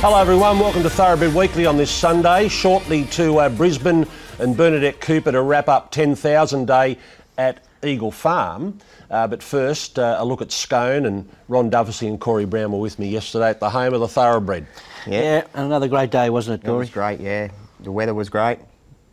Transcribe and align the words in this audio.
Hello, 0.00 0.16
everyone. 0.20 0.60
Welcome 0.60 0.82
to 0.84 0.90
Thoroughbred 0.90 1.34
Weekly 1.34 1.66
on 1.66 1.76
this 1.76 1.90
Sunday. 1.90 2.46
Shortly 2.48 3.04
to 3.06 3.38
uh, 3.38 3.48
Brisbane 3.48 4.06
and 4.38 4.56
Bernadette 4.56 5.00
Cooper 5.00 5.32
to 5.32 5.42
wrap 5.42 5.68
up 5.68 5.90
10,000 5.90 6.66
Day 6.66 6.98
at 7.36 7.64
Eagle 7.82 8.12
Farm. 8.12 8.78
Uh, 9.10 9.26
but 9.26 9.42
first, 9.42 9.98
uh, 9.98 10.16
a 10.20 10.24
look 10.24 10.40
at 10.40 10.52
Scone 10.52 11.04
and 11.06 11.28
Ron 11.48 11.68
Duffy 11.70 12.06
and 12.06 12.20
Corey 12.20 12.44
Brown 12.44 12.70
were 12.70 12.78
with 12.78 12.98
me 13.00 13.08
yesterday 13.08 13.50
at 13.50 13.58
the 13.58 13.70
home 13.70 13.92
of 13.92 14.00
the 14.00 14.06
Thoroughbred. 14.08 14.66
Yeah, 15.06 15.44
and 15.54 15.66
another 15.66 15.88
great 15.88 16.10
day, 16.12 16.30
wasn't 16.30 16.62
it, 16.62 16.66
Corey? 16.66 16.76
It 16.76 16.78
was 16.80 16.90
great, 16.90 17.20
yeah. 17.20 17.48
The 17.80 17.90
weather 17.90 18.14
was 18.14 18.28
great. 18.28 18.60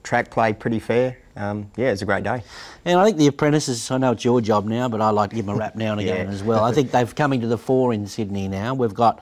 Track 0.04 0.30
played 0.30 0.60
pretty 0.60 0.80
fair. 0.80 1.18
Um, 1.36 1.72
yeah, 1.76 1.88
it 1.88 1.92
was 1.92 2.02
a 2.04 2.06
great 2.06 2.24
day. 2.24 2.44
And 2.86 3.00
I 3.00 3.06
think 3.06 3.18
the 3.18 3.28
apprentices, 3.28 3.90
I 3.90 3.98
know 3.98 4.12
it's 4.12 4.24
your 4.24 4.40
job 4.40 4.66
now, 4.66 4.88
but 4.88 5.02
I 5.02 5.10
like 5.10 5.32
to 5.32 5.36
give 5.36 5.48
them 5.48 5.56
a 5.56 5.58
rap 5.58 5.76
now 5.76 5.94
and 5.94 6.02
again 6.02 6.28
Yeah. 6.28 6.34
as 6.34 6.44
well. 6.44 6.64
I 6.64 6.72
think 6.72 6.92
they've 6.92 7.14
coming 7.16 7.42
to 7.42 7.48
the 7.48 7.58
fore 7.58 7.92
in 7.92 8.06
Sydney 8.08 8.48
now. 8.48 8.74
We've 8.76 8.94
got, 8.94 9.20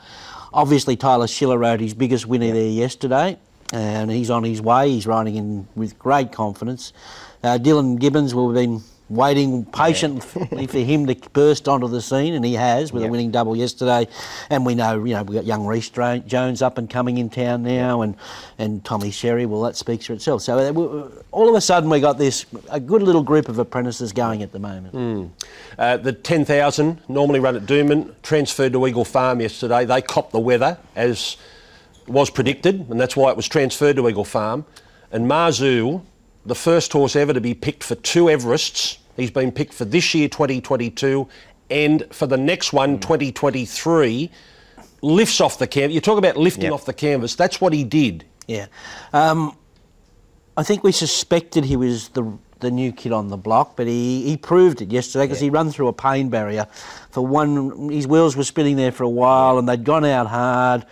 obviously, 0.53 0.95
Tyler 0.95 1.27
Schiller 1.27 1.57
rode 1.57 1.81
his 1.81 1.93
biggest 1.93 2.25
winner 2.25 2.51
there 2.51 2.69
yesterday, 2.69 3.37
and 3.71 4.11
he's 4.11 4.29
on 4.29 4.43
his 4.43 4.61
way. 4.61 4.89
He's 4.89 5.07
riding 5.07 5.35
in 5.35 5.67
with 5.75 5.97
great 5.99 6.31
confidence. 6.31 6.93
Uh, 7.43 7.57
Dylan 7.57 7.99
Gibbons, 7.99 8.33
will 8.33 8.47
have 8.47 8.55
been 8.55 8.81
waiting 9.09 9.65
patiently 9.65 10.67
for 10.67 10.79
him 10.79 11.05
to 11.07 11.15
burst 11.33 11.67
onto 11.67 11.87
the 11.87 12.01
scene, 12.01 12.33
and 12.33 12.43
he 12.43 12.53
has 12.53 12.91
with 12.91 13.03
a 13.03 13.07
winning 13.07 13.31
double 13.31 13.55
yesterday. 13.55 14.07
And 14.49 14.65
we 14.65 14.75
know, 14.75 15.03
you 15.03 15.13
know, 15.13 15.23
we've 15.23 15.35
got 15.35 15.45
young 15.45 15.65
Reece 15.65 15.89
Jones 15.89 16.61
up 16.61 16.77
and 16.77 16.89
coming 16.89 17.17
in 17.17 17.29
town 17.29 17.63
now, 17.63 18.01
and, 18.01 18.15
and 18.57 18.83
Tommy 18.83 19.11
Sherry. 19.11 19.45
Well, 19.45 19.61
that 19.63 19.75
speaks 19.75 20.05
for 20.05 20.13
itself. 20.13 20.41
So 20.41 20.57
uh, 20.57 21.09
all 21.31 21.49
of 21.49 21.55
a 21.55 21.61
sudden, 21.61 21.89
we 21.89 21.99
got 21.99 22.17
this 22.17 22.45
a 22.69 22.79
good 22.79 23.03
little 23.03 23.23
group 23.23 23.49
of 23.49 23.59
apprentices 23.59 24.13
going 24.13 24.41
at 24.41 24.51
the 24.51 24.59
moment. 24.59 25.31
Uh, 25.77 25.97
the 25.97 26.13
10,000, 26.13 27.01
normally 27.07 27.39
run 27.39 27.55
at 27.55 27.63
Doomben, 27.63 28.13
transferred 28.23 28.73
to 28.73 28.87
Eagle 28.87 29.05
Farm 29.05 29.41
yesterday. 29.41 29.85
They 29.85 30.01
copped 30.01 30.31
the 30.31 30.39
weather 30.39 30.77
as 30.95 31.37
was 32.07 32.29
predicted, 32.29 32.89
and 32.89 32.99
that's 32.99 33.15
why 33.15 33.29
it 33.31 33.37
was 33.37 33.47
transferred 33.47 33.95
to 33.97 34.07
Eagle 34.09 34.25
Farm. 34.25 34.65
And 35.11 35.27
Mazu, 35.27 36.01
the 36.45 36.55
first 36.55 36.91
horse 36.93 37.15
ever 37.15 37.33
to 37.33 37.41
be 37.41 37.53
picked 37.53 37.83
for 37.83 37.95
two 37.95 38.25
Everests, 38.25 38.97
he's 39.15 39.31
been 39.31 39.51
picked 39.51 39.73
for 39.73 39.85
this 39.85 40.13
year, 40.13 40.27
2022, 40.27 41.27
and 41.69 42.05
for 42.11 42.27
the 42.27 42.37
next 42.37 42.73
one, 42.73 42.99
2023, 42.99 44.29
lifts 45.01 45.41
off 45.41 45.57
the 45.57 45.67
canvas. 45.67 45.95
You 45.95 46.01
talk 46.01 46.17
about 46.17 46.37
lifting 46.37 46.65
Yep. 46.65 46.73
off 46.73 46.85
the 46.85 46.93
canvas, 46.93 47.35
that's 47.35 47.59
what 47.61 47.73
he 47.73 47.83
did. 47.83 48.25
Yeah. 48.47 48.67
Um, 49.13 49.55
I 50.57 50.63
think 50.63 50.83
we 50.83 50.91
suspected 50.91 51.65
he 51.65 51.75
was 51.75 52.09
the 52.09 52.37
the 52.59 52.71
new 52.71 52.93
kid 52.93 53.11
on 53.11 53.27
the 53.27 53.35
block, 53.35 53.75
but 53.75 53.87
he, 53.87 54.23
he 54.23 54.37
proved 54.37 54.81
it 54.81 54.89
yesterday 54.89 55.25
because 55.25 55.41
he 55.41 55.49
ran 55.49 55.69
through 55.69 55.89
a 55.89 55.93
pain 55.93 56.29
barrier. 56.29 56.65
For 57.11 57.19
one, 57.19 57.89
his 57.89 58.07
wheels 58.07 58.37
were 58.37 58.45
spinning 58.45 58.77
there 58.77 58.93
for 58.93 59.03
a 59.03 59.09
while, 59.09 59.57
and 59.57 59.67
they'd 59.67 59.83
gone 59.83 60.05
out 60.05 60.27
hard. 60.27 60.85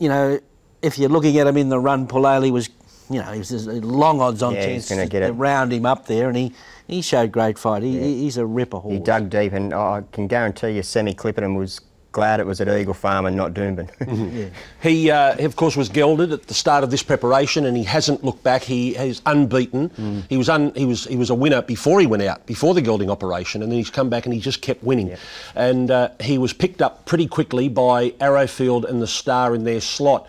You 0.00 0.08
know, 0.08 0.40
if 0.82 0.98
you're 0.98 1.08
looking 1.08 1.38
at 1.38 1.46
him 1.46 1.56
in 1.56 1.68
the 1.68 1.78
run, 1.78 2.08
Paulele 2.08 2.50
was, 2.50 2.70
you 3.10 3.20
know, 3.20 3.32
he 3.32 3.38
was 3.40 3.50
a 3.66 3.72
long 3.80 4.20
odds 4.20 4.42
on 4.42 4.54
Yeah, 4.54 4.60
he's 4.66 4.86
chance 4.86 4.88
gonna 4.90 5.02
to, 5.04 5.08
get 5.10 5.20
to 5.20 5.26
it. 5.26 5.30
round 5.32 5.72
him 5.72 5.84
up 5.84 6.06
there, 6.06 6.28
and 6.28 6.36
he, 6.36 6.52
he 6.86 7.02
showed 7.02 7.32
great 7.32 7.58
fight. 7.58 7.82
He, 7.82 7.98
he- 7.98 8.22
he's 8.22 8.36
a 8.36 8.46
ripper 8.46 8.78
horse. 8.78 8.94
He 8.94 9.00
dug 9.00 9.28
deep, 9.30 9.52
and 9.52 9.74
I 9.74 10.02
can 10.12 10.26
guarantee 10.28 10.70
you, 10.70 10.82
Sam 10.82 11.06
Clipperton 11.08 11.56
was 11.58 11.80
glad 12.12 12.40
it 12.40 12.46
was 12.46 12.60
at 12.60 12.66
Eagle 12.68 12.92
Farm 12.94 13.24
and 13.26 13.36
not 13.36 13.54
Doomben. 13.54 13.88
He, 14.82 15.10
uh, 15.10 15.36
of 15.44 15.54
course, 15.56 15.76
was 15.76 15.88
gelded 15.88 16.32
at 16.32 16.44
the 16.48 16.54
start 16.54 16.82
of 16.82 16.90
this 16.90 17.02
preparation, 17.04 17.66
and 17.66 17.76
he 17.76 17.84
hasn't 17.84 18.24
looked 18.24 18.42
back. 18.42 18.62
He 18.62 18.96
is 18.96 19.20
unbeaten. 19.26 20.24
He 20.28 20.36
was 20.36 20.48
un, 20.48 20.72
he 20.74 20.86
was 20.86 21.04
he 21.04 21.16
was 21.16 21.30
a 21.30 21.34
winner 21.34 21.62
before 21.62 22.00
he 22.00 22.06
went 22.06 22.22
out, 22.24 22.46
before 22.46 22.74
the 22.74 22.80
gelding 22.82 23.10
operation, 23.10 23.62
and 23.62 23.70
then 23.70 23.78
he's 23.78 23.90
come 23.90 24.08
back 24.08 24.24
and 24.26 24.34
he 24.34 24.40
just 24.40 24.60
kept 24.62 24.82
winning. 24.82 25.16
And 25.54 25.90
uh, 25.90 26.08
he 26.20 26.38
was 26.38 26.52
picked 26.52 26.80
up 26.82 27.04
pretty 27.06 27.26
quickly 27.28 27.68
by 27.68 28.10
Arrowfield 28.20 28.86
and 28.86 29.00
the 29.02 29.06
Star 29.06 29.54
in 29.54 29.62
their 29.64 29.80
slot. 29.80 30.26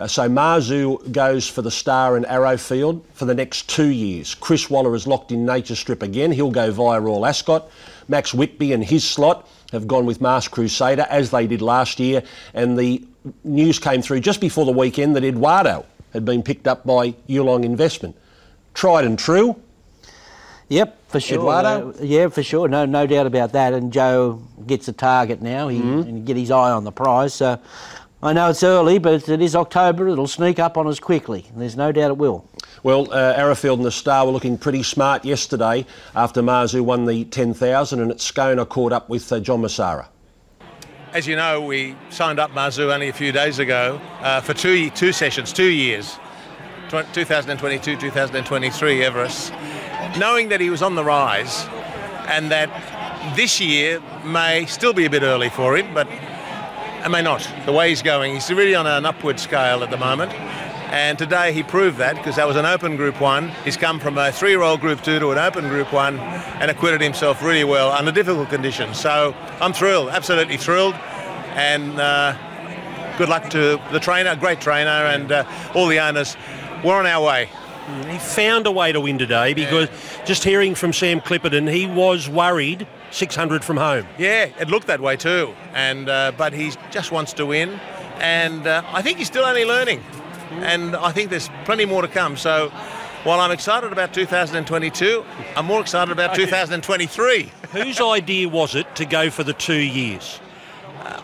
Uh, 0.00 0.06
so 0.06 0.28
Mazu 0.30 1.12
goes 1.12 1.46
for 1.46 1.60
the 1.60 1.70
Star 1.70 2.16
and 2.16 2.24
Arrowfield 2.24 3.04
for 3.12 3.26
the 3.26 3.34
next 3.34 3.68
two 3.68 3.88
years. 3.88 4.34
Chris 4.34 4.70
Waller 4.70 4.94
is 4.94 5.06
locked 5.06 5.30
in 5.30 5.44
Nature 5.44 5.74
Strip 5.74 6.02
again. 6.02 6.32
He'll 6.32 6.50
go 6.50 6.72
via 6.72 6.98
Royal 6.98 7.26
Ascot. 7.26 7.70
Max 8.08 8.32
Whitby 8.32 8.72
and 8.72 8.82
his 8.82 9.04
slot 9.04 9.46
have 9.72 9.86
gone 9.86 10.06
with 10.06 10.22
Masked 10.22 10.54
Crusader 10.54 11.06
as 11.10 11.30
they 11.30 11.46
did 11.46 11.60
last 11.60 12.00
year. 12.00 12.22
And 12.54 12.78
the 12.78 13.04
news 13.44 13.78
came 13.78 14.00
through 14.00 14.20
just 14.20 14.40
before 14.40 14.64
the 14.64 14.72
weekend 14.72 15.16
that 15.16 15.24
Eduardo 15.24 15.84
had 16.14 16.24
been 16.24 16.42
picked 16.42 16.66
up 16.66 16.86
by 16.86 17.10
Yulong 17.28 17.64
Investment. 17.64 18.16
Tried 18.72 19.04
and 19.04 19.18
true. 19.18 19.60
Yep, 20.70 20.98
for 21.08 21.20
sure. 21.20 21.38
Eduardo? 21.38 21.94
Yeah, 22.00 22.28
for 22.28 22.42
sure. 22.42 22.68
No, 22.68 22.86
no 22.86 23.06
doubt 23.06 23.26
about 23.26 23.52
that. 23.52 23.74
And 23.74 23.92
Joe 23.92 24.40
gets 24.66 24.88
a 24.88 24.92
target 24.92 25.42
now. 25.42 25.68
He 25.68 25.78
and 25.78 26.24
get 26.24 26.36
his 26.36 26.50
eye 26.50 26.70
on 26.70 26.84
the 26.84 26.92
prize. 26.92 27.34
So 27.34 27.60
I 28.22 28.34
know 28.34 28.50
it's 28.50 28.62
early, 28.62 28.98
but 28.98 29.30
it 29.30 29.40
is 29.40 29.56
October. 29.56 30.06
It'll 30.06 30.26
sneak 30.26 30.58
up 30.58 30.76
on 30.76 30.86
us 30.86 31.00
quickly. 31.00 31.46
There's 31.56 31.74
no 31.74 31.90
doubt 31.90 32.10
it 32.10 32.18
will. 32.18 32.46
Well, 32.82 33.10
uh, 33.10 33.32
Arrowfield 33.34 33.78
and 33.78 33.86
the 33.86 33.90
Star 33.90 34.26
were 34.26 34.32
looking 34.32 34.58
pretty 34.58 34.82
smart 34.82 35.24
yesterday 35.24 35.86
after 36.14 36.42
Mazu 36.42 36.82
won 36.82 37.06
the 37.06 37.24
10,000 37.24 37.98
and 37.98 38.10
at 38.10 38.20
Scone 38.20 38.58
I 38.58 38.64
caught 38.64 38.92
up 38.92 39.08
with 39.08 39.32
uh, 39.32 39.40
John 39.40 39.62
Messara. 39.62 40.08
As 41.14 41.26
you 41.26 41.34
know, 41.34 41.62
we 41.62 41.96
signed 42.10 42.38
up 42.38 42.50
Mazu 42.50 42.92
only 42.92 43.08
a 43.08 43.12
few 43.12 43.32
days 43.32 43.58
ago 43.58 43.98
uh, 44.20 44.42
for 44.42 44.52
two, 44.52 44.90
two 44.90 45.12
sessions, 45.12 45.50
two 45.50 45.70
years, 45.70 46.18
2022, 46.90 47.96
2023 47.96 49.02
Everest, 49.02 49.52
knowing 50.18 50.50
that 50.50 50.60
he 50.60 50.68
was 50.68 50.82
on 50.82 50.94
the 50.94 51.04
rise 51.04 51.64
and 52.28 52.50
that 52.50 52.68
this 53.34 53.60
year 53.60 54.02
may 54.26 54.66
still 54.66 54.92
be 54.92 55.06
a 55.06 55.10
bit 55.10 55.22
early 55.22 55.48
for 55.48 55.74
him, 55.76 55.92
but 55.94 56.06
it 57.04 57.08
may 57.08 57.22
not. 57.22 57.48
The 57.64 57.72
way 57.72 57.88
he's 57.88 58.02
going, 58.02 58.34
he's 58.34 58.50
really 58.50 58.74
on 58.74 58.86
an 58.86 59.06
upward 59.06 59.40
scale 59.40 59.82
at 59.82 59.90
the 59.90 59.96
moment. 59.96 60.32
And 60.92 61.18
today 61.18 61.52
he 61.52 61.62
proved 61.62 61.98
that 61.98 62.16
because 62.16 62.36
that 62.36 62.46
was 62.46 62.56
an 62.56 62.66
open 62.66 62.96
Group 62.96 63.20
1. 63.20 63.48
He's 63.64 63.76
come 63.76 64.00
from 64.00 64.18
a 64.18 64.32
three-year-old 64.32 64.80
Group 64.80 65.02
2 65.02 65.20
to 65.20 65.30
an 65.30 65.38
open 65.38 65.68
Group 65.68 65.92
1 65.92 66.18
and 66.18 66.70
acquitted 66.70 67.00
himself 67.00 67.42
really 67.42 67.64
well 67.64 67.90
under 67.90 68.12
difficult 68.12 68.50
conditions. 68.50 69.00
So 69.00 69.34
I'm 69.60 69.72
thrilled, 69.72 70.08
absolutely 70.08 70.56
thrilled. 70.56 70.94
And 71.54 71.98
uh, 71.98 72.36
good 73.16 73.28
luck 73.28 73.48
to 73.50 73.80
the 73.92 74.00
trainer, 74.00 74.36
great 74.36 74.60
trainer, 74.60 74.90
and 74.90 75.32
uh, 75.32 75.44
all 75.74 75.86
the 75.86 76.00
owners. 76.00 76.36
We're 76.84 76.96
on 76.96 77.06
our 77.06 77.24
way. 77.24 77.48
He 78.08 78.18
found 78.18 78.66
a 78.66 78.72
way 78.72 78.92
to 78.92 79.00
win 79.00 79.16
today 79.16 79.54
because 79.54 79.88
just 80.24 80.44
hearing 80.44 80.74
from 80.74 80.92
Sam 80.92 81.20
Clipperton, 81.20 81.72
he 81.72 81.86
was 81.86 82.28
worried 82.28 82.86
600 83.10 83.64
from 83.64 83.76
home. 83.76 84.06
Yeah, 84.18 84.50
it 84.58 84.68
looked 84.68 84.86
that 84.86 85.00
way 85.00 85.16
too. 85.16 85.54
And 85.72 86.08
uh, 86.08 86.32
but 86.36 86.52
he 86.52 86.72
just 86.90 87.12
wants 87.12 87.32
to 87.34 87.46
win, 87.46 87.80
and 88.18 88.66
uh, 88.66 88.82
I 88.88 89.02
think 89.02 89.18
he's 89.18 89.26
still 89.26 89.44
only 89.44 89.64
learning, 89.64 90.02
and 90.60 90.96
I 90.96 91.12
think 91.12 91.30
there's 91.30 91.48
plenty 91.64 91.84
more 91.84 92.02
to 92.02 92.08
come. 92.08 92.36
So 92.36 92.70
while 93.24 93.40
I'm 93.40 93.50
excited 93.50 93.92
about 93.92 94.14
2022, 94.14 95.24
I'm 95.56 95.66
more 95.66 95.80
excited 95.80 96.12
about 96.12 96.34
2023. 96.34 97.50
Whose 97.72 98.00
idea 98.00 98.48
was 98.48 98.74
it 98.74 98.96
to 98.96 99.04
go 99.04 99.30
for 99.30 99.44
the 99.44 99.52
two 99.52 99.80
years? 99.80 100.40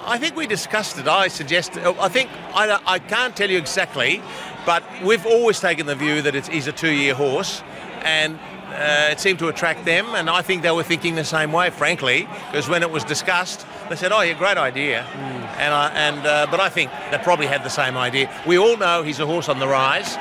I 0.05 0.19
think 0.19 0.37
we 0.37 0.47
discussed 0.47 0.99
it. 0.99 1.09
I 1.09 1.29
suggest. 1.29 1.77
I 1.77 2.09
think 2.09 2.31
I, 2.55 2.81
I 2.87 2.99
can't 2.99 3.37
tell 3.37 3.51
you 3.51 3.59
exactly, 3.59 4.23
but 4.65 4.83
we've 5.03 5.27
always 5.27 5.61
taken 5.61 5.87
the 5.87 5.95
view 5.95 6.23
that 6.23 6.35
it's, 6.35 6.49
he's 6.49 6.67
a 6.67 6.73
two-year 6.73 7.15
horse, 7.15 7.63
and 8.03 8.39
uh, 8.77 9.09
it 9.11 9.21
seemed 9.21 9.39
to 9.41 9.49
attract 9.49 9.85
them. 9.85 10.07
And 10.15 10.29
I 10.29 10.43
think 10.43 10.63
they 10.63 10.71
were 10.71 10.83
thinking 10.83 11.15
the 11.15 11.25
same 11.25 11.53
way, 11.53 11.71
frankly, 11.71 12.29
because 12.51 12.69
when 12.69 12.83
it 12.83 12.91
was 12.91 13.05
discussed, 13.05 13.67
they 13.89 13.97
said, 13.97 14.13
"Oh, 14.13 14.21
yeah, 14.21 14.35
great 14.35 14.59
idea." 14.59 15.03
And 15.59 15.73
I, 15.73 15.89
and 15.95 16.27
uh, 16.27 16.47
but 16.51 16.61
I 16.61 16.69
think 16.69 16.91
they 17.11 17.19
probably 17.19 17.47
had 17.47 17.65
the 17.65 17.71
same 17.71 17.97
idea. 17.97 18.31
We 18.47 18.59
all 18.59 18.77
know 18.77 19.03
he's 19.03 19.21
a 19.21 19.27
horse 19.27 19.49
on 19.49 19.59
the 19.59 19.69
rise, 19.69 20.17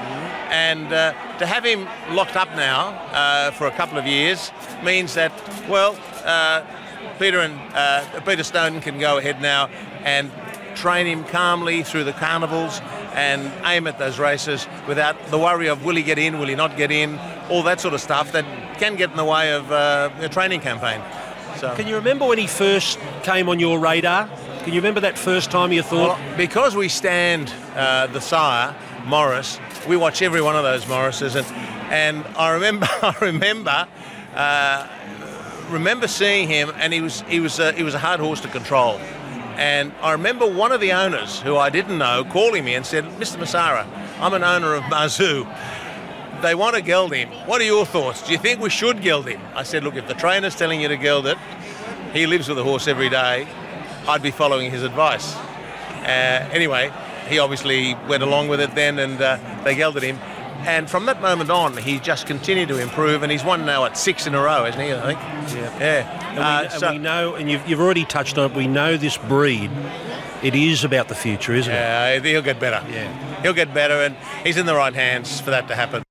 and 0.50 0.92
uh, 0.92 1.14
to 1.40 1.46
have 1.46 1.66
him 1.66 1.88
locked 2.16 2.36
up 2.36 2.50
now 2.56 2.90
uh, 3.12 3.52
for 3.52 3.68
a 3.68 3.72
couple 3.72 3.98
of 3.98 4.06
years 4.06 4.52
means 4.84 5.14
that 5.16 5.32
well. 5.70 5.98
Uh, 6.24 6.64
Peter 7.20 7.40
and 7.40 7.58
uh, 7.74 8.04
Peter 8.26 8.44
Snowden 8.44 8.82
can 8.82 9.00
go 9.00 9.18
ahead 9.18 9.42
now 9.42 9.70
and 10.04 10.30
train 10.76 11.08
him 11.08 11.24
calmly 11.24 11.84
through 11.84 12.04
the 12.04 12.14
carnivals 12.14 12.82
and 13.14 13.52
aim 13.66 13.88
at 13.88 13.98
those 13.98 14.20
races 14.20 14.68
without 14.88 15.16
the 15.28 15.38
worry 15.38 15.68
of 15.68 15.86
will 15.86 15.96
he 15.96 16.04
get 16.04 16.20
in, 16.20 16.40
will 16.40 16.48
he 16.48 16.56
not 16.56 16.78
get 16.78 16.92
in, 16.92 17.20
all 17.50 17.64
that 17.64 17.80
sort 17.80 17.94
of 17.94 18.02
stuff 18.02 18.32
that 18.34 18.46
can 18.78 18.96
get 18.96 19.12
in 19.12 19.18
the 19.18 19.26
way 19.26 19.54
of 19.54 19.72
uh, 19.72 20.10
a 20.20 20.30
training 20.30 20.60
campaign. 20.60 21.02
So. 21.58 21.74
Can 21.76 21.88
you 21.88 21.96
remember 21.96 22.26
when 22.26 22.38
he 22.38 22.48
first 22.48 23.00
came 23.24 23.48
on 23.48 23.60
your 23.60 23.80
radar? 23.80 24.28
Can 24.64 24.74
you 24.74 24.80
remember 24.80 25.02
that 25.02 25.18
first 25.18 25.52
time 25.52 25.72
you 25.72 25.82
thought, 25.82 26.18
Well, 26.18 26.38
because 26.38 26.76
we 26.76 26.90
stand 26.90 27.54
uh, 27.76 28.08
the 28.08 28.20
sire, 28.20 28.76
Maurice, 29.06 29.60
we 29.88 29.96
watch 29.96 30.22
every 30.22 30.42
one 30.42 30.56
of 30.56 30.64
those 30.64 30.88
Maurices, 30.88 31.36
and 31.36 31.46
and 31.92 32.26
I 32.36 32.52
remember 32.52 32.88
I 33.02 33.16
remember 33.22 33.88
uh, 34.36 34.88
remember 35.70 36.08
seeing 36.08 36.48
him, 36.48 36.72
and 36.76 36.92
he 36.94 37.02
was 37.02 37.22
he 37.22 37.40
was 37.40 37.60
a, 37.60 37.72
he 37.74 37.84
was 37.84 37.94
a 37.94 38.00
hard 38.00 38.20
horse 38.20 38.42
to 38.42 38.48
control. 38.48 39.00
And 39.58 39.94
I 40.02 40.12
remember 40.12 40.46
one 40.46 40.72
of 40.72 40.82
the 40.82 40.92
owners, 40.92 41.40
who 41.40 41.56
I 41.56 41.70
didn't 41.70 41.98
know, 41.98 42.26
calling 42.26 42.66
me 42.66 42.76
and 42.76 42.86
said, 42.86 43.06
"Mr. 43.20 43.38
Messara, 43.38 43.88
I'm 44.20 44.34
an 44.34 44.44
owner 44.44 44.74
of 44.74 44.84
Mazu. 44.84 45.46
They 46.42 46.56
want 46.56 46.76
to 46.76 46.82
geld 46.82 47.14
him. 47.14 47.30
What 47.48 47.62
are 47.62 47.66
your 47.66 47.86
thoughts? 47.86 48.22
Do 48.22 48.32
you 48.32 48.38
think 48.38 48.60
we 48.60 48.70
should 48.70 49.02
geld 49.02 49.28
him? 49.28 49.42
I 49.56 49.64
said, 49.64 49.84
look, 49.84 49.96
if 49.96 50.08
the 50.08 50.14
trainer's 50.14 50.56
telling 50.56 50.82
you 50.82 50.88
to 50.90 50.98
geld 50.98 51.26
it, 51.26 51.38
he 52.14 52.28
lives 52.28 52.48
with 52.48 52.58
the 52.58 52.64
horse 52.64 52.88
every 52.88 53.10
day. 53.10 53.48
I'd 54.08 54.22
be 54.22 54.32
following 54.32 54.70
his 54.70 54.84
advice. 54.84 55.36
Uh, 56.04 56.48
anyway, 56.52 56.92
he 57.28 57.40
obviously 57.40 57.96
went 58.08 58.22
along 58.22 58.50
with 58.50 58.60
it 58.60 58.76
then, 58.76 59.00
and 59.00 59.20
uh, 59.22 59.40
they 59.64 59.76
gelded 59.76 60.04
him. 60.04 60.20
And 60.66 60.90
from 60.90 61.06
that 61.06 61.22
moment 61.22 61.50
on, 61.52 61.78
he 61.78 62.00
just 62.00 62.26
continued 62.26 62.70
to 62.70 62.80
improve, 62.82 63.22
and 63.24 63.32
he's 63.32 63.44
won 63.44 63.66
now 63.66 63.86
at 63.86 63.98
six 63.98 64.26
in 64.26 64.34
a 64.34 64.42
row, 64.42 64.64
hasn't 64.66 64.84
he? 64.84 64.94
I 64.94 65.02
think. 65.14 65.20
Yeah. 65.56 65.80
Yeah. 65.80 66.28
And, 66.30 66.38
we, 66.38 66.44
Uh, 66.44 66.62
and 66.64 66.72
so- 66.72 66.92
we 66.92 66.98
know, 66.98 67.36
and 67.36 67.50
you've, 67.50 67.68
you've 67.70 67.80
already 67.80 68.06
touched 68.06 68.38
on 68.38 68.52
it, 68.52 68.58
we 68.58 68.68
know 68.68 68.98
this 68.98 69.18
breed, 69.18 69.70
it 70.42 70.56
is 70.56 70.84
about 70.84 71.08
the 71.08 71.16
future, 71.16 71.54
isn't 71.54 71.72
it? 71.72 71.76
Yeah, 71.76 72.20
he'll 72.20 72.42
get 72.42 72.60
better. 72.60 72.84
Yeah. 72.92 73.42
He'll 73.42 73.54
get 73.54 73.74
better, 73.74 73.94
and 74.02 74.16
he's 74.44 74.58
in 74.58 74.66
the 74.66 74.76
right 74.76 74.94
hands 74.94 75.40
for 75.40 75.52
that 75.52 75.68
to 75.68 75.76
happen. 75.76 76.04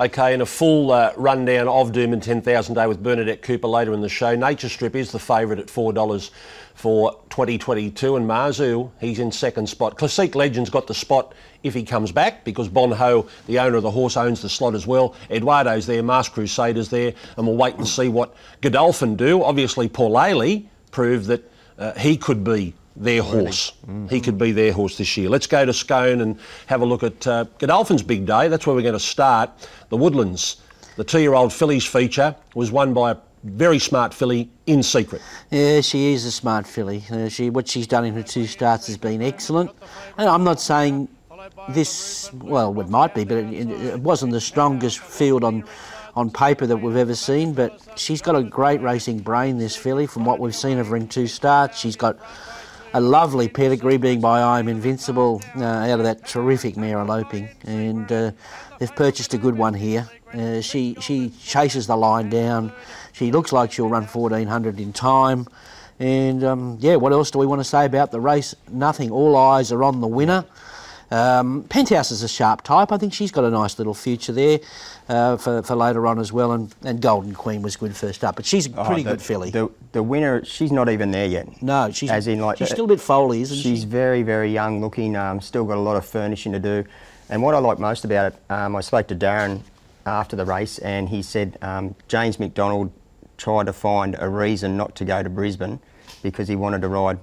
Okay, 0.00 0.32
and 0.32 0.42
a 0.42 0.46
full 0.46 0.90
uh, 0.92 1.12
rundown 1.16 1.68
of 1.68 1.92
Doomben 1.92 2.20
10,000 2.22 2.74
Day 2.74 2.86
with 2.86 3.02
Bernadette 3.02 3.42
Cooper 3.42 3.68
later 3.68 3.92
in 3.92 4.00
the 4.00 4.08
show. 4.08 4.34
Nature 4.34 4.68
Strip 4.68 4.96
is 4.96 5.12
the 5.12 5.18
favourite 5.18 5.60
at 5.60 5.66
$4 5.66 6.30
for 6.74 7.12
2022, 7.30 8.16
and 8.16 8.26
Mazu, 8.28 8.90
he's 9.00 9.18
in 9.18 9.30
second 9.30 9.68
spot. 9.68 9.96
Classique 9.96 10.34
Legend's 10.34 10.70
got 10.70 10.86
the 10.86 10.94
spot 10.94 11.34
if 11.64 11.74
he 11.74 11.82
comes 11.82 12.12
back, 12.12 12.44
because 12.44 12.68
Bon 12.68 12.92
Ho, 12.92 13.26
the 13.46 13.58
owner 13.58 13.76
of 13.76 13.82
the 13.82 13.90
horse, 13.90 14.16
owns 14.16 14.40
the 14.40 14.48
slot 14.48 14.74
as 14.74 14.86
well. 14.86 15.16
Eduardo's 15.30 15.86
there, 15.86 16.02
Mask 16.02 16.32
Crusader's 16.32 16.90
there, 16.90 17.12
and 17.36 17.46
we'll 17.46 17.56
wait 17.56 17.74
and 17.74 17.88
see 17.88 18.08
what 18.08 18.36
Godolphin 18.60 19.16
do. 19.16 19.42
Obviously, 19.42 19.88
Paulele 19.88 20.66
proved 20.92 21.26
that 21.26 21.50
uh, 21.78 21.92
he 21.94 22.16
could 22.16 22.44
be 22.44 22.74
their 22.96 23.22
horse. 23.22 23.72
He 24.08 24.20
could 24.20 24.38
be 24.38 24.52
their 24.52 24.72
horse 24.72 24.96
this 24.96 25.16
year. 25.16 25.28
Let's 25.28 25.48
go 25.48 25.64
to 25.64 25.72
Scone 25.72 26.20
and 26.20 26.38
have 26.66 26.80
a 26.80 26.84
look 26.84 27.02
at 27.02 27.26
uh, 27.26 27.44
Godolphin's 27.58 28.04
big 28.04 28.24
day. 28.24 28.46
That's 28.46 28.66
where 28.66 28.76
we're 28.76 28.82
going 28.82 28.92
to 28.92 29.00
start. 29.00 29.50
The 29.88 29.96
Woodlands, 29.96 30.58
the 30.96 31.02
two-year-old 31.02 31.52
fillies 31.52 31.84
feature, 31.84 32.36
was 32.54 32.70
won 32.70 32.94
by 32.94 33.12
a 33.12 33.16
very 33.42 33.78
smart 33.78 34.14
filly 34.14 34.48
in 34.66 34.82
secret. 34.82 35.20
Yeah, 35.50 35.80
she 35.80 36.12
is 36.12 36.24
a 36.24 36.30
smart 36.30 36.66
filly. 36.66 37.02
Uh, 37.10 37.28
she 37.28 37.50
what 37.50 37.68
she's 37.68 37.86
done 37.86 38.04
in 38.04 38.14
her 38.14 38.22
two 38.22 38.46
starts 38.46 38.86
has 38.86 38.96
been 38.96 39.20
excellent. 39.20 39.70
And 40.16 40.28
I'm 40.28 40.44
not 40.44 40.60
saying 40.60 41.08
this. 41.68 42.32
Well, 42.32 42.78
it 42.80 42.88
might 42.88 43.14
be, 43.14 43.24
but 43.24 43.38
it, 43.38 43.70
it 43.70 44.00
wasn't 44.00 44.32
the 44.32 44.40
strongest 44.40 44.98
field 44.98 45.44
on 45.44 45.64
on 46.16 46.30
paper 46.30 46.66
that 46.66 46.76
we've 46.76 46.96
ever 46.96 47.14
seen. 47.14 47.52
But 47.52 47.80
she's 47.96 48.22
got 48.22 48.36
a 48.36 48.42
great 48.42 48.80
racing 48.80 49.20
brain. 49.20 49.58
This 49.58 49.76
filly, 49.76 50.06
from 50.06 50.24
what 50.24 50.38
we've 50.38 50.54
seen 50.54 50.78
of 50.78 50.88
her 50.88 50.96
in 50.96 51.08
two 51.08 51.26
starts, 51.26 51.78
she's 51.78 51.96
got 51.96 52.18
a 52.92 53.00
lovely 53.00 53.48
pedigree, 53.48 53.96
being 53.96 54.20
by 54.20 54.40
I 54.40 54.60
Am 54.60 54.68
Invincible 54.68 55.42
uh, 55.56 55.64
out 55.64 55.98
of 55.98 56.04
that 56.04 56.26
terrific 56.26 56.76
mare 56.76 57.00
eloping, 57.00 57.48
and 57.64 58.10
uh, 58.12 58.30
they've 58.78 58.94
purchased 58.94 59.34
a 59.34 59.38
good 59.38 59.56
one 59.56 59.74
here. 59.74 60.08
Uh, 60.32 60.60
she 60.60 60.96
she 61.00 61.30
chases 61.30 61.86
the 61.86 61.96
line 61.96 62.28
down. 62.30 62.72
She 63.12 63.30
looks 63.30 63.52
like 63.52 63.72
she'll 63.72 63.88
run 63.88 64.04
1400 64.04 64.80
in 64.80 64.92
time. 64.92 65.46
And 66.00 66.42
um, 66.42 66.78
yeah, 66.80 66.96
what 66.96 67.12
else 67.12 67.30
do 67.30 67.38
we 67.38 67.46
want 67.46 67.60
to 67.60 67.64
say 67.64 67.84
about 67.84 68.10
the 68.10 68.20
race? 68.20 68.54
Nothing. 68.68 69.12
All 69.12 69.36
eyes 69.36 69.70
are 69.70 69.84
on 69.84 70.00
the 70.00 70.08
winner. 70.08 70.44
Um, 71.14 71.62
Penthouse 71.68 72.10
is 72.10 72.24
a 72.24 72.28
sharp 72.28 72.62
type. 72.62 72.90
I 72.90 72.98
think 72.98 73.12
she's 73.12 73.30
got 73.30 73.44
a 73.44 73.50
nice 73.50 73.78
little 73.78 73.94
future 73.94 74.32
there 74.32 74.58
uh, 75.08 75.36
for, 75.36 75.62
for 75.62 75.76
later 75.76 76.08
on 76.08 76.18
as 76.18 76.32
well. 76.32 76.50
And, 76.50 76.74
and 76.82 77.00
Golden 77.00 77.34
Queen 77.34 77.62
was 77.62 77.76
good 77.76 77.94
first 77.94 78.24
up, 78.24 78.34
but 78.34 78.44
she's 78.44 78.66
a 78.66 78.70
pretty 78.70 79.02
Oh, 79.02 79.04
the, 79.04 79.10
good 79.10 79.22
filly. 79.22 79.50
The, 79.50 79.70
the 79.92 80.02
winner, 80.02 80.44
she's 80.44 80.72
not 80.72 80.88
even 80.88 81.12
there 81.12 81.26
yet. 81.26 81.62
no, 81.62 81.90
she's 81.92 82.10
As 82.10 82.26
in, 82.26 82.40
like, 82.40 82.58
she's 82.58 82.70
uh, 82.70 82.74
still 82.74 82.86
a 82.86 82.88
bit 82.88 83.00
foley, 83.00 83.42
isn't 83.42 83.56
She's 83.58 83.80
she? 83.82 83.86
very, 83.86 84.24
very 84.24 84.52
young 84.52 84.80
looking, 84.80 85.14
um, 85.14 85.40
still 85.40 85.64
got 85.64 85.76
a 85.76 85.80
lot 85.80 85.96
of 85.96 86.04
furnishing 86.04 86.50
to 86.50 86.58
do. 86.58 86.84
And 87.30 87.42
what 87.42 87.54
I 87.54 87.58
like 87.58 87.78
most 87.78 88.04
about 88.04 88.32
it, 88.32 88.40
um, 88.50 88.74
I 88.74 88.80
spoke 88.80 89.06
to 89.08 89.14
Darren 89.14 89.60
after 90.06 90.34
the 90.34 90.44
race 90.44 90.78
and 90.78 91.08
he 91.08 91.22
said 91.22 91.56
um, 91.62 91.94
James 92.08 92.40
McDonald 92.40 92.90
tried 93.38 93.66
to 93.66 93.72
find 93.72 94.16
a 94.18 94.28
reason 94.28 94.76
not 94.76 94.94
to 94.96 95.04
go 95.04 95.22
to 95.22 95.30
Brisbane 95.30 95.78
because 96.22 96.48
he 96.48 96.56
wanted 96.56 96.82
to 96.82 96.88
ride 96.88 97.18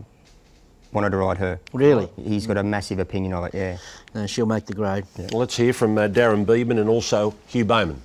wanted 0.94 1.12
to 1.12 1.18
ride 1.18 1.38
her. 1.38 1.60
Really? 1.74 2.10
He's 2.22 2.48
got 2.48 2.58
a 2.58 2.64
massive 2.64 3.00
opinion 3.00 3.34
of 3.34 3.46
it, 3.46 3.54
yeah. 3.54 3.78
No, 4.14 4.28
she'll 4.28 4.46
make 4.46 4.66
the 4.66 4.74
grade. 4.74 5.06
Well, 5.18 5.40
let's 5.40 5.56
hear 5.56 5.74
from 5.74 5.98
uh, 5.98 6.08
Darren 6.08 6.46
Beadman 6.46 6.78
and 6.78 6.90
also 6.90 7.36
Hugh 7.48 7.66
Bowman. 7.66 8.02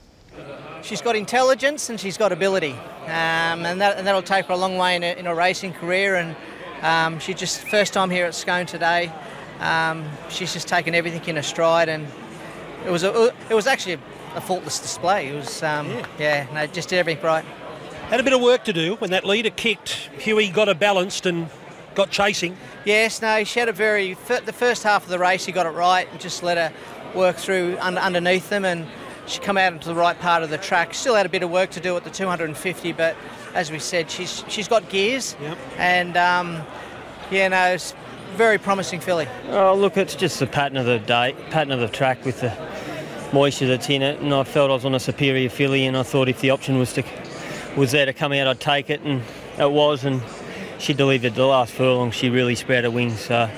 She's 0.82 1.02
got 1.02 1.16
intelligence 1.16 1.90
and 1.90 1.98
she's 1.98 2.16
got 2.16 2.30
ability, 2.30 2.72
um, 3.06 3.66
and, 3.66 3.80
that, 3.80 3.98
and 3.98 4.06
that'll 4.06 4.22
take 4.22 4.46
her 4.46 4.54
a 4.54 4.56
long 4.56 4.78
way 4.78 4.94
in 4.94 5.02
a, 5.02 5.18
in 5.18 5.26
a 5.26 5.34
racing 5.34 5.72
career. 5.72 6.14
And 6.14 6.36
um, 6.82 7.18
she 7.18 7.34
just 7.34 7.62
first 7.62 7.92
time 7.92 8.08
here 8.08 8.24
at 8.24 8.34
Scone 8.34 8.66
today. 8.66 9.10
Um, 9.58 10.08
she's 10.28 10.52
just 10.52 10.68
taken 10.68 10.94
everything 10.94 11.24
in 11.24 11.36
her 11.36 11.42
stride, 11.42 11.88
and 11.88 12.06
it 12.84 12.90
was 12.90 13.02
a, 13.02 13.34
it 13.50 13.54
was 13.54 13.66
actually 13.66 13.94
a, 13.94 14.00
a 14.36 14.40
faultless 14.40 14.78
display. 14.78 15.28
It 15.28 15.34
was 15.34 15.62
um, 15.64 15.88
yeah. 16.20 16.46
no, 16.54 16.66
just 16.68 16.90
did 16.90 16.98
everything 16.98 17.24
right. 17.24 17.44
Had 18.08 18.20
a 18.20 18.22
bit 18.22 18.32
of 18.34 18.40
work 18.40 18.64
to 18.66 18.72
do 18.72 18.94
when 18.96 19.10
that 19.10 19.24
leader 19.24 19.50
kicked. 19.50 20.10
Huey 20.18 20.50
got 20.50 20.68
her 20.68 20.74
balanced 20.74 21.26
and 21.26 21.48
got 21.96 22.10
chasing. 22.10 22.56
Yes, 22.84 23.20
no, 23.20 23.42
she 23.42 23.58
had 23.58 23.68
a 23.68 23.72
very 23.72 24.14
the 24.14 24.52
first 24.52 24.84
half 24.84 25.02
of 25.02 25.08
the 25.08 25.18
race. 25.18 25.44
She 25.44 25.50
got 25.50 25.66
it 25.66 25.70
right 25.70 26.06
and 26.12 26.20
just 26.20 26.44
let 26.44 26.56
her 26.56 26.72
work 27.18 27.36
through 27.36 27.76
under, 27.80 27.98
underneath 28.00 28.48
them, 28.50 28.64
and 28.64 28.86
she 29.26 29.40
come 29.40 29.56
out 29.58 29.72
into 29.72 29.88
the 29.88 29.94
right 29.94 30.16
part 30.20 30.44
of 30.44 30.50
the 30.50 30.58
track. 30.58 30.94
Still 30.94 31.16
had 31.16 31.26
a 31.26 31.28
bit 31.28 31.42
of 31.42 31.50
work 31.50 31.70
to 31.70 31.80
do 31.80 31.96
at 31.96 32.04
the 32.04 32.10
250, 32.10 32.92
but 32.92 33.16
as 33.54 33.72
we 33.72 33.80
said, 33.80 34.08
she's 34.10 34.44
she's 34.46 34.68
got 34.68 34.88
gears, 34.88 35.34
Yep. 35.40 35.58
and 35.78 36.16
um, 36.16 36.62
yeah, 37.32 37.48
no, 37.48 37.72
it's 37.72 37.94
very 38.34 38.58
promising 38.58 39.00
filly. 39.00 39.26
Oh, 39.48 39.74
look, 39.74 39.96
it's 39.96 40.14
just 40.14 40.38
the 40.38 40.46
pattern 40.46 40.76
of 40.76 40.86
the 40.86 40.98
day, 41.00 41.34
pattern 41.50 41.72
of 41.72 41.80
the 41.80 41.88
track 41.88 42.24
with 42.24 42.42
the 42.42 42.52
moisture 43.32 43.66
that's 43.66 43.88
in 43.88 44.02
it, 44.02 44.20
and 44.20 44.32
I 44.34 44.44
felt 44.44 44.70
I 44.70 44.74
was 44.74 44.84
on 44.84 44.94
a 44.94 45.00
superior 45.00 45.48
filly, 45.48 45.86
and 45.86 45.96
I 45.96 46.02
thought 46.02 46.28
if 46.28 46.40
the 46.40 46.50
option 46.50 46.78
was 46.78 46.92
to 46.92 47.02
was 47.76 47.92
there 47.92 48.06
to 48.06 48.12
come 48.12 48.32
out, 48.32 48.46
I'd 48.46 48.60
take 48.60 48.90
it, 48.90 49.00
and 49.00 49.22
it 49.58 49.70
was, 49.70 50.04
and 50.04 50.22
she 50.78 50.92
delivered 50.94 51.34
the 51.34 51.46
last 51.46 51.72
furlong. 51.72 52.10
She 52.10 52.30
really 52.30 52.54
spread 52.54 52.84
her 52.84 52.90
wings. 52.90 53.20
So 53.20 53.50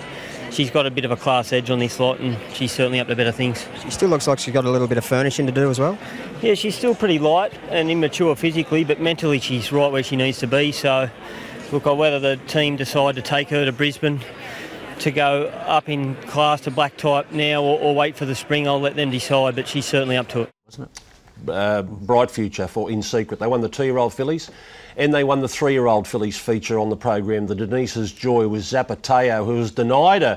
she's 0.51 0.71
got 0.71 0.87
a 0.87 0.91
bit 0.91 1.05
of 1.05 1.11
a 1.11 1.17
class 1.17 1.53
edge 1.53 1.71
on 1.71 1.79
this 1.79 2.01
lot, 2.01 2.21
and 2.21 2.37
she's 2.53 2.73
certainly 2.73 3.01
up 3.01 3.09
to 3.09 3.17
better 3.17 3.33
things. 3.33 3.67
She 3.83 3.91
still 3.91 4.09
looks 4.09 4.27
like 4.27 4.39
she's 4.39 4.55
got 4.55 4.65
a 4.65 4.71
little 4.71 4.89
bit 4.89 4.99
of 4.99 5.05
furnishing 5.05 5.47
to 5.47 5.53
do 5.53 5.71
as 5.71 5.79
well. 5.79 5.99
Yeah, 6.43 6.55
she's 6.55 6.77
still 6.77 6.95
pretty 6.95 7.19
light 7.19 7.53
and 7.71 7.91
immature 7.91 8.37
physically, 8.37 8.85
but 8.85 9.01
mentally 9.01 9.41
she's 9.41 9.73
right 9.73 9.91
where 9.91 10.03
she 10.03 10.17
needs 10.17 10.39
to 10.39 10.47
be. 10.47 10.73
So, 10.73 11.11
look, 11.73 11.85
whether 11.87 12.21
the 12.21 12.37
team 12.47 12.77
decide 12.77 13.17
to 13.17 13.23
take 13.23 13.49
her 13.51 13.65
to 13.65 13.73
Brisbane 13.73 14.21
to 15.01 15.11
go 15.11 15.47
up 15.67 15.89
in 15.89 16.15
class 16.23 16.61
to 16.63 16.71
black 16.71 16.97
type 16.97 17.31
now 17.31 17.63
or, 17.63 17.79
or 17.79 17.95
wait 17.95 18.17
for 18.17 18.25
the 18.25 18.35
spring, 18.35 18.67
I'll 18.67 18.81
let 18.81 18.97
them 18.97 19.11
decide. 19.11 19.55
But 19.57 19.69
she's 19.69 19.87
certainly 19.87 20.17
up 20.17 20.29
to 20.29 20.43
it. 20.43 20.51
Wasn't 20.67 20.91
it? 20.91 21.03
uh, 21.49 21.83
bright 21.83 22.31
future 22.31 22.67
for 22.67 22.91
In 22.91 23.03
Secret. 23.03 23.41
They 23.41 23.47
won 23.47 23.61
the 23.61 23.69
two-year-old 23.69 24.13
fillies, 24.15 24.51
and 24.99 25.15
they 25.15 25.25
won 25.25 25.41
the 25.41 25.49
three-year-old 25.49 26.07
fillies 26.07 26.37
feature 26.37 26.79
on 26.79 26.91
the 26.91 26.97
program. 26.97 27.47
The 27.47 27.55
Denise's 27.55 28.13
Joy 28.13 28.49
was 28.49 28.65
Zapateo, 28.65 29.47
who 29.47 29.55
was 29.55 29.71
denied 29.71 30.25
a, 30.25 30.37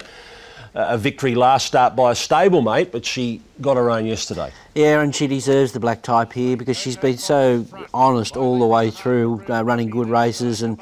a 0.75 1.00
victory 1.00 1.34
last 1.34 1.65
start 1.65 1.96
by 1.96 2.12
a 2.12 2.13
stablemate, 2.13 2.91
but 2.91 3.03
she 3.03 3.41
got 3.60 3.75
her 3.75 3.89
own 3.89 4.06
yesterday. 4.06 4.51
Yeah, 4.75 5.01
and 5.01 5.15
she 5.15 5.25
deserves 5.25 5.72
the 5.72 5.80
black 5.80 6.03
type 6.03 6.32
here 6.32 6.56
because 6.56 6.77
she's 6.77 6.96
been 6.96 7.18
so 7.18 7.65
honest 7.91 8.38
all 8.38 8.60
the 8.60 8.68
way 8.68 8.91
through, 8.91 9.44
uh, 9.50 9.63
running 9.63 9.89
good 9.89 10.08
races 10.08 10.62
and 10.62 10.80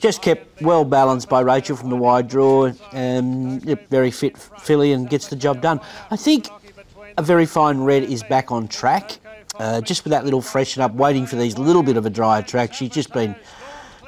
just 0.00 0.22
kept 0.22 0.60
well 0.60 0.84
balanced 0.84 1.28
by 1.28 1.40
Rachel 1.40 1.76
from 1.76 1.90
the 1.90 1.96
wide 1.96 2.26
draw. 2.26 2.72
Um, 2.92 3.60
very 3.90 4.10
fit 4.10 4.36
filly 4.36 4.92
and 4.92 5.08
gets 5.08 5.28
the 5.28 5.36
job 5.36 5.60
done. 5.60 5.80
I 6.10 6.16
think 6.16 6.48
a 7.16 7.22
very 7.22 7.46
fine 7.46 7.78
red 7.78 8.02
is 8.02 8.24
back 8.24 8.50
on 8.50 8.66
track. 8.66 9.18
Uh, 9.60 9.78
just 9.82 10.04
with 10.04 10.10
that 10.10 10.24
little 10.24 10.40
freshen 10.40 10.80
up, 10.80 10.94
waiting 10.94 11.26
for 11.26 11.36
these 11.36 11.58
little 11.58 11.82
bit 11.82 11.98
of 11.98 12.06
a 12.06 12.10
drier 12.10 12.40
track. 12.40 12.72
She's 12.72 12.88
just 12.88 13.12
been 13.12 13.36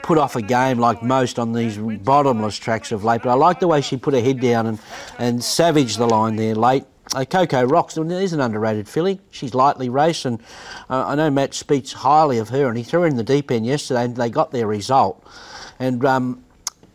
put 0.03 0.17
off 0.17 0.35
a 0.35 0.41
game 0.41 0.79
like 0.79 1.03
most 1.03 1.39
on 1.39 1.53
these 1.53 1.77
bottomless 1.77 2.57
tracks 2.57 2.91
of 2.91 3.05
late. 3.05 3.21
But 3.23 3.33
I 3.33 3.35
like 3.35 3.61
the 3.61 3.69
way 3.69 3.83
she 3.83 3.99
put 3.99 4.15
her 4.15 4.21
head 4.23 4.41
down 4.41 4.67
and, 4.67 4.81
and 5.19 5.45
savaged 5.45 5.99
the 5.99 6.07
line 6.07 6.37
there 6.37 6.55
late. 6.55 6.85
Uh, 7.15 7.27
Coco 7.27 7.65
Rocks 7.65 7.99
is 7.99 8.33
an 8.33 8.41
underrated 8.41 8.89
filly. 8.89 9.21
She's 9.31 9.53
lightly 9.53 9.91
raced, 9.91 10.25
and 10.25 10.41
uh, 10.89 11.05
I 11.09 11.17
know 11.17 11.31
Matt 11.31 11.53
speaks 11.53 11.93
highly 11.93 12.39
of 12.39 12.49
her, 12.49 12.69
and 12.69 12.79
he 12.79 12.83
threw 12.83 13.03
her 13.03 13.07
in 13.07 13.17
the 13.17 13.23
deep 13.23 13.51
end 13.51 13.67
yesterday, 13.67 14.07
and 14.07 14.17
they 14.17 14.31
got 14.31 14.53
their 14.53 14.67
result. 14.67 15.23
And 15.79 16.03
um, 16.07 16.45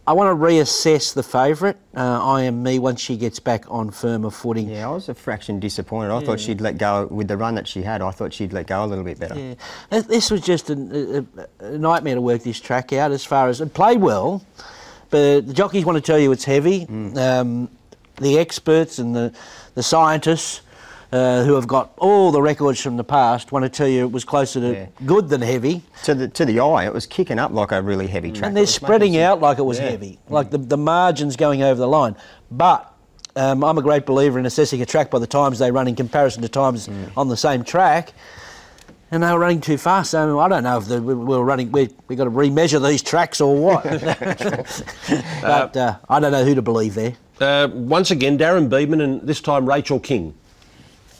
I 0.08 0.14
want 0.14 0.30
to 0.30 0.42
reassess 0.42 1.14
the 1.14 1.22
favourite, 1.22 1.76
uh, 1.94 2.24
I 2.24 2.44
am 2.44 2.64
me, 2.64 2.80
once 2.80 3.02
she 3.02 3.18
gets 3.18 3.40
back 3.40 3.66
on 3.68 3.92
firmer 3.92 4.30
footing. 4.30 4.70
Yeah, 4.70 4.88
I 4.88 4.92
was 4.92 5.10
a 5.10 5.14
fraction 5.14 5.60
disappointed. 5.60 6.12
I 6.14 6.24
thought 6.24 6.40
she'd 6.40 6.62
let 6.62 6.78
go 6.78 7.08
with 7.08 7.28
the 7.28 7.36
run 7.36 7.56
that 7.56 7.68
she 7.68 7.82
had. 7.82 8.02
I 8.02 8.12
thought 8.12 8.34
she'd 8.34 8.54
let 8.54 8.68
go 8.68 8.86
a 8.86 8.88
little 8.88 9.04
bit 9.04 9.20
better. 9.20 9.38
Yeah, 9.38 9.56
this 10.00 10.32
was 10.32 10.40
just 10.40 10.70
a, 10.70 11.26
a, 11.60 11.66
a 11.66 11.78
nightmare 11.78 12.16
to 12.16 12.22
work 12.22 12.42
this 12.44 12.62
track 12.62 12.94
out. 12.94 13.12
As 13.12 13.26
far 13.26 13.50
as 13.50 13.60
it 13.60 13.74
played 13.74 14.00
well, 14.00 14.46
but 15.10 15.46
the 15.46 15.54
jockeys 15.54 15.84
want 15.84 15.98
to 15.98 16.02
tell 16.02 16.18
you 16.18 16.32
it's 16.32 16.46
heavy. 16.46 16.86
Um, 17.18 17.70
the 18.16 18.40
experts 18.40 19.00
and 19.00 19.14
the 19.14 19.34
the 19.76 19.84
scientists. 19.84 20.62
Uh, 21.10 21.44
who 21.46 21.54
have 21.56 21.68
got 21.68 21.94
all 22.00 22.32
the 22.34 22.42
records 22.42 22.82
from 22.82 22.98
the 22.98 23.04
past 23.04 23.54
want 23.54 23.64
to 23.64 23.70
tell 23.70 23.88
you 23.88 24.02
it 24.04 24.12
was 24.12 24.26
closer 24.26 24.60
to 24.60 24.74
Yeah. 24.74 24.86
good 25.06 25.30
than 25.30 25.42
heavy, 25.42 25.84
To 26.04 26.14
the 26.14 26.28
to 26.28 26.44
the 26.44 26.60
eye, 26.60 26.86
it 26.86 26.94
was 26.94 27.06
kicking 27.06 27.40
up 27.40 27.54
like 27.54 27.72
a 27.72 27.82
really 27.82 28.08
heavy 28.08 28.30
track. 28.34 28.48
and 28.50 28.58
they're 28.58 28.66
spreading 28.66 29.14
making 29.14 29.24
out 29.24 29.40
like 29.40 29.58
it 29.58 29.64
was 29.64 29.80
Yeah. 29.80 29.92
heavy, 29.92 30.20
like 30.28 30.50
the, 30.50 30.58
the 30.58 30.76
margins 30.76 31.38
going 31.38 31.64
over 31.64 31.80
the 31.80 31.88
line. 31.88 32.16
But 32.52 32.92
Um, 33.38 33.64
I'm 33.64 33.78
a 33.78 33.82
great 33.84 34.06
believer 34.08 34.38
in 34.40 34.46
assessing 34.48 34.82
a 34.82 34.86
track 34.86 35.10
by 35.12 35.20
the 35.20 35.28
times 35.28 35.60
they 35.60 35.70
run 35.72 35.88
in 35.88 35.96
comparison 35.96 36.42
to 36.42 36.50
times 36.50 36.90
on 37.16 37.30
the 37.30 37.38
same 37.38 37.64
track. 37.64 38.12
And 39.12 39.22
they 39.24 39.32
were 39.32 39.40
running 39.40 39.62
too 39.62 39.78
fast, 39.78 40.12
so 40.12 40.40
I 40.40 40.50
don't 40.50 40.64
know 40.64 40.78
if 40.80 40.86
the, 40.88 41.02
we 41.02 41.14
we 41.14 41.38
were 41.38 41.46
running. 41.46 41.72
We 41.72 41.88
we 42.10 42.16
got 42.18 42.26
to 42.26 42.32
remeasure 42.32 42.86
these 42.86 43.02
tracks 43.02 43.40
or 43.40 43.56
what. 43.56 43.84
but 45.42 45.78
uh, 45.78 45.96
I 46.10 46.20
don't 46.20 46.32
know 46.34 46.44
who 46.44 46.56
to 46.56 46.62
believe 46.62 46.96
there. 46.96 47.14
Uh, 47.40 47.70
once 47.72 48.12
again, 48.12 48.38
Darren 48.38 48.68
Beadman 48.70 49.00
and 49.02 49.22
this 49.22 49.40
time 49.40 49.66
Rachel 49.70 50.00
King. 50.00 50.34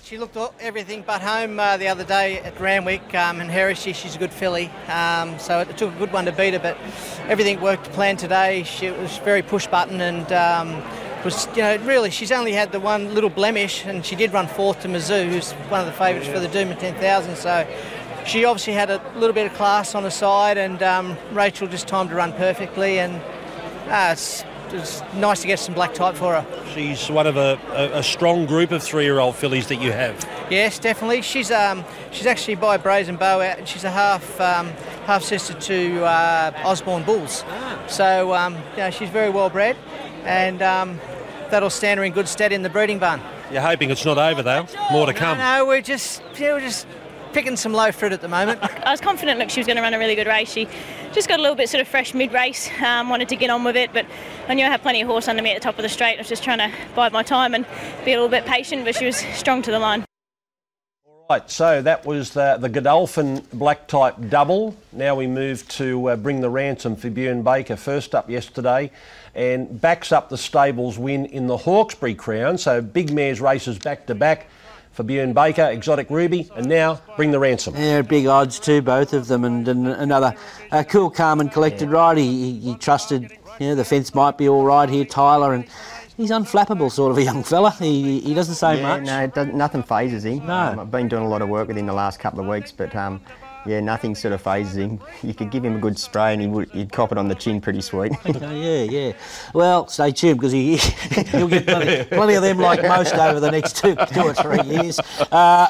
She 0.08 0.18
looked 0.18 0.38
everything 0.62 1.04
but 1.06 1.22
home 1.22 1.60
uh, 1.60 1.76
the 1.76 1.90
other 1.90 2.06
day 2.06 2.40
at 2.40 2.58
Randwick, 2.62 3.14
um, 3.14 3.42
and 3.42 3.52
Heritage, 3.52 3.98
she's 3.98 4.16
a 4.16 4.18
good 4.18 4.32
filly, 4.32 4.68
um, 4.88 5.38
so 5.38 5.60
it 5.60 5.76
took 5.76 5.94
a 5.94 5.98
good 5.98 6.14
one 6.14 6.24
to 6.24 6.32
beat 6.32 6.54
her, 6.54 6.62
but 6.62 6.78
everything 7.28 7.60
worked 7.60 7.84
to 7.84 7.90
plan 7.90 8.16
today. 8.16 8.64
She 8.64 8.90
was 8.90 9.18
very 9.18 9.42
push 9.42 9.68
button 9.68 10.00
and 10.00 10.32
um, 10.32 10.82
was, 11.26 11.46
you 11.48 11.62
know, 11.62 11.76
really, 11.80 12.10
she's 12.10 12.32
only 12.32 12.54
had 12.54 12.72
the 12.72 12.80
one 12.80 13.14
little 13.14 13.30
blemish, 13.30 13.84
and 13.84 14.06
she 14.06 14.16
did 14.16 14.32
run 14.32 14.48
fourth 14.48 14.82
to 14.84 14.88
Mazu, 14.88 15.28
who's 15.28 15.52
one 15.68 15.82
of 15.82 15.86
the 15.86 15.92
favourites 15.92 16.30
for 16.30 16.40
the 16.40 16.48
Doomben 16.48 16.80
10,000, 16.80 17.36
so 17.36 17.68
she 18.26 18.46
obviously 18.46 18.72
had 18.72 18.90
a 18.90 19.02
little 19.18 19.34
bit 19.34 19.48
of 19.48 19.54
class 19.56 19.94
on 19.94 20.04
her 20.04 20.10
side, 20.10 20.58
and 20.58 20.82
um, 20.84 21.18
Rachel 21.34 21.68
just 21.68 21.86
timed 21.86 22.12
to 22.12 22.16
run 22.16 22.32
perfectly, 22.32 23.00
and 23.00 23.16
uh, 23.90 24.14
it's, 24.14 24.46
it's 24.74 25.02
nice 25.16 25.42
to 25.42 25.48
get 25.48 25.60
some 25.60 25.74
black 25.74 25.94
type 25.94 26.16
for 26.16 26.42
her. 26.42 26.64
She's 26.74 27.10
one 27.10 27.28
of 27.28 27.38
a, 27.38 27.60
a, 27.72 28.00
a 28.00 28.04
strong 28.04 28.46
group 28.46 28.72
of 28.72 28.82
three-year-old 28.84 29.36
fillies 29.36 29.68
that 29.68 29.78
you 29.82 29.92
have. 29.92 30.16
Yes, 30.50 30.80
definitely. 30.80 31.22
She's 31.22 31.52
um, 31.52 31.84
she's 32.12 32.26
actually 32.26 32.56
by 32.56 32.78
Brazen 32.78 33.16
Beau. 33.18 33.56
She's 33.66 33.84
a 33.84 33.92
half 33.92 34.40
um, 34.42 34.68
half 35.06 35.24
sister 35.24 35.54
to 35.54 36.04
uh, 36.06 36.52
Osborne 36.66 37.04
Bulls. 37.04 37.44
So 37.88 38.34
um, 38.34 38.56
you 38.72 38.78
know, 38.78 38.90
she's 38.92 39.10
very 39.10 39.30
well 39.30 39.50
bred, 39.50 39.76
and 40.24 40.62
um, 40.62 41.00
that'll 41.50 41.70
stand 41.70 41.98
her 42.00 42.04
in 42.06 42.14
good 42.14 42.28
stead 42.28 42.52
in 42.52 42.62
the 42.62 42.70
breeding 42.70 43.00
barn. 43.00 43.22
You're 43.52 43.62
hoping 43.62 43.90
it's 43.92 44.04
not 44.06 44.18
over 44.18 44.42
though. 44.44 44.68
More 44.92 45.06
to 45.06 45.14
No, 45.14 45.20
come. 45.20 45.38
no, 45.38 45.66
we're 45.66 45.82
just 45.82 46.22
yeah, 46.38 46.54
we're 46.54 46.60
just 46.62 46.86
picking 47.34 47.56
some 47.56 47.74
low 47.74 47.92
fruit 47.92 48.12
at 48.12 48.22
the 48.22 48.28
moment. 48.28 48.60
I 48.86 48.92
was 48.92 49.02
confident 49.02 49.40
look, 49.40 49.50
she 49.50 49.60
was 49.60 49.68
going 49.68 49.78
to 49.78 49.82
run 49.82 49.94
a 49.94 50.00
really 50.00 50.16
good 50.16 50.28
race. 50.28 50.52
She 50.52 50.68
just 51.14 51.28
got 51.28 51.40
a 51.40 51.42
little 51.42 51.56
bit 51.56 51.70
sort 51.70 51.82
of 51.82 51.88
fresh 51.88 52.14
mid-race, 52.14 52.70
um, 52.82 53.10
wanted 53.10 53.30
to 53.30 53.36
get 53.36 53.50
on 53.50 53.64
with 53.64 53.76
it, 53.76 53.92
but 53.94 54.06
I 54.48 54.54
knew 54.54 54.66
I 54.66 54.70
had 54.70 54.82
plenty 54.82 55.02
of 55.02 55.08
horse 55.08 55.28
under 55.28 55.42
me 55.42 55.52
at 55.52 55.56
the 55.56 55.64
top 55.64 55.78
of 55.78 55.84
the 55.84 55.90
straight. 55.90 56.16
I 56.16 56.20
was 56.20 56.30
just 56.30 56.44
trying 56.44 56.60
to 56.60 56.72
bide 56.96 57.14
my 57.14 57.24
time 57.24 57.54
and 57.54 57.66
be 58.06 58.14
a 58.14 58.16
little 58.16 58.30
bit 58.30 58.46
patient, 58.46 58.86
but 58.86 58.96
she 58.96 59.06
was 59.06 59.18
strong 59.18 59.62
to 59.64 59.72
the 59.72 59.80
line. 59.80 60.06
Right, 61.30 61.52
so 61.52 61.82
that 61.82 62.06
was 62.06 62.32
the, 62.32 62.56
the 62.58 62.70
Godolphin 62.70 63.46
black 63.52 63.90
type 63.90 64.16
double. 64.30 64.78
Now 64.94 65.14
we 65.16 65.28
move 65.28 65.68
to 65.70 66.12
uh, 66.12 66.16
bring 66.16 66.40
the 66.40 66.50
ransom 66.50 66.96
for 66.96 67.10
Bjorn 67.10 67.44
Baker. 67.44 67.76
First 67.76 68.16
up 68.16 68.30
yesterday 68.30 68.92
and 69.36 69.82
backs 69.82 70.14
up 70.14 70.30
the 70.30 70.38
stable's 70.38 70.98
win 70.98 71.26
in 71.26 71.48
the 71.48 71.58
Hawkesbury 71.58 72.16
Crown. 72.16 72.58
So 72.58 72.82
big 72.82 73.12
mares 73.12 73.42
races 73.42 73.78
back 73.78 74.06
to 74.06 74.16
back 74.16 74.48
for 74.98 75.04
Bjorn 75.04 75.32
Baker, 75.32 75.66
Exotic 75.66 76.10
Ruby, 76.10 76.50
and 76.56 76.68
now 76.68 77.00
bring 77.16 77.30
the 77.30 77.38
ransom. 77.38 77.76
Yeah, 77.76 78.02
big 78.02 78.26
odds 78.26 78.60
too, 78.60 78.82
both 78.82 79.14
of 79.14 79.28
them, 79.28 79.46
and, 79.46 79.68
and 79.68 79.88
another 79.88 80.34
uh, 80.72 80.84
cool, 80.84 81.12
calm, 81.12 81.40
and 81.40 81.52
collected 81.52 81.90
ride. 81.92 82.18
He, 82.18 82.26
he, 82.26 82.60
he 82.72 82.76
trusted, 82.76 83.32
you 83.60 83.68
know, 83.68 83.76
the 83.76 83.86
fence 83.86 84.16
might 84.16 84.40
be 84.40 84.50
all 84.50 84.64
right 84.66 84.90
here, 84.90 85.06
Tyler, 85.06 85.54
and 85.54 85.66
he's 86.18 86.32
unflappable 86.32 86.92
sort 86.92 87.12
of 87.12 87.20
a 87.20 87.22
young 87.24 87.44
fella. 87.44 87.70
He, 87.78 88.22
he 88.22 88.34
doesn't 88.34 88.56
say 88.56 88.78
Yeah, 88.82 88.98
much. 88.98 89.04
no, 89.04 89.22
it 89.22 89.36
doesn't, 89.36 89.54
nothing 89.54 89.84
phases 89.84 90.26
him. 90.26 90.48
No. 90.48 90.54
Um, 90.56 90.80
I've 90.80 90.90
been 90.90 91.08
doing 91.08 91.24
a 91.24 91.30
lot 91.30 91.44
of 91.44 91.50
work 91.50 91.68
with 91.68 91.78
him 91.78 91.86
the 91.86 91.94
last 91.94 92.20
couple 92.20 92.40
of 92.40 92.48
weeks, 92.48 92.72
but 92.72 92.96
um, 92.96 93.22
yeah, 93.68 93.80
nothing 93.80 94.16
sort 94.16 94.34
of 94.34 94.42
phases 94.42 94.78
him. 94.78 95.00
You 95.22 95.34
could 95.34 95.52
give 95.52 95.64
him 95.66 95.76
a 95.76 95.80
good 95.80 96.00
spray 96.00 96.34
and 96.34 96.42
he 96.42 96.48
would, 96.48 96.70
he'd 96.72 96.92
cop 96.92 97.12
it 97.12 97.18
on 97.18 97.28
the 97.28 97.36
chin 97.36 97.62
pretty 97.62 97.82
sweet. 97.82 98.14
Oh, 98.26 98.52
yeah, 98.54 98.84
yeah. 98.84 99.14
Well, 99.54 99.88
stay 99.88 100.12
tuned 100.12 100.40
because 100.40 100.52
he, 100.54 100.78
he'll 101.32 101.48
get 101.48 101.66
plenty, 101.66 102.04
plenty 102.06 102.34
of 102.36 102.44
them 102.44 102.60
like 102.60 102.82
most 102.82 103.14
over 103.16 103.40
the 103.40 103.52
next 103.52 103.78
two, 103.78 103.96
two 103.96 104.22
or 104.22 104.34
three 104.34 104.62
years. 104.64 105.00
Uh, 105.32 105.68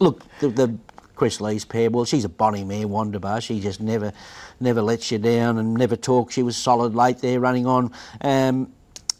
look, 0.00 0.22
the, 0.40 0.48
the 0.48 0.78
Chris 1.14 1.40
Lee's 1.40 1.64
pair, 1.64 1.90
well, 1.90 2.04
she's 2.04 2.24
a 2.24 2.28
bonny 2.28 2.64
mare, 2.64 2.86
Wanderbar. 2.86 3.42
She 3.42 3.60
just 3.60 3.80
never 3.80 4.12
never 4.60 4.82
lets 4.82 5.10
you 5.12 5.18
down 5.18 5.58
and 5.58 5.74
never 5.74 5.96
talks. 5.96 6.34
She 6.34 6.42
was 6.42 6.56
solid 6.56 6.94
late 6.94 7.18
there 7.18 7.38
running 7.40 7.66
on. 7.66 7.92
Um, 8.20 8.72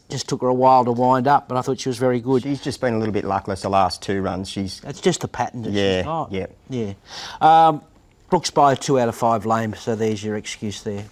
just 0.09 0.27
took 0.27 0.41
her 0.41 0.47
a 0.47 0.53
while 0.53 0.83
to 0.85 0.91
wind 0.91 1.27
up, 1.27 1.47
but 1.47 1.55
I 1.57 1.61
thought 1.61 1.79
she 1.79 1.87
was 1.89 1.97
very 1.99 2.19
good. 2.19 2.41
She's 2.41 2.61
just 2.61 2.81
been 2.81 2.95
a 2.95 2.97
little 2.97 3.13
bit 3.13 3.25
luckless 3.25 3.61
the 3.61 3.69
last 3.69 4.01
two 4.01 4.21
runs. 4.21 4.49
She's 4.49 4.81
It's 4.85 5.01
just 5.01 5.23
a 5.23 5.27
pattern 5.27 5.61
that 5.61 5.71
Yeah, 5.71 5.97
she's 5.99 6.05
got. 6.05 6.31
yeah. 6.31 6.45
Yeah. 6.69 6.93
Um, 7.39 7.81
Brooks 8.29 8.51
by 8.51 8.73
a 8.73 8.75
two 8.75 8.99
out 8.99 9.09
of 9.09 9.15
five 9.15 9.45
lame, 9.47 9.73
so 9.73 9.95
there's 9.95 10.23
your 10.23 10.35
excuse 10.35 10.83
there. 10.83 11.05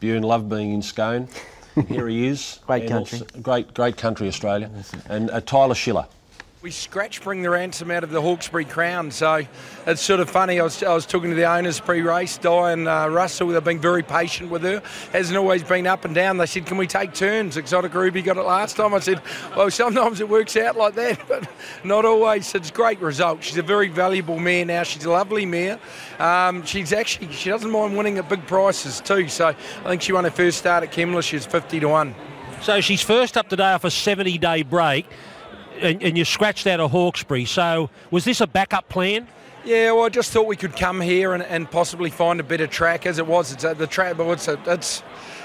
Bjorn 0.00 0.24
loved 0.24 0.48
being 0.48 0.72
in 0.72 0.82
Scone. 0.82 1.28
Here 1.88 2.08
he 2.08 2.26
is. 2.26 2.58
Great 2.66 2.88
country. 2.88 3.20
great, 3.40 3.72
great 3.72 3.96
country, 3.96 4.26
Australia. 4.26 4.68
And 5.08 5.30
uh, 5.30 5.40
Tyler 5.40 5.76
Schiller. 5.76 6.06
We 6.68 6.72
scratch 6.72 7.22
bring 7.22 7.40
the 7.40 7.48
ransom 7.48 7.90
out 7.90 8.04
of 8.04 8.10
the 8.10 8.20
Hawkesbury 8.20 8.66
Crown, 8.66 9.10
so 9.10 9.42
it's 9.86 10.02
sort 10.02 10.20
of 10.20 10.28
funny. 10.28 10.60
I 10.60 10.64
was, 10.64 10.82
I 10.82 10.92
was 10.92 11.06
talking 11.06 11.30
to 11.30 11.34
the 11.34 11.46
owners 11.46 11.80
pre-race, 11.80 12.36
Di 12.36 12.72
and 12.72 12.86
uh, 12.86 13.08
Russell. 13.10 13.48
They've 13.48 13.64
been 13.64 13.80
very 13.80 14.02
patient 14.02 14.50
with 14.50 14.60
her. 14.64 14.82
Hasn't 15.10 15.38
always 15.38 15.62
been 15.62 15.86
up 15.86 16.04
and 16.04 16.14
down. 16.14 16.36
They 16.36 16.44
said, 16.44 16.66
"Can 16.66 16.76
we 16.76 16.86
take 16.86 17.14
turns?" 17.14 17.56
Exotic 17.56 17.94
Ruby 17.94 18.20
got 18.20 18.36
it 18.36 18.42
last 18.42 18.76
time. 18.76 18.92
I 18.92 18.98
said, 18.98 19.22
"Well, 19.56 19.70
sometimes 19.70 20.20
it 20.20 20.28
works 20.28 20.58
out 20.58 20.76
like 20.76 20.94
that, 20.96 21.18
but 21.28 21.48
not 21.84 22.04
always." 22.04 22.54
It's 22.54 22.68
a 22.68 22.72
great 22.74 23.00
result. 23.00 23.42
She's 23.42 23.56
a 23.56 23.62
very 23.62 23.88
valuable 23.88 24.38
mare 24.38 24.66
now. 24.66 24.82
She's 24.82 25.06
a 25.06 25.10
lovely 25.10 25.46
mare. 25.46 25.78
Um, 26.18 26.66
she's 26.66 26.92
actually 26.92 27.32
she 27.32 27.48
doesn't 27.48 27.70
mind 27.70 27.96
winning 27.96 28.18
at 28.18 28.28
big 28.28 28.46
prices 28.46 29.00
too. 29.00 29.26
So 29.28 29.46
I 29.46 29.88
think 29.88 30.02
she 30.02 30.12
won 30.12 30.24
her 30.24 30.30
first 30.30 30.58
start 30.58 30.82
at 30.82 30.92
Kembla. 30.92 31.22
She's 31.22 31.46
fifty 31.46 31.80
to 31.80 31.88
one. 31.88 32.14
So 32.60 32.80
she's 32.80 33.02
first 33.02 33.36
up 33.36 33.48
today 33.48 33.72
off 33.72 33.84
a 33.84 33.88
70-day 33.88 34.64
break, 34.64 35.06
and, 35.80 36.02
and 36.02 36.18
you 36.18 36.24
scratched 36.24 36.66
out 36.66 36.80
of 36.80 36.90
Hawkesbury. 36.90 37.44
So 37.44 37.90
was 38.10 38.24
this 38.24 38.40
a 38.40 38.46
backup 38.46 38.88
plan? 38.88 39.28
Yeah, 39.64 39.92
well, 39.92 40.04
I 40.04 40.08
just 40.08 40.32
thought 40.32 40.46
we 40.46 40.56
could 40.56 40.76
come 40.76 41.00
here 41.00 41.34
and, 41.34 41.42
and 41.42 41.70
possibly 41.70 42.10
find 42.10 42.40
a 42.40 42.42
better 42.42 42.66
track 42.66 43.06
as 43.06 43.18
it 43.18 43.26
was. 43.26 43.52
It's 43.52 43.64
uh, 43.64 43.74
the 43.74 43.86
track, 43.86 44.16
but 44.16 44.28
it's 44.30 44.48
a, 44.48 44.58
it's 44.66 45.02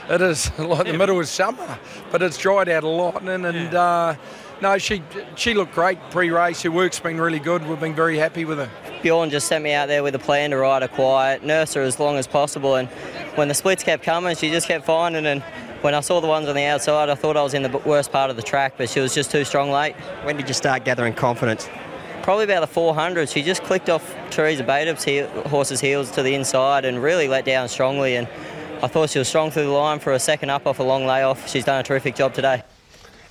it 0.09 0.21
is 0.21 0.57
like 0.59 0.87
the 0.87 0.97
middle 0.97 1.19
of 1.19 1.27
summer, 1.27 1.77
but 2.11 2.21
it's 2.21 2.37
dried 2.37 2.69
out 2.69 2.83
a 2.83 2.87
lot. 2.87 3.21
And, 3.21 3.45
and 3.45 3.75
uh, 3.75 4.15
no, 4.61 4.77
she 4.77 5.03
she 5.35 5.53
looked 5.53 5.73
great 5.73 5.99
pre-race. 6.09 6.61
Her 6.61 6.71
work's 6.71 6.99
been 6.99 7.19
really 7.19 7.39
good. 7.39 7.67
We've 7.67 7.79
been 7.79 7.95
very 7.95 8.17
happy 8.17 8.45
with 8.45 8.59
her. 8.59 8.69
Bjorn 9.01 9.29
just 9.29 9.47
sent 9.47 9.63
me 9.63 9.73
out 9.73 9.87
there 9.87 10.03
with 10.03 10.15
a 10.15 10.19
plan 10.19 10.51
to 10.51 10.57
ride 10.57 10.83
her 10.83 10.87
quiet, 10.87 11.43
nurse 11.43 11.73
her 11.73 11.81
as 11.81 11.99
long 11.99 12.15
as 12.17 12.27
possible. 12.27 12.75
And 12.75 12.87
when 13.35 13.49
the 13.49 13.53
splits 13.53 13.83
kept 13.83 14.03
coming, 14.03 14.35
she 14.37 14.49
just 14.49 14.67
kept 14.67 14.85
finding. 14.85 15.25
And 15.25 15.43
when 15.83 15.93
I 15.93 15.99
saw 15.99 16.21
the 16.21 16.27
ones 16.27 16.47
on 16.47 16.55
the 16.55 16.63
outside, 16.63 17.09
I 17.09 17.15
thought 17.15 17.35
I 17.35 17.43
was 17.43 17.53
in 17.53 17.61
the 17.61 17.77
worst 17.79 18.09
part 18.09 18.29
of 18.29 18.37
the 18.37 18.41
track, 18.41 18.75
but 18.77 18.89
she 18.89 19.01
was 19.01 19.13
just 19.13 19.29
too 19.29 19.43
strong 19.43 19.69
late. 19.69 19.95
when 20.23 20.37
did 20.37 20.47
you 20.47 20.53
start 20.53 20.85
gathering 20.85 21.13
confidence? 21.13 21.69
Probably 22.21 22.45
about 22.45 22.61
the 22.61 22.67
400. 22.67 23.27
She 23.27 23.43
just 23.43 23.63
clicked 23.63 23.89
off 23.89 24.15
Teresa 24.29 24.63
Badup's 24.63 25.03
heel, 25.03 25.27
horse's 25.47 25.81
heels 25.81 26.09
to 26.11 26.23
the 26.23 26.33
inside 26.35 26.85
and 26.85 27.03
really 27.03 27.27
let 27.27 27.43
down 27.43 27.67
strongly. 27.67 28.15
And 28.15 28.29
I 28.81 28.87
thought 28.87 29.09
she 29.09 29.19
was 29.19 29.27
strong 29.27 29.51
through 29.51 29.65
the 29.65 29.71
line 29.71 29.99
for 29.99 30.13
a 30.13 30.19
second 30.19 30.49
up 30.51 30.65
off 30.65 30.79
a 30.79 30.83
long 30.83 31.05
layoff. 31.05 31.49
She's 31.49 31.65
done 31.65 31.81
a 31.81 31.83
terrific 31.83 32.15
job 32.15 32.33
today. 32.33 32.63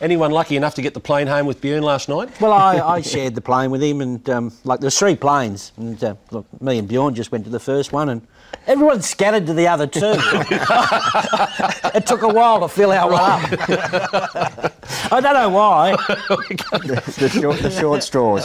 Anyone 0.02 0.30
lucky 0.30 0.56
enough 0.56 0.74
to 0.74 0.82
get 0.82 0.92
the 0.92 1.00
plane 1.00 1.28
home 1.28 1.46
with 1.46 1.62
Bjorn 1.62 1.82
last 1.82 2.10
night? 2.10 2.38
Well, 2.38 2.52
I, 2.52 2.80
I 2.80 3.00
shared 3.00 3.34
the 3.34 3.40
plane 3.40 3.70
with 3.70 3.82
him, 3.82 4.00
and 4.00 4.28
um, 4.28 4.52
like 4.64 4.80
there's 4.80 4.98
three 4.98 5.14
planes, 5.14 5.70
and 5.76 6.02
uh, 6.02 6.16
look, 6.32 6.44
me 6.60 6.78
and 6.78 6.88
Bjorn 6.88 7.14
just 7.14 7.30
went 7.30 7.44
to 7.44 7.50
the 7.50 7.60
first 7.60 7.92
one, 7.92 8.08
and 8.08 8.26
everyone 8.66 9.02
scattered 9.02 9.46
to 9.46 9.54
the 9.54 9.66
other 9.68 9.86
two. 9.86 10.00
it 11.94 12.06
took 12.06 12.22
a 12.22 12.28
while 12.28 12.60
to 12.60 12.68
fill 12.68 12.92
our 12.92 13.10
one 13.10 13.20
up. 13.20 14.72
I 15.12 15.20
don't 15.20 15.34
know 15.34 15.48
why. 15.48 15.92
the, 15.96 17.16
the 17.18 17.28
short, 17.28 17.58
the 17.60 17.70
short 17.70 18.02
straws. 18.02 18.44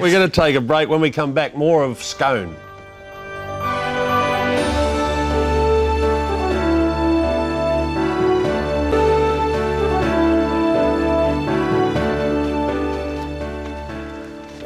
We're 0.00 0.12
going 0.12 0.28
to 0.28 0.40
take 0.40 0.54
a 0.54 0.60
break. 0.60 0.88
When 0.88 1.00
we 1.00 1.10
come 1.10 1.32
back, 1.32 1.56
more 1.56 1.82
of 1.82 2.02
Scone. 2.02 2.56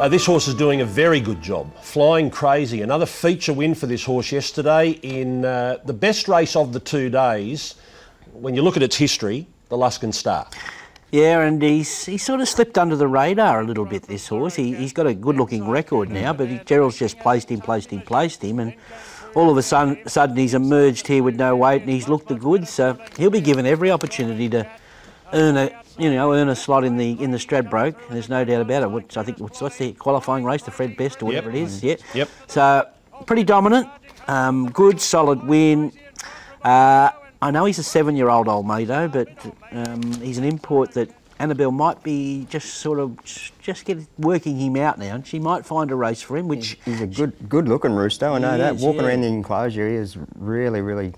Uh, 0.02 0.09
this 0.09 0.26
horse 0.26 0.49
is 0.49 0.54
doing 0.54 0.80
a 0.80 0.85
very 0.85 1.21
good 1.21 1.40
job, 1.40 1.73
flying 1.76 2.28
crazy. 2.28 2.82
Another 2.82 3.06
feature 3.06 3.52
win 3.52 3.73
for 3.73 3.87
this 3.87 4.04
horse 4.04 4.32
yesterday 4.32 4.90
in 5.04 5.44
uh, 5.44 5.78
the 5.85 5.92
best 5.92 6.26
race 6.26 6.56
of 6.56 6.73
the 6.73 6.80
two 6.80 7.09
days. 7.09 7.76
When 8.32 8.52
you 8.56 8.62
look 8.62 8.76
at 8.76 8.82
its 8.82 8.97
history, 8.97 9.47
the 9.68 9.76
Luskin 9.76 10.12
Star. 10.12 10.49
Yeah, 11.12 11.42
and 11.42 11.62
he's 11.62 12.04
he 12.04 12.18
sort 12.18 12.40
of 12.40 12.49
slipped 12.49 12.78
under 12.78 12.97
the 12.97 13.06
radar 13.06 13.61
a 13.61 13.64
little 13.64 13.85
bit. 13.85 14.02
This 14.02 14.26
horse, 14.26 14.56
he, 14.56 14.75
he's 14.75 14.92
got 14.92 15.06
a 15.06 15.14
good-looking 15.14 15.68
record 15.68 16.11
now, 16.11 16.32
but 16.32 16.49
he, 16.49 16.59
Gerald's 16.59 16.99
just 16.99 17.21
placed 17.21 17.49
him, 17.49 17.61
placed 17.61 17.92
him, 17.92 18.00
placed 18.00 18.42
him, 18.42 18.59
and 18.59 18.75
all 19.37 19.50
of 19.50 19.56
a 19.56 19.62
sudden, 19.62 20.04
sudden 20.09 20.37
he's 20.37 20.54
emerged 20.54 21.06
here 21.06 21.23
with 21.23 21.37
no 21.37 21.54
weight, 21.54 21.82
and 21.82 21.90
he's 21.92 22.09
looked 22.09 22.26
the 22.26 22.35
goods. 22.35 22.71
So 22.71 22.99
he'll 23.18 23.30
be 23.30 23.40
given 23.40 23.66
every 23.66 23.92
opportunity 23.92 24.49
to 24.49 24.68
earn 25.33 25.57
a 25.57 25.71
you 25.99 26.11
know 26.12 26.33
earn 26.33 26.49
a 26.49 26.57
slot 26.57 26.85
in 26.85 26.97
the 26.97 27.12
in 27.23 27.31
the 27.31 27.39
Stradbroke. 27.39 27.97
There's 28.11 28.29
no 28.29 28.45
doubt 28.45 28.62
about 28.62 28.83
it. 28.83 28.91
Which 28.91 29.17
I 29.17 29.23
think 29.23 29.39
what's, 29.41 29.61
what's 29.61 29.79
the 29.79 29.93
qualifying 29.93 30.45
race, 30.45 30.62
the 30.62 30.71
Fred 30.71 30.97
Best 30.97 31.23
or 31.23 31.27
whatever 31.27 31.51
Yep. 31.51 31.57
it 31.59 31.62
is. 31.62 31.83
Yeah. 31.83 31.97
Yep. 32.15 32.29
So 32.49 32.89
pretty 33.27 33.45
dominant, 33.45 33.89
um, 34.29 34.71
good, 34.71 35.01
solid 35.01 35.43
win. 35.47 35.93
Uh, 36.62 37.11
I 37.41 37.51
know 37.51 37.65
he's 37.65 37.79
a 37.81 37.83
seven-year-old 37.83 38.47
Olmedo, 38.47 39.11
but 39.12 39.29
um, 39.73 40.03
he's 40.21 40.39
an 40.39 40.45
import 40.45 40.93
that 40.93 41.11
Annabelle 41.41 41.73
might 41.73 42.01
be 42.05 42.47
just 42.49 42.75
sort 42.75 43.01
of 43.01 43.19
just 43.61 43.85
get 43.85 43.99
working 44.19 44.57
him 44.59 44.77
out 44.77 44.97
now, 44.99 45.17
and 45.17 45.27
she 45.27 45.41
might 45.41 45.67
find 45.67 45.91
a 45.91 45.97
race 45.97 46.23
for 46.23 46.37
him, 46.37 46.47
which 46.47 46.79
He's 46.85 47.01
a 47.01 47.07
good, 47.07 47.33
good-looking 47.49 47.93
rooster. 47.93 48.27
I 48.29 48.39
know 48.39 48.53
He 48.53 48.59
that. 48.59 48.75
is, 48.77 48.83
Walking 48.83 49.01
yeah. 49.03 49.09
around 49.09 49.21
the 49.23 49.27
enclosure, 49.29 49.89
he 49.89 49.97
is 49.97 50.17
really, 50.37 50.83
really. 50.83 51.15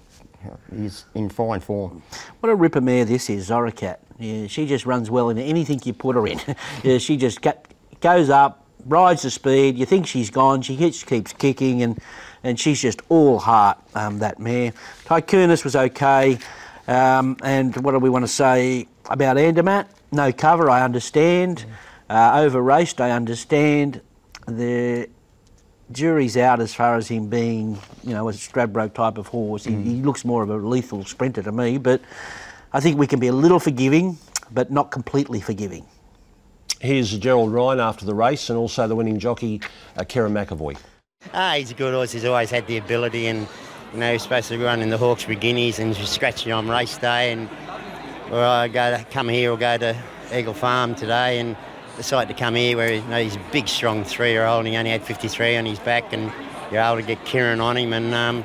He's 0.75 1.05
in 1.15 1.29
fine 1.29 1.61
form. 1.61 2.03
What 2.41 2.51
a 2.51 2.55
ripper 2.55 2.81
mare 2.81 3.05
this 3.05 3.29
is, 3.29 3.49
Zoracat. 3.51 3.99
Yeah, 4.19 4.47
she 4.47 4.67
just 4.67 4.87
runs 4.87 5.11
well 5.11 5.29
in 5.31 5.39
anything 5.39 5.81
you 5.85 5.93
put 5.93 6.17
her 6.17 6.27
in. 6.27 6.41
yeah, 6.83 6.99
she 6.99 7.17
just 7.17 7.41
go, 7.43 7.53
goes 8.01 8.31
up, 8.31 8.65
rides 8.87 9.23
the 9.23 9.31
speed. 9.31 9.77
You 9.77 9.87
think 9.87 10.07
she's 10.07 10.31
gone, 10.31 10.63
she 10.63 10.77
keeps, 10.77 11.03
keeps 11.03 11.33
kicking, 11.33 11.83
and, 11.83 11.99
and 12.43 12.59
she's 12.59 12.81
just 12.81 13.03
all 13.09 13.39
heart, 13.39 13.79
um, 13.95 14.19
that 14.21 14.39
mare. 14.39 14.73
Tycoonus 15.05 15.65
was 15.65 15.75
okay. 15.75 16.39
Um, 16.87 17.37
and 17.43 17.75
what 17.79 17.93
do 17.93 17.99
we 17.99 18.11
want 18.11 18.25
to 18.25 18.29
say 18.29 18.87
about 19.07 19.39
Andermatt? 19.39 19.89
No 20.13 20.33
cover, 20.33 20.71
I 20.71 20.83
understand. 20.83 21.65
Uh, 22.09 22.41
over 22.43 22.61
raced, 22.61 23.01
I 23.01 23.11
understand. 23.11 24.01
The 24.47 25.09
jury's 25.91 26.37
out 26.37 26.61
as 26.61 26.75
far 26.75 26.97
as 26.97 27.09
him 27.09 27.29
being, 27.29 27.79
you 28.03 28.13
know, 28.13 28.29
a 28.29 28.33
Stradbroke 28.33 28.95
type 28.95 29.19
of 29.19 29.27
horse. 29.29 29.65
He, 29.65 29.75
he 29.75 30.03
looks 30.03 30.25
more 30.25 30.43
of 30.43 30.51
a 30.51 30.57
lethal 30.57 31.05
sprinter 31.05 31.43
to 31.43 31.53
me, 31.53 31.79
but 31.79 32.01
I 32.75 32.81
think 32.81 32.99
we 32.99 33.07
can 33.07 33.21
be 33.21 33.29
a 33.29 33.33
little 33.33 33.61
forgiving, 33.61 34.19
but 34.51 34.73
not 34.73 34.91
completely 34.91 35.41
forgiving. 35.41 35.87
Here's 36.81 37.17
Gerald 37.17 37.53
Ryan 37.53 37.79
after 37.79 38.05
the 38.05 38.17
race 38.17 38.51
and 38.51 38.59
also 38.59 38.89
the 38.89 38.97
winning 38.97 39.21
jockey, 39.21 39.61
uh, 39.97 40.03
Kerrin 40.03 40.33
McEvoy. 40.33 40.77
Ah, 41.33 41.55
he's 41.55 41.71
a 41.71 41.75
good 41.75 41.95
horse. 41.95 42.11
He's 42.11 42.25
always 42.25 42.51
had 42.51 42.67
the 42.67 42.77
ability, 42.77 43.29
and 43.29 43.47
you 43.93 44.01
know 44.01 44.13
he's 44.13 44.25
supposed 44.25 44.49
to 44.49 44.59
run 44.59 44.83
in 44.83 44.91
the 44.91 44.99
Hawkesbury 44.99 45.37
Guineas 45.37 45.79
and 45.79 45.95
just 45.95 46.13
scratching 46.13 46.51
on 46.51 46.69
race 46.69 46.99
day. 46.99 47.31
And 47.31 47.49
or 48.33 48.41
I 48.41 48.67
go 48.67 48.91
to 48.91 49.05
come 49.05 49.29
here 49.29 49.53
or 49.53 49.57
go 49.57 49.79
to 49.79 49.97
Eagle 50.35 50.53
Farm 50.53 50.97
today, 50.97 51.39
and 51.39 51.57
decide 51.97 52.27
to 52.27 52.35
come 52.35 52.57
here 52.57 52.77
where 52.77 52.95
you 52.95 53.03
know, 53.03 53.23
he's 53.23 53.37
a 53.37 53.43
big, 53.53 53.69
strong 53.69 54.03
three-year-old. 54.03 54.67
and 54.67 54.69
He 54.69 54.77
only 54.77 54.91
had 54.91 55.05
53 55.05 55.59
on 55.59 55.65
his 55.65 55.79
back, 55.79 56.13
and 56.13 56.33
you're 56.73 56.83
able 56.83 56.97
to 56.97 57.07
get 57.07 57.25
Kieran 57.25 57.61
on 57.61 57.77
him. 57.77 57.93
And 57.93 58.13
um, 58.13 58.45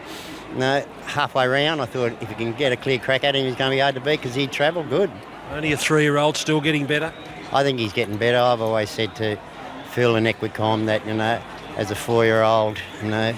you 0.54 0.60
know, 0.60 0.86
halfway 1.06 1.48
round, 1.48 1.82
I 1.82 1.86
thought 1.86 2.14
if 2.22 2.30
you 2.30 2.36
can 2.36 2.54
get 2.54 2.72
a 2.72 2.78
clear 2.78 3.00
crack 3.00 3.24
at 3.24 3.36
him, 3.36 3.46
he's 3.46 3.56
going 3.56 3.72
to 3.72 3.76
be 3.76 3.80
hard 3.80 3.96
to 3.96 4.02
beat 4.02 4.22
because 4.22 4.36
he 4.36 4.48
travelled 4.48 4.90
good. 4.90 5.12
Only 5.52 5.72
a 5.72 5.78
three-year-old, 5.78 6.38
still 6.38 6.62
getting 6.62 6.86
better. 6.86 7.14
I 7.52 7.64
think 7.64 7.80
he's 7.80 7.94
getting 7.94 8.18
better. 8.18 8.38
I've 8.38 8.62
always 8.62 8.90
said 8.90 9.16
to 9.18 9.38
Phil 9.92 10.16
and 10.16 10.28
Equicom 10.28 10.86
that, 10.86 11.06
you 11.08 11.14
know, 11.14 11.42
as 11.78 11.92
a 11.92 11.96
four-year-old, 11.96 12.78
you 13.02 13.10
know, 13.10 13.36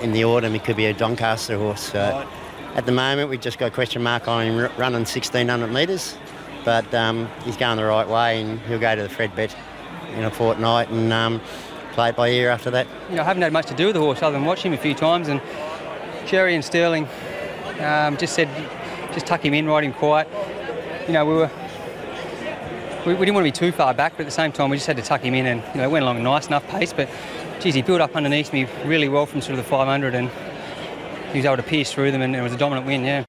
in 0.00 0.12
the 0.12 0.24
autumn 0.24 0.52
he 0.52 0.58
could 0.58 0.76
be 0.76 0.86
a 0.86 0.94
Doncaster 0.94 1.58
horse. 1.58 1.82
So 1.82 2.26
at 2.74 2.86
the 2.86 2.92
moment 2.92 3.30
we've 3.30 3.40
just 3.40 3.58
got 3.58 3.66
a 3.66 3.74
question 3.74 4.02
mark 4.02 4.28
on 4.28 4.46
him 4.46 4.58
running 4.78 5.00
1600 5.00 5.66
metres, 5.68 6.16
but 6.64 6.92
um, 6.94 7.28
he's 7.44 7.56
going 7.56 7.76
the 7.76 7.84
right 7.84 8.08
way 8.08 8.40
and 8.40 8.60
he'll 8.60 8.78
go 8.78 8.94
to 8.94 9.02
the 9.02 9.08
Fred 9.08 9.34
Best 9.34 9.56
in 10.14 10.24
a 10.24 10.30
fortnight 10.30 10.88
and 10.88 11.12
um, 11.12 11.40
play 11.92 12.10
it 12.10 12.16
by 12.16 12.28
ear 12.28 12.48
after 12.48 12.70
that. 12.70 12.86
you 13.10 13.16
know, 13.16 13.22
I 13.22 13.24
haven't 13.24 13.42
had 13.42 13.52
much 13.52 13.66
to 13.66 13.74
do 13.74 13.86
with 13.86 13.94
the 13.94 14.00
horse 14.00 14.22
other 14.22 14.36
than 14.36 14.44
watch 14.44 14.62
him 14.62 14.72
a 14.72 14.78
few 14.78 14.94
times. 14.94 15.28
And 15.28 15.40
Jerry 16.28 16.54
and 16.54 16.62
Sterling 16.62 17.08
um, 17.80 18.18
just 18.18 18.34
said, 18.34 18.48
just 19.14 19.26
tuck 19.26 19.42
him 19.42 19.54
in, 19.54 19.66
ride 19.66 19.84
him 19.84 19.94
quiet. 19.94 20.28
You 21.06 21.14
know, 21.14 21.24
we 21.24 21.34
were. 21.34 21.50
We, 23.06 23.14
didn't 23.14 23.34
want 23.34 23.46
to 23.46 23.50
be 23.50 23.66
too 23.66 23.72
far 23.72 23.94
back, 23.94 24.12
but 24.12 24.20
at 24.20 24.26
the 24.26 24.32
same 24.32 24.52
time, 24.52 24.68
we 24.68 24.76
just 24.76 24.86
had 24.86 24.98
to 24.98 25.02
tuck 25.02 25.22
him 25.22 25.32
in, 25.32 25.46
and 25.46 25.62
you 25.74 25.80
know, 25.80 25.88
went 25.88 26.02
along 26.02 26.18
a 26.18 26.22
nice 26.22 26.48
enough 26.48 26.68
pace. 26.68 26.92
But, 26.92 27.08
geez, 27.60 27.74
he 27.74 27.80
built 27.80 28.02
up 28.02 28.14
underneath 28.14 28.52
me 28.52 28.66
really 28.84 29.08
well 29.08 29.24
from 29.24 29.40
sort 29.40 29.58
of 29.58 29.64
the 29.64 29.70
500, 29.70 30.14
and 30.14 30.30
he 31.32 31.38
was 31.38 31.46
able 31.46 31.56
to 31.56 31.62
pierce 31.62 31.90
through 31.90 32.10
them, 32.10 32.20
and 32.20 32.36
it 32.36 32.42
was 32.42 32.52
a 32.52 32.58
dominant 32.58 32.86
win. 32.86 33.04
Yeah. 33.04 33.24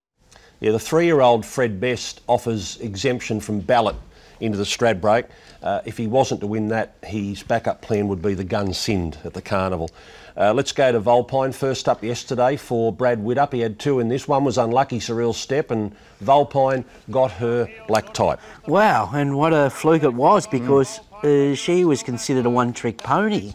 Yeah, 0.59 0.71
the 0.71 0.79
three-year-old 0.79 1.45
Fred 1.45 1.79
Best 1.79 2.19
offers 2.27 2.77
exemption 2.81 3.39
from 3.39 3.61
ballot 3.61 3.95
into 4.41 4.57
the 4.57 4.65
Stradbroke. 4.65 5.29
Uh, 5.63 5.81
if 5.85 5.97
he 5.97 6.07
wasn't 6.07 6.41
to 6.41 6.47
win 6.47 6.69
that, 6.69 6.95
his 7.03 7.43
backup 7.43 7.81
plan 7.81 8.09
would 8.09 8.21
be 8.21 8.33
the 8.33 8.45
Gunsynd 8.45 9.25
at 9.25 9.33
the 9.33 9.41
carnival. 9.41 9.89
Uh, 10.39 10.53
let's 10.53 10.71
go 10.71 10.89
to 10.89 11.01
Volpine. 11.01 11.53
First 11.53 11.89
up 11.89 12.01
yesterday 12.01 12.55
for 12.55 12.93
Brad 12.93 13.19
Widdup. 13.19 13.51
He 13.51 13.59
had 13.59 13.77
two 13.77 13.99
in 13.99 14.07
this. 14.07 14.25
One 14.25 14.45
was 14.45 14.57
unlucky, 14.57 14.99
Surreal 14.99 15.35
Step, 15.35 15.69
and 15.69 15.93
Volpine 16.23 16.85
got 17.11 17.29
her 17.31 17.67
black 17.89 18.13
type. 18.13 18.39
Wow, 18.65 19.09
and 19.13 19.35
what 19.35 19.51
a 19.51 19.69
fluke 19.69 20.03
it 20.03 20.13
was 20.13 20.47
because 20.47 21.01
uh, 21.23 21.53
she 21.55 21.83
was 21.83 22.03
considered 22.03 22.45
a 22.45 22.49
one-trick 22.49 22.99
pony. 22.99 23.51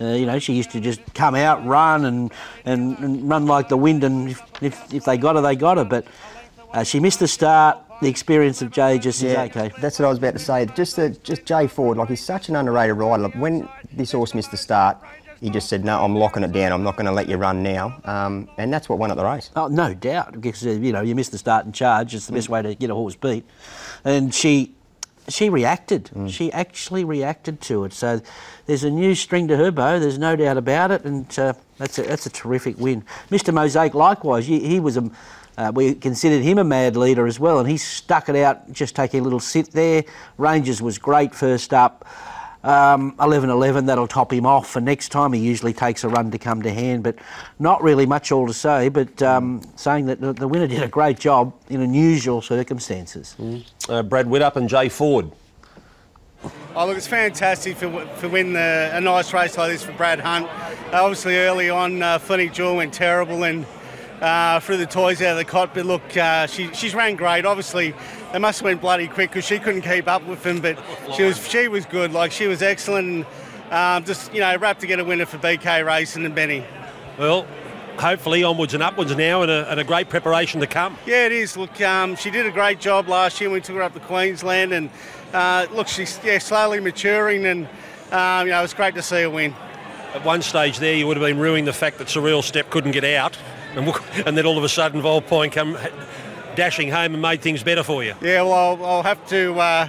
Uh, 0.00 0.06
you 0.06 0.26
know, 0.26 0.40
she 0.40 0.52
used 0.52 0.72
to 0.72 0.80
just 0.80 1.00
come 1.14 1.36
out, 1.36 1.64
run, 1.64 2.04
and, 2.06 2.32
and, 2.64 2.98
and 2.98 3.28
run 3.28 3.46
like 3.46 3.68
the 3.68 3.76
wind, 3.76 4.02
and 4.02 4.30
if, 4.30 4.42
if, 4.60 4.92
if 4.92 5.04
they 5.04 5.16
got 5.16 5.36
her, 5.36 5.42
they 5.42 5.54
got 5.54 5.76
her. 5.76 5.84
But 5.84 6.06
uh, 6.72 6.82
she 6.82 6.98
missed 6.98 7.20
the 7.20 7.28
start. 7.28 7.78
The 8.02 8.08
experience 8.08 8.60
of 8.60 8.72
Jay 8.72 8.98
just 8.98 9.22
is 9.22 9.34
okay. 9.34 9.70
That's 9.80 9.98
what 9.98 10.04
I 10.04 10.08
was 10.10 10.18
about 10.18 10.34
to 10.34 10.38
say. 10.38 10.66
Just 10.66 10.96
the, 10.96 11.10
just 11.22 11.46
Jay 11.46 11.66
Ford, 11.66 11.96
like 11.96 12.08
he's 12.08 12.22
such 12.22 12.50
an 12.50 12.56
underrated 12.56 12.96
rider. 12.96 13.22
Like, 13.22 13.34
when 13.36 13.66
this 13.90 14.12
horse 14.12 14.34
missed 14.34 14.50
the 14.50 14.58
start, 14.58 14.98
he 15.40 15.50
just 15.50 15.68
said, 15.68 15.84
"No, 15.84 16.02
I'm 16.02 16.14
locking 16.16 16.42
it 16.42 16.52
down. 16.52 16.72
I'm 16.72 16.82
not 16.82 16.96
going 16.96 17.06
to 17.06 17.12
let 17.12 17.28
you 17.28 17.36
run 17.36 17.62
now." 17.62 18.00
Um, 18.04 18.48
and 18.58 18.72
that's 18.72 18.88
what 18.88 18.98
won 18.98 19.10
at 19.10 19.16
the 19.16 19.24
race. 19.24 19.50
Oh, 19.56 19.68
no 19.68 19.94
doubt, 19.94 20.40
because 20.40 20.66
uh, 20.66 20.70
you 20.70 20.92
know 20.92 21.02
you 21.02 21.14
miss 21.14 21.28
the 21.28 21.38
start 21.38 21.64
and 21.64 21.74
charge. 21.74 22.14
It's 22.14 22.26
the 22.26 22.32
best 22.32 22.48
way 22.48 22.62
to 22.62 22.74
get 22.74 22.90
a 22.90 22.94
horse 22.94 23.16
beat, 23.16 23.44
and 24.04 24.34
she 24.34 24.74
she 25.28 25.48
reacted. 25.48 26.10
She 26.28 26.52
actually 26.52 27.04
reacted 27.04 27.60
to 27.62 27.84
it. 27.84 27.92
So 27.92 28.20
there's 28.66 28.84
a 28.84 28.90
new 28.90 29.14
string 29.14 29.48
to 29.48 29.56
her 29.56 29.70
bow. 29.70 29.98
There's 29.98 30.18
no 30.18 30.36
doubt 30.36 30.56
about 30.56 30.90
it, 30.90 31.04
and 31.04 31.26
uh, 31.38 31.54
that's 31.78 31.98
a 31.98 32.02
that's 32.02 32.26
a 32.26 32.30
terrific 32.30 32.78
win. 32.78 33.04
Mr. 33.30 33.52
Mosaic, 33.52 33.94
likewise, 33.94 34.46
he, 34.46 34.60
he 34.60 34.80
was 34.80 34.96
a. 34.96 35.10
Uh, 35.58 35.72
we 35.74 35.94
considered 35.94 36.42
him 36.42 36.58
a 36.58 36.64
mad 36.64 36.96
leader 36.96 37.26
as 37.26 37.40
well, 37.40 37.58
and 37.58 37.68
he 37.68 37.78
stuck 37.78 38.28
it 38.28 38.36
out, 38.36 38.70
just 38.72 38.94
taking 38.94 39.20
a 39.20 39.22
little 39.22 39.40
sit 39.40 39.72
there. 39.72 40.04
Rangers 40.36 40.82
was 40.82 40.98
great 40.98 41.34
first 41.34 41.72
up. 41.72 42.06
Um, 42.66 43.12
11-11, 43.18 43.86
that'll 43.86 44.08
top 44.08 44.32
him 44.32 44.44
off 44.44 44.68
for 44.68 44.80
next 44.80 45.10
time. 45.10 45.32
He 45.32 45.40
usually 45.40 45.72
takes 45.72 46.02
a 46.02 46.08
run 46.08 46.32
to 46.32 46.38
come 46.38 46.62
to 46.62 46.72
hand, 46.72 47.04
but 47.04 47.14
not 47.60 47.80
really 47.80 48.06
much 48.06 48.32
all 48.32 48.44
to 48.48 48.52
say. 48.52 48.88
But 48.88 49.22
um, 49.22 49.62
saying 49.76 50.06
that 50.06 50.20
the, 50.20 50.32
the 50.32 50.48
winner 50.48 50.66
did 50.66 50.82
a 50.82 50.88
great 50.88 51.20
job 51.20 51.54
in 51.68 51.80
unusual 51.80 52.42
circumstances. 52.42 53.36
Uh, 53.88 54.02
Brad 54.02 54.26
Widdup 54.26 54.56
and 54.56 54.68
Jay 54.68 54.88
Ford. 54.88 55.30
Oh, 56.74 56.86
look, 56.86 56.96
it's 56.96 57.06
fantastic 57.06 57.76
for, 57.76 58.04
for 58.16 58.28
winning 58.28 58.56
a, 58.56 58.90
a 58.94 59.00
nice 59.00 59.32
race 59.32 59.56
like 59.56 59.70
this 59.70 59.84
for 59.84 59.92
Brad 59.92 60.18
Hunt. 60.18 60.46
Uh, 60.92 61.04
obviously, 61.04 61.36
early 61.36 61.70
on, 61.70 62.02
uh, 62.02 62.18
Flinty 62.18 62.48
Jewel 62.48 62.76
went 62.76 62.92
terrible 62.92 63.44
and 63.44 63.64
uh, 64.20 64.60
threw 64.60 64.76
the 64.76 64.86
toys 64.86 65.20
out 65.22 65.32
of 65.32 65.36
the 65.36 65.44
cot. 65.44 65.74
But 65.74 65.86
look, 65.86 66.16
uh, 66.16 66.46
she, 66.46 66.72
she's 66.72 66.94
ran 66.94 67.16
great. 67.16 67.44
Obviously, 67.44 67.94
they 68.32 68.38
must 68.38 68.60
have 68.60 68.64
went 68.64 68.80
bloody 68.80 69.08
quick 69.08 69.30
because 69.30 69.44
she 69.44 69.58
couldn't 69.58 69.82
keep 69.82 70.08
up 70.08 70.24
with 70.26 70.44
him. 70.44 70.60
But 70.60 70.78
she 71.14 71.22
was 71.22 71.48
she 71.48 71.68
was 71.68 71.86
good. 71.86 72.12
Like 72.12 72.32
she 72.32 72.46
was 72.46 72.62
excellent. 72.62 73.08
And, 73.08 73.26
um, 73.72 74.04
just 74.04 74.32
you 74.32 74.40
know, 74.40 74.56
wrapped 74.56 74.80
to 74.80 74.86
get 74.86 75.00
a 75.00 75.04
winner 75.04 75.26
for 75.26 75.38
BK 75.38 75.84
Racing 75.84 76.24
and 76.24 76.34
Benny. 76.34 76.64
Well, 77.18 77.46
hopefully 77.98 78.44
onwards 78.44 78.74
and 78.74 78.82
upwards 78.82 79.14
now, 79.16 79.42
and 79.42 79.50
a, 79.50 79.70
and 79.70 79.80
a 79.80 79.84
great 79.84 80.08
preparation 80.08 80.60
to 80.60 80.66
come. 80.66 80.96
Yeah, 81.06 81.26
it 81.26 81.32
is. 81.32 81.56
Look, 81.56 81.80
um, 81.80 82.16
she 82.16 82.30
did 82.30 82.46
a 82.46 82.50
great 82.50 82.80
job 82.80 83.08
last 83.08 83.40
year 83.40 83.50
when 83.50 83.56
we 83.56 83.60
took 83.62 83.76
her 83.76 83.82
up 83.82 83.94
to 83.94 84.00
Queensland, 84.00 84.72
and 84.72 84.90
uh, 85.32 85.66
look, 85.72 85.88
she's 85.88 86.20
yeah, 86.24 86.38
slowly 86.38 86.80
maturing, 86.80 87.46
and 87.46 87.66
um, 88.12 88.46
you 88.46 88.52
know, 88.52 88.62
it's 88.62 88.74
great 88.74 88.94
to 88.94 89.02
see 89.02 89.22
her 89.22 89.30
win. 89.30 89.54
At 90.14 90.24
one 90.24 90.42
stage 90.42 90.78
there, 90.78 90.94
you 90.94 91.06
would 91.06 91.16
have 91.16 91.26
been 91.26 91.38
ruining 91.38 91.64
the 91.64 91.72
fact 91.72 91.98
that 91.98 92.08
Surreal 92.08 92.42
Step 92.42 92.70
couldn't 92.70 92.92
get 92.92 93.04
out, 93.04 93.36
and, 93.76 93.86
look- 93.86 94.02
and 94.26 94.36
then 94.36 94.46
all 94.46 94.58
of 94.58 94.64
a 94.64 94.68
sudden 94.68 95.00
Volpine 95.00 95.52
come 95.52 95.78
dashing 96.54 96.90
home 96.90 97.12
and 97.14 97.22
made 97.22 97.42
things 97.42 97.62
better 97.62 97.82
for 97.82 98.02
you. 98.02 98.14
Yeah, 98.20 98.42
well, 98.42 98.52
I'll, 98.52 98.84
I'll 98.86 99.02
have 99.02 99.24
to 99.28 99.54
uh, 99.58 99.88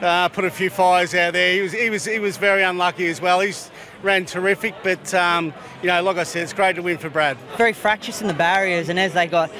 uh, 0.00 0.28
put 0.28 0.44
a 0.44 0.50
few 0.50 0.68
fires 0.68 1.14
out 1.14 1.32
there. 1.32 1.54
He 1.54 1.60
was, 1.62 1.72
he 1.72 1.90
was, 1.90 2.04
he 2.04 2.18
was 2.18 2.36
very 2.36 2.62
unlucky 2.62 3.06
as 3.08 3.20
well. 3.20 3.40
He's 3.40 3.70
ran 4.02 4.24
terrific, 4.26 4.74
but 4.82 5.14
um, 5.14 5.54
you 5.80 5.86
know, 5.88 6.02
like 6.02 6.16
I 6.16 6.24
said, 6.24 6.42
it's 6.42 6.52
great 6.52 6.74
to 6.76 6.82
win 6.82 6.98
for 6.98 7.08
Brad. 7.08 7.36
very 7.56 7.72
fractious 7.72 8.20
in 8.20 8.26
the 8.26 8.34
barriers, 8.34 8.88
and 8.88 8.98
as 8.98 9.12
they 9.14 9.28
got, 9.28 9.50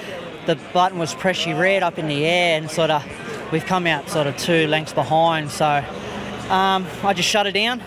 the 0.46 0.56
button 0.72 0.98
was 0.98 1.14
pressure 1.14 1.54
reared 1.56 1.84
up 1.84 1.96
in 1.98 2.08
the 2.08 2.24
air, 2.26 2.58
and 2.58 2.68
sort 2.68 2.90
of, 2.90 3.04
we've 3.52 3.64
come 3.64 3.86
out 3.86 4.08
sort 4.10 4.26
of 4.26 4.36
two 4.36 4.66
lengths 4.66 4.92
behind. 4.92 5.52
So 5.52 5.64
um, 6.50 6.84
I 7.04 7.12
just 7.14 7.28
shut 7.28 7.46
it 7.46 7.52
down. 7.52 7.80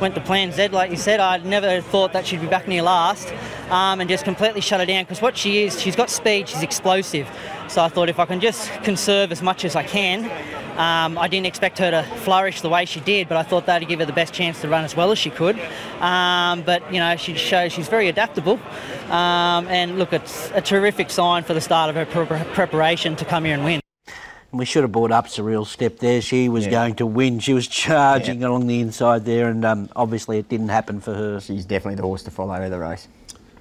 Went 0.00 0.14
to 0.14 0.20
Plan 0.20 0.52
Z, 0.52 0.68
like 0.68 0.90
you 0.90 0.98
said. 0.98 1.20
I 1.20 1.38
never 1.38 1.80
thought 1.80 2.12
that 2.12 2.26
she'd 2.26 2.42
be 2.42 2.46
back 2.46 2.68
near 2.68 2.82
last, 2.82 3.32
um, 3.70 3.98
and 4.00 4.10
just 4.10 4.24
completely 4.24 4.60
shut 4.60 4.78
her 4.78 4.84
down 4.84 5.04
because 5.04 5.22
what 5.22 5.38
she 5.38 5.62
is, 5.62 5.80
she's 5.80 5.96
got 5.96 6.10
speed, 6.10 6.50
she's 6.50 6.62
explosive. 6.62 7.26
So 7.68 7.82
I 7.82 7.88
thought 7.88 8.10
if 8.10 8.18
I 8.18 8.26
can 8.26 8.38
just 8.38 8.70
conserve 8.82 9.32
as 9.32 9.40
much 9.40 9.64
as 9.64 9.74
I 9.74 9.84
can, 9.84 10.24
um, 10.78 11.16
I 11.16 11.28
didn't 11.28 11.46
expect 11.46 11.78
her 11.78 11.90
to 11.90 12.02
flourish 12.18 12.60
the 12.60 12.68
way 12.68 12.84
she 12.84 13.00
did, 13.00 13.26
but 13.26 13.38
I 13.38 13.42
thought 13.42 13.64
that'd 13.64 13.88
give 13.88 14.00
her 14.00 14.04
the 14.04 14.12
best 14.12 14.34
chance 14.34 14.60
to 14.60 14.68
run 14.68 14.84
as 14.84 14.94
well 14.94 15.10
as 15.12 15.18
she 15.18 15.30
could. 15.30 15.58
Um, 16.00 16.62
but 16.62 16.92
you 16.92 17.00
know, 17.00 17.16
she 17.16 17.34
shows 17.34 17.72
she's 17.72 17.88
very 17.88 18.08
adaptable, 18.08 18.60
um, 19.10 19.66
and 19.68 19.98
look, 19.98 20.12
it's 20.12 20.50
a 20.54 20.60
terrific 20.60 21.08
sign 21.10 21.42
for 21.42 21.54
the 21.54 21.60
start 21.62 21.88
of 21.88 21.96
her 21.96 22.04
pre- 22.04 22.44
preparation 22.52 23.16
to 23.16 23.24
come 23.24 23.46
here 23.46 23.54
and 23.54 23.64
win. 23.64 23.80
And 24.56 24.60
we 24.60 24.64
should 24.64 24.84
have 24.84 24.92
brought 24.92 25.12
up 25.12 25.26
Surreal 25.26 25.66
Step 25.66 25.98
there. 25.98 26.22
She 26.22 26.48
was 26.48 26.66
going 26.66 26.94
to 26.94 27.04
win. 27.04 27.40
She 27.40 27.52
was 27.52 27.68
charging 27.68 28.42
along 28.42 28.68
the 28.68 28.80
inside 28.80 29.26
there, 29.26 29.48
and 29.48 29.62
um, 29.66 29.90
obviously 29.94 30.38
it 30.38 30.48
didn't 30.48 30.70
happen 30.70 30.98
for 30.98 31.12
her. 31.12 31.40
She's 31.42 31.66
definitely 31.66 31.96
the 31.96 32.04
horse 32.04 32.22
to 32.22 32.30
follow 32.30 32.54
in 32.54 32.70
the 32.70 32.78
race. 32.78 33.06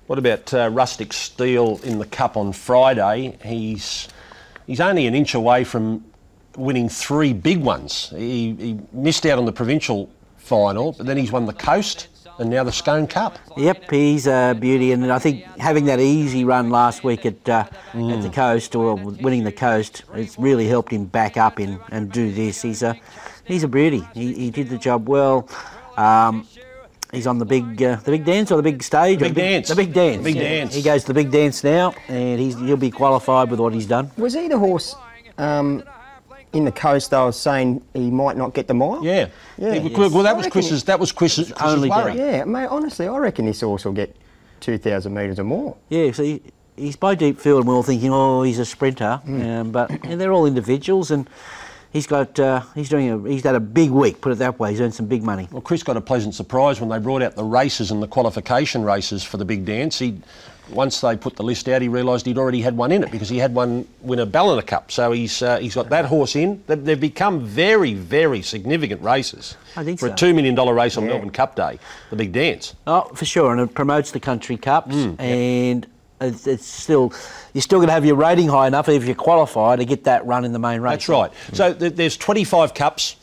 What 0.08 0.17
about 0.17 0.53
uh, 0.53 0.69
Rustic 0.71 1.12
Steel 1.12 1.81
in 1.84 1.99
the 1.99 2.05
Cup 2.05 2.38
on 2.38 2.53
Friday? 2.53 3.38
He's 3.43 4.08
he's 4.67 4.79
only 4.79 5.05
an 5.05 5.15
inch 5.15 5.34
away 5.34 5.65
from 5.65 6.05
winning 6.55 6.88
three 6.88 7.34
big 7.34 7.58
ones. 7.58 8.13
He, 8.15 8.53
he 8.53 8.79
missed 8.93 9.25
out 9.25 9.38
on 9.38 9.43
the 9.43 9.51
provincial 9.51 10.10
final, 10.38 10.93
but 10.93 11.08
then 11.08 11.17
he's 11.17 11.29
won 11.34 11.45
the 11.45 11.51
coast 11.51 12.08
and 12.39 12.49
now 12.49 12.63
the 12.63 12.71
Scone 12.71 13.07
Cup. 13.07 13.37
Yep, 13.57 13.89
he's 13.89 14.27
a 14.27 14.55
beauty, 14.59 14.91
and 14.91 15.11
I 15.11 15.19
think 15.19 15.43
having 15.57 15.85
that 15.85 15.99
easy 15.99 16.43
run 16.43 16.69
last 16.69 17.03
week 17.03 17.25
at 17.25 17.47
uh, 17.47 17.65
at 17.93 18.21
the 18.21 18.31
coast 18.33 18.75
or 18.75 18.95
winning 18.95 19.43
the 19.43 19.51
coast, 19.51 20.03
it's 20.13 20.37
really 20.37 20.67
helped 20.67 20.91
him 20.91 21.05
back 21.05 21.37
up 21.37 21.59
in 21.59 21.79
and 21.91 22.11
do 22.11 22.31
this. 22.31 22.61
He's 22.61 22.83
a 22.83 22.95
he's 23.45 23.63
a 23.63 23.67
beauty. 23.67 24.07
He, 24.13 24.33
he 24.33 24.51
did 24.51 24.69
the 24.69 24.77
job 24.77 25.07
well. 25.07 25.49
Um, 25.97 26.47
he's 27.11 27.27
on 27.27 27.37
the 27.37 27.45
big 27.45 27.81
uh, 27.81 27.95
the 27.97 28.11
big 28.11 28.25
dance 28.25 28.51
or 28.51 28.57
the 28.57 28.63
big 28.63 28.83
stage. 28.83 29.19
The 29.19 29.25
or 29.25 29.29
big 29.29 29.35
dance. 29.35 29.69
The 29.69 29.75
big 29.75 29.93
dance. 29.93 30.23
Big 30.23 30.35
yeah. 30.35 30.41
dance. 30.41 30.75
He 30.75 30.81
goes 30.81 31.03
to 31.03 31.07
the 31.07 31.13
big 31.13 31.31
dance 31.31 31.63
now, 31.63 31.93
and 32.07 32.39
he's 32.39 32.59
he'll 32.59 32.77
be 32.77 32.91
qualified 32.91 33.49
with 33.49 33.59
what 33.59 33.73
he's 33.73 33.87
done. 33.87 34.11
Was 34.17 34.33
he 34.33 34.47
the 34.47 34.59
horse 34.59 34.95
um, 35.37 35.83
in 36.55 36.65
the 36.65 36.71
coast? 36.71 37.13
I 37.13 37.25
was 37.25 37.37
saying 37.39 37.81
he 37.93 38.09
might 38.09 38.37
not 38.37 38.53
get 38.53 38.67
the 38.67 38.73
mile. 38.73 39.03
Yeah. 39.03 39.27
yeah. 39.57 39.73
He- 39.75 39.93
well, 39.93 40.09
well, 40.09 40.23
that 40.23 40.35
was 40.35 40.47
Chris's. 40.47 40.83
That 40.85 40.99
was 40.99 41.11
Chris's, 41.11 41.51
Chris's 41.51 41.75
only 41.75 41.89
worry. 41.89 42.17
Yeah, 42.17 42.43
mate. 42.45 42.67
Honestly, 42.67 43.07
I 43.07 43.17
reckon 43.17 43.45
this 43.45 43.61
horse 43.61 43.85
will 43.85 43.93
get 43.93 44.15
two 44.59 44.77
thousand 44.77 45.13
metres 45.13 45.39
or 45.39 45.43
more. 45.43 45.77
Yeah, 45.89 46.11
so 46.11 46.23
he, 46.23 46.41
he's 46.75 46.95
by 46.95 47.15
deep 47.15 47.39
field, 47.39 47.59
and 47.59 47.67
we're 47.67 47.75
all 47.75 47.83
thinking, 47.83 48.11
oh, 48.11 48.41
he's 48.43 48.59
a 48.59 48.65
sprinter. 48.65 49.21
Um, 49.25 49.71
but 49.71 49.91
yeah, 50.03 50.15
they're 50.15 50.31
all 50.31 50.45
individuals, 50.45 51.11
and 51.11 51.29
he's 51.93 52.07
got 52.07 52.39
uh, 52.39 52.61
he's 52.73 52.89
doing 52.89 53.09
a 53.11 53.29
he's 53.29 53.43
had 53.43 53.55
a 53.55 53.59
big 53.59 53.91
week. 53.91 54.21
Put 54.21 54.31
it 54.31 54.39
that 54.39 54.59
way, 54.59 54.71
he's 54.71 54.81
earned 54.81 54.93
some 54.95 55.05
big 55.07 55.23
money. 55.23 55.47
Well, 55.51 55.61
Chris 55.61 55.83
got 55.83 55.97
a 55.97 56.01
pleasant 56.01 56.35
surprise 56.35 56.79
when 56.79 56.89
they 56.89 56.99
brought 56.99 57.21
out 57.21 57.35
the 57.35 57.43
races 57.43 57.91
and 57.91 58.01
the 58.01 58.07
qualification 58.07 58.83
races 58.83 59.23
for 59.23 59.37
the 59.37 59.45
big 59.45 59.65
dance. 59.65 59.99
He, 59.99 60.19
once 60.69 61.01
they 61.01 61.15
put 61.15 61.36
the 61.36 61.43
list 61.43 61.67
out, 61.69 61.82
he 61.82 61.88
realised 61.88 62.25
he'd 62.25 62.38
already 62.38 62.62
had 62.62 62.75
one 62.75 62.91
in 62.91 63.04
it 63.04 63.12
because 63.12 63.30
he 63.30 63.38
had 63.38 63.54
one 63.54 63.88
win 64.01 64.19
a 64.19 64.25
Ballina 64.25 64.62
Cup. 64.63 64.91
So 64.91 65.12
he's 65.12 65.41
uh, 65.41 65.58
he's 65.60 65.75
got 65.75 65.89
that 65.89 66.06
horse 66.06 66.36
in. 66.36 66.63
They've, 66.67 66.84
they've 66.84 66.99
become 66.99 67.41
very 67.45 67.93
very 67.93 68.41
significant 68.41 69.01
races. 69.01 69.56
I 69.75 69.84
think 69.84 69.99
for 69.99 70.08
so. 70.08 70.13
a 70.13 70.15
two 70.15 70.34
million 70.34 70.56
dollar 70.56 70.73
race 70.73 70.97
on 70.97 71.04
Yeah. 71.06 71.12
Melbourne 71.12 71.30
Cup 71.32 71.56
Day, 71.56 71.80
the 72.10 72.15
big 72.15 72.32
dance. 72.32 72.75
Oh, 72.88 73.01
for 73.13 73.25
sure, 73.25 73.51
and 73.51 73.62
it 73.62 73.73
promotes 73.73 74.12
the 74.12 74.19
country 74.19 74.58
cups, 74.58 74.95
and 74.95 75.86
it's, 76.21 76.47
it's 76.47 76.65
still 76.65 77.13
you're 77.54 77.62
still 77.62 77.80
going 77.80 77.88
to 77.89 77.93
have 77.93 78.06
your 78.06 78.15
rating 78.15 78.47
high 78.47 78.67
enough 78.67 78.89
if 78.89 79.08
you 79.08 79.15
qualify 79.15 79.75
to 79.75 79.86
get 79.86 80.06
that 80.06 80.25
run 80.25 80.45
in 80.45 80.54
the 80.54 80.60
main 80.60 80.82
race. 80.82 80.91
That's 80.93 81.10
right. 81.10 81.32
So 81.54 81.73
th- 81.73 81.93
there's 81.95 82.17
25 82.17 82.73
cups. 82.73 83.17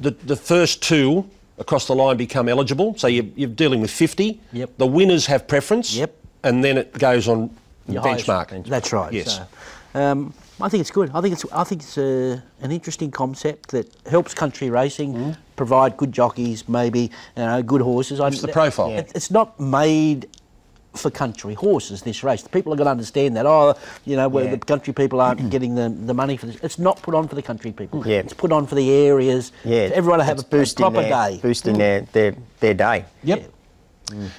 The, 0.00 0.10
the 0.10 0.36
first 0.36 0.82
two 0.82 1.28
across 1.58 1.86
the 1.86 1.94
line 1.94 2.16
become 2.16 2.48
eligible. 2.48 2.94
So 2.98 3.06
you're, 3.06 3.26
you're 3.36 3.48
dealing 3.48 3.80
with 3.80 3.90
50. 3.92 4.40
Yep. 4.52 4.70
The 4.76 4.86
winners 4.86 5.26
have 5.26 5.46
preference. 5.46 5.94
Yep. 5.94 6.14
And 6.44 6.62
then 6.62 6.78
it 6.78 6.92
goes 6.98 7.26
on 7.28 7.50
Your 7.88 8.02
highest- 8.02 8.26
benchmark. 8.26 8.66
That's 8.66 8.92
right. 8.92 9.12
Yes. 9.12 9.40
So, 9.94 10.00
um, 10.00 10.32
I 10.60 10.68
think 10.68 10.82
it's 10.82 10.90
good. 10.92 11.10
I 11.14 11.20
think 11.20 11.32
it's 11.34 11.44
I 11.52 11.64
think 11.64 11.82
it's 11.82 11.98
uh, 11.98 12.40
an 12.62 12.70
interesting 12.70 13.10
concept 13.10 13.70
that 13.70 13.86
helps 14.08 14.34
country 14.34 14.70
racing 14.70 15.36
provide 15.56 15.96
good 15.96 16.12
jockeys, 16.12 16.68
maybe 16.68 17.00
you 17.36 17.44
know, 17.44 17.62
good 17.62 17.80
horses. 17.80 18.20
It's 18.20 18.40
the 18.40 18.48
profile. 18.48 18.90
It- 18.90 19.10
it's 19.14 19.30
not 19.32 19.58
made 19.58 20.28
for 20.94 21.10
country 21.10 21.54
horses. 21.54 22.02
This 22.02 22.22
race, 22.22 22.42
The 22.42 22.48
people 22.50 22.72
are 22.72 22.76
going 22.76 22.86
to 22.86 22.90
understand 22.92 23.36
that. 23.36 23.46
Oh, 23.46 23.74
you 24.04 24.14
know, 24.14 24.28
where 24.28 24.44
Yeah. 24.44 24.50
the 24.52 24.58
country 24.58 24.92
people 24.92 25.20
aren't 25.20 25.50
getting 25.54 25.74
the, 25.74 25.88
the 25.88 26.14
money 26.14 26.36
for 26.36 26.46
this. 26.46 26.56
It's 26.62 26.78
not 26.78 27.02
put 27.02 27.14
on 27.16 27.26
for 27.26 27.34
the 27.34 27.42
country 27.42 27.72
people. 27.72 28.06
Yeah. 28.06 28.18
It's 28.20 28.32
put 28.32 28.52
on 28.52 28.66
for 28.68 28.76
the 28.76 28.88
areas. 28.92 29.50
Yeah, 29.64 29.90
everyone 29.92 30.20
to 30.20 30.24
have 30.24 30.38
a, 30.38 30.42
a 30.42 30.44
boosting 30.44 30.84
proper 30.84 31.02
their, 31.02 31.10
day. 31.10 31.40
boosting 31.42 31.78
their, 31.78 32.02
their 32.12 32.34
their 32.60 32.74
day. 32.74 33.04
Yep. 33.24 33.50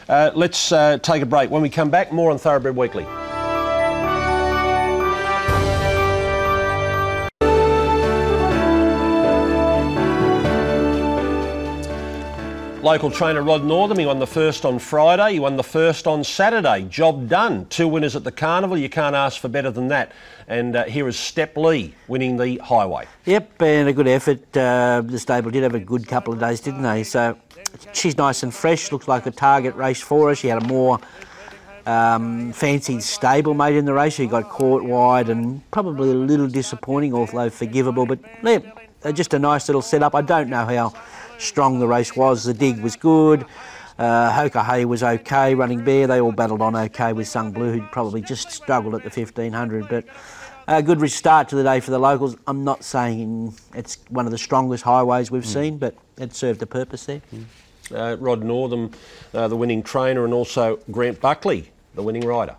Uh, 0.10 0.32
let's 0.36 0.72
uh, 0.72 0.98
take 1.00 1.22
a 1.22 1.26
break. 1.26 1.50
When 1.50 1.62
we 1.62 1.70
come 1.70 1.90
back, 1.90 2.12
more 2.12 2.32
on 2.32 2.38
Thoroughbred 2.38 2.76
Weekly. 2.76 3.06
Local 12.86 13.10
trainer 13.10 13.42
Rod 13.42 13.64
Northam, 13.64 13.98
he 13.98 14.06
won 14.06 14.20
the 14.20 14.28
first 14.28 14.64
on 14.64 14.78
Friday, 14.78 15.34
he 15.34 15.40
won 15.40 15.58
the 15.58 15.64
first 15.64 16.06
on 16.06 16.24
Saturday. 16.24 16.84
Job 16.84 17.28
done. 17.28 17.66
Two 17.66 17.88
winners 17.88 18.16
at 18.16 18.24
the 18.24 18.32
carnival, 18.32 18.78
you 18.78 18.90
can't 18.90 19.16
ask 19.16 19.42
for 19.42 19.48
better 19.48 19.72
than 19.72 19.88
that. 19.88 20.12
And 20.48 20.76
uh, 20.76 20.84
here 20.84 21.08
is 21.08 21.18
Step 21.18 21.58
Lee 21.58 21.96
winning 22.08 22.38
the 22.38 22.58
highway. 22.60 23.08
Yep, 23.26 23.60
and 23.64 23.90
a 23.90 23.94
good 23.94 24.08
effort. 24.08 24.56
Uh, 24.56 25.02
the 25.04 25.18
stable 25.18 25.50
did 25.50 25.64
have 25.64 25.74
a 25.74 25.80
good 25.80 26.08
couple 26.08 26.32
of 26.32 26.40
days, 26.40 26.60
didn't 26.60 26.84
they? 26.84 27.04
So 27.04 27.36
she's 27.94 28.18
nice 28.18 28.44
and 28.44 28.54
fresh. 28.54 28.92
Looks 28.92 29.08
like 29.08 29.26
a 29.26 29.32
target 29.32 29.76
race 29.76 30.02
for 30.02 30.30
her. 30.30 30.36
She 30.36 30.48
had 30.48 30.64
a 30.64 30.68
more 30.68 31.00
um, 31.86 32.52
fancied 32.54 33.00
stablemate 33.00 33.78
in 33.78 33.86
the 33.86 33.94
race. 33.94 34.14
She 34.14 34.28
got 34.28 34.50
caught 34.50 34.84
wide 34.84 35.30
and 35.30 35.70
probably 35.72 36.12
a 36.12 36.16
little 36.16 36.48
disappointing, 36.48 37.14
although 37.14 37.50
forgivable. 37.50 38.06
But 38.06 38.20
yeah, 38.44 38.60
uh, 39.04 39.12
just 39.12 39.34
a 39.34 39.40
nice 39.40 39.68
little 39.68 39.82
setup. 39.82 40.16
I 40.16 40.22
don't 40.22 40.50
know 40.50 40.66
how 40.66 40.94
strong 41.38 41.80
the 41.80 41.88
race 41.88 42.16
was. 42.16 42.44
The 42.44 42.54
dig 42.54 42.80
was 42.80 42.96
good. 42.96 43.46
Uh, 43.98 44.30
Hoka 44.32 44.64
Hay 44.66 44.84
was 44.86 45.04
okay 45.04 45.56
running 45.56 45.84
bare. 45.84 46.08
They 46.08 46.20
all 46.20 46.34
battled 46.34 46.62
on 46.62 46.76
okay 46.76 47.14
with 47.14 47.28
Sung 47.28 47.52
Blue, 47.52 47.72
who 47.72 47.82
probably 47.88 48.22
just 48.22 48.52
struggled 48.52 48.94
at 48.96 49.04
the 49.04 49.10
1500. 49.10 49.88
But 49.88 50.06
a 50.68 50.82
good 50.84 51.10
start 51.10 51.48
to 51.50 51.56
the 51.56 51.64
day 51.64 51.80
for 51.80 51.92
the 51.92 52.00
locals. 52.00 52.36
I'm 52.48 52.64
not 52.64 52.84
saying 52.84 53.56
it's 53.74 54.00
one 54.10 54.26
of 54.26 54.32
the 54.32 54.38
strongest 54.38 54.84
highways 54.84 55.32
we've 55.32 55.46
seen, 55.46 55.78
but 55.78 55.96
it 56.18 56.34
served 56.34 56.62
a 56.62 56.66
purpose 56.66 57.06
there. 57.06 57.22
Uh, 57.94 58.18
Rod 58.20 58.44
Northam, 58.44 58.92
uh, 59.34 59.48
the 59.48 59.56
winning 59.56 59.84
trainer, 59.84 60.26
and 60.26 60.34
also 60.34 60.80
Grant 60.90 61.22
Buckley, 61.22 61.72
the 61.94 62.02
winning 62.02 62.26
rider. 62.26 62.56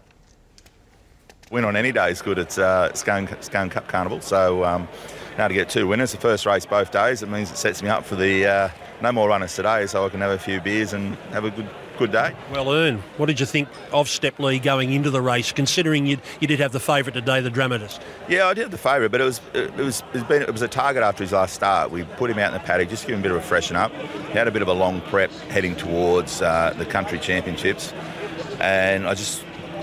win 1.50 1.64
on 1.64 1.76
any 1.76 1.92
day 1.92 2.10
is 2.10 2.22
good. 2.22 2.38
It's 2.38 2.58
uh, 2.58 2.92
Scone, 2.94 3.26
Cup 3.26 3.88
Carnival. 3.88 4.20
So 4.20 4.64
um, 4.64 4.88
now 5.36 5.48
to 5.48 5.54
get 5.54 5.68
two 5.68 5.86
winners, 5.88 6.12
the 6.12 6.18
first 6.18 6.46
race 6.46 6.64
both 6.64 6.92
days, 6.92 7.22
it 7.22 7.28
means 7.28 7.50
it 7.50 7.56
sets 7.56 7.82
me 7.82 7.88
up 7.88 8.04
for 8.04 8.14
the 8.14 8.46
uh, 8.46 8.68
no 9.02 9.12
more 9.12 9.28
runners 9.28 9.54
today, 9.54 9.86
so 9.86 10.06
I 10.06 10.08
can 10.08 10.20
have 10.20 10.30
a 10.30 10.38
few 10.38 10.60
beers 10.60 10.92
and 10.92 11.16
have 11.32 11.44
a 11.44 11.50
good 11.50 11.68
good 11.98 12.12
day. 12.12 12.35
Well 12.52 12.72
earned. 12.72 13.00
What 13.16 13.26
did 13.26 13.40
you 13.40 13.46
think 13.46 13.68
of 13.92 14.09
Step 14.09 14.38
Lee 14.38 14.59
going 14.59 14.92
into 14.92 15.11
the 15.11 15.20
race, 15.20 15.52
considering 15.52 16.06
you 16.06 16.18
you 16.40 16.46
did 16.46 16.61
have 16.61 16.72
the 16.72 16.80
favourite 16.80 17.14
today, 17.14 17.40
the 17.40 17.50
dramatist? 17.50 18.00
Yeah, 18.28 18.46
I 18.46 18.54
did 18.54 18.62
have 18.62 18.70
the 18.70 18.78
favourite, 18.78 19.11
but 19.11 19.20
it 19.20 19.24
was 19.24 19.40
it 19.54 19.74
was 19.76 20.02
it's 20.12 20.24
been, 20.24 20.42
it 20.42 20.52
was 20.52 20.62
a 20.62 20.68
target 20.68 21.02
after 21.02 21.24
his 21.24 21.32
last 21.32 21.54
start. 21.54 21.90
We 21.90 22.04
put 22.04 22.30
him 22.30 22.38
out 22.38 22.52
in 22.52 22.61
the 22.61 22.64
paddock, 22.66 22.88
just 22.88 23.06
give 23.06 23.14
him 23.14 23.20
a 23.20 23.22
bit 23.22 23.32
of 23.32 23.38
a 23.38 23.42
freshen 23.42 23.76
up. 23.76 23.92
He 23.92 24.32
had 24.32 24.48
a 24.48 24.50
bit 24.50 24.62
of 24.62 24.68
a 24.68 24.72
long 24.72 25.00
prep 25.02 25.30
heading 25.48 25.76
towards 25.76 26.42
uh, 26.42 26.74
the 26.76 26.87
country 26.87 27.18
championships, 27.18 27.92
and 28.61 29.06
I 29.06 29.14
just 29.14 29.42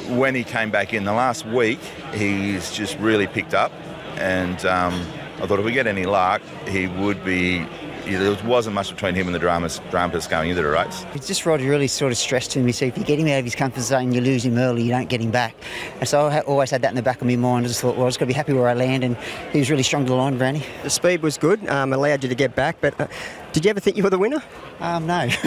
when 0.09 0.35
he 0.35 0.43
came 0.43 0.69
back 0.71 0.93
in 0.93 1.05
the 1.05 1.13
last 1.13 1.45
week, 1.45 1.79
he's 2.13 2.71
just 2.71 2.97
really 2.99 3.27
picked 3.27 3.53
up, 3.53 3.71
and 4.17 4.65
um, 4.65 4.93
I 5.41 5.47
thought 5.47 5.59
if 5.59 5.65
we 5.65 5.71
get 5.71 5.87
any 5.87 6.05
luck, 6.05 6.41
he 6.67 6.87
would 6.87 7.23
be. 7.25 7.65
There 8.05 8.35
wasn't 8.45 8.75
much 8.75 8.89
between 8.89 9.15
him 9.15 9.27
and 9.27 9.35
the 9.35 9.39
dramas, 9.39 9.79
dramatist 9.89 10.29
going 10.29 10.49
into 10.49 10.61
the 10.61 10.69
race. 10.69 11.05
It's 11.13 11.27
just 11.27 11.45
Rod 11.45 11.61
really 11.61 11.87
sort 11.87 12.11
of 12.11 12.17
stressed 12.17 12.51
to 12.51 12.59
me. 12.59 12.71
So 12.71 12.85
if 12.85 12.97
you 12.97 13.03
get 13.03 13.17
him 13.17 13.27
out 13.27 13.39
of 13.39 13.45
his 13.45 13.55
comfort 13.55 13.81
zone, 13.81 14.11
you 14.11 14.19
lose 14.19 14.43
him 14.43 14.57
early, 14.57 14.83
you 14.83 14.91
don't 14.91 15.07
get 15.07 15.21
him 15.21 15.31
back. 15.31 15.55
And 15.99 16.09
so 16.09 16.27
I 16.27 16.33
ha- 16.33 16.39
always 16.41 16.69
had 16.69 16.81
that 16.81 16.89
in 16.89 16.95
the 16.95 17.01
back 17.01 17.21
of 17.21 17.27
my 17.27 17.35
mind. 17.35 17.65
I 17.65 17.69
just 17.69 17.81
thought, 17.81 17.95
well, 17.95 18.03
I 18.03 18.05
was 18.05 18.17
going 18.17 18.27
to 18.27 18.33
be 18.33 18.35
happy 18.35 18.53
where 18.53 18.67
I 18.67 18.73
land, 18.73 19.03
and 19.03 19.15
he 19.51 19.59
was 19.59 19.69
really 19.69 19.83
strong 19.83 20.03
to 20.05 20.09
the 20.09 20.15
line, 20.15 20.37
Brandy. 20.37 20.65
The 20.83 20.89
speed 20.89 21.21
was 21.21 21.37
good, 21.37 21.65
um, 21.69 21.93
allowed 21.93 22.23
you 22.23 22.29
to 22.29 22.35
get 22.35 22.55
back. 22.55 22.77
But 22.81 22.99
uh, 22.99 23.07
did 23.53 23.63
you 23.63 23.69
ever 23.69 23.79
think 23.79 23.95
you 23.95 24.03
were 24.03 24.09
the 24.09 24.17
winner? 24.17 24.43
Um, 24.79 25.07
no. 25.07 25.27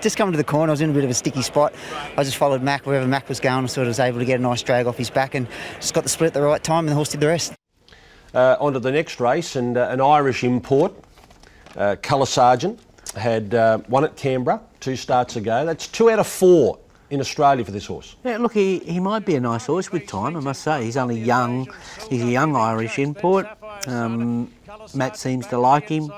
just 0.00 0.16
coming 0.16 0.32
to 0.32 0.38
the 0.38 0.44
corner, 0.44 0.70
I 0.70 0.74
was 0.74 0.80
in 0.80 0.90
a 0.90 0.94
bit 0.94 1.04
of 1.04 1.10
a 1.10 1.14
sticky 1.14 1.42
spot. 1.42 1.74
I 2.16 2.24
just 2.24 2.36
followed 2.36 2.62
Mac 2.62 2.86
wherever 2.86 3.06
Mac 3.06 3.28
was 3.28 3.40
going. 3.40 3.64
I 3.64 3.66
sort 3.66 3.86
of 3.86 3.90
was 3.90 4.00
able 4.00 4.18
to 4.18 4.24
get 4.24 4.40
a 4.40 4.42
nice 4.42 4.62
drag 4.62 4.86
off 4.86 4.96
his 4.96 5.10
back 5.10 5.34
and 5.34 5.46
just 5.76 5.92
got 5.92 6.04
the 6.04 6.08
split 6.08 6.28
at 6.28 6.34
the 6.34 6.42
right 6.42 6.62
time, 6.62 6.80
and 6.80 6.88
the 6.88 6.94
horse 6.94 7.10
did 7.10 7.20
the 7.20 7.26
rest. 7.26 7.52
Uh, 8.32 8.56
on 8.60 8.72
to 8.72 8.80
the 8.80 8.92
next 8.92 9.20
race, 9.20 9.56
and 9.56 9.76
uh, 9.76 9.88
an 9.90 10.00
Irish 10.00 10.42
import, 10.42 10.94
uh, 11.76 11.96
Colour 12.02 12.26
Sergeant, 12.26 12.80
had 13.16 13.54
uh, 13.54 13.78
won 13.88 14.04
at 14.04 14.16
Canberra 14.16 14.60
two 14.80 14.96
starts 14.96 15.36
ago. 15.36 15.64
That's 15.64 15.86
two 15.86 16.10
out 16.10 16.18
of 16.18 16.26
four 16.26 16.78
in 17.10 17.20
Australia 17.20 17.64
for 17.64 17.70
this 17.70 17.86
horse. 17.86 18.16
Yeah, 18.24 18.38
look, 18.38 18.54
he, 18.54 18.78
he 18.80 18.98
might 18.98 19.26
be 19.26 19.34
a 19.36 19.40
nice 19.40 19.66
horse 19.66 19.92
with 19.92 20.06
time, 20.06 20.36
I 20.36 20.40
must 20.40 20.62
say. 20.62 20.84
He's 20.84 20.96
only 20.96 21.20
young. 21.20 21.68
He's 22.08 22.22
a 22.22 22.30
young 22.30 22.56
Irish 22.56 22.98
import. 22.98 23.46
Um, 23.86 24.50
Matt 24.94 25.16
seems 25.16 25.46
to 25.48 25.58
like 25.58 25.88
him. 25.88 26.10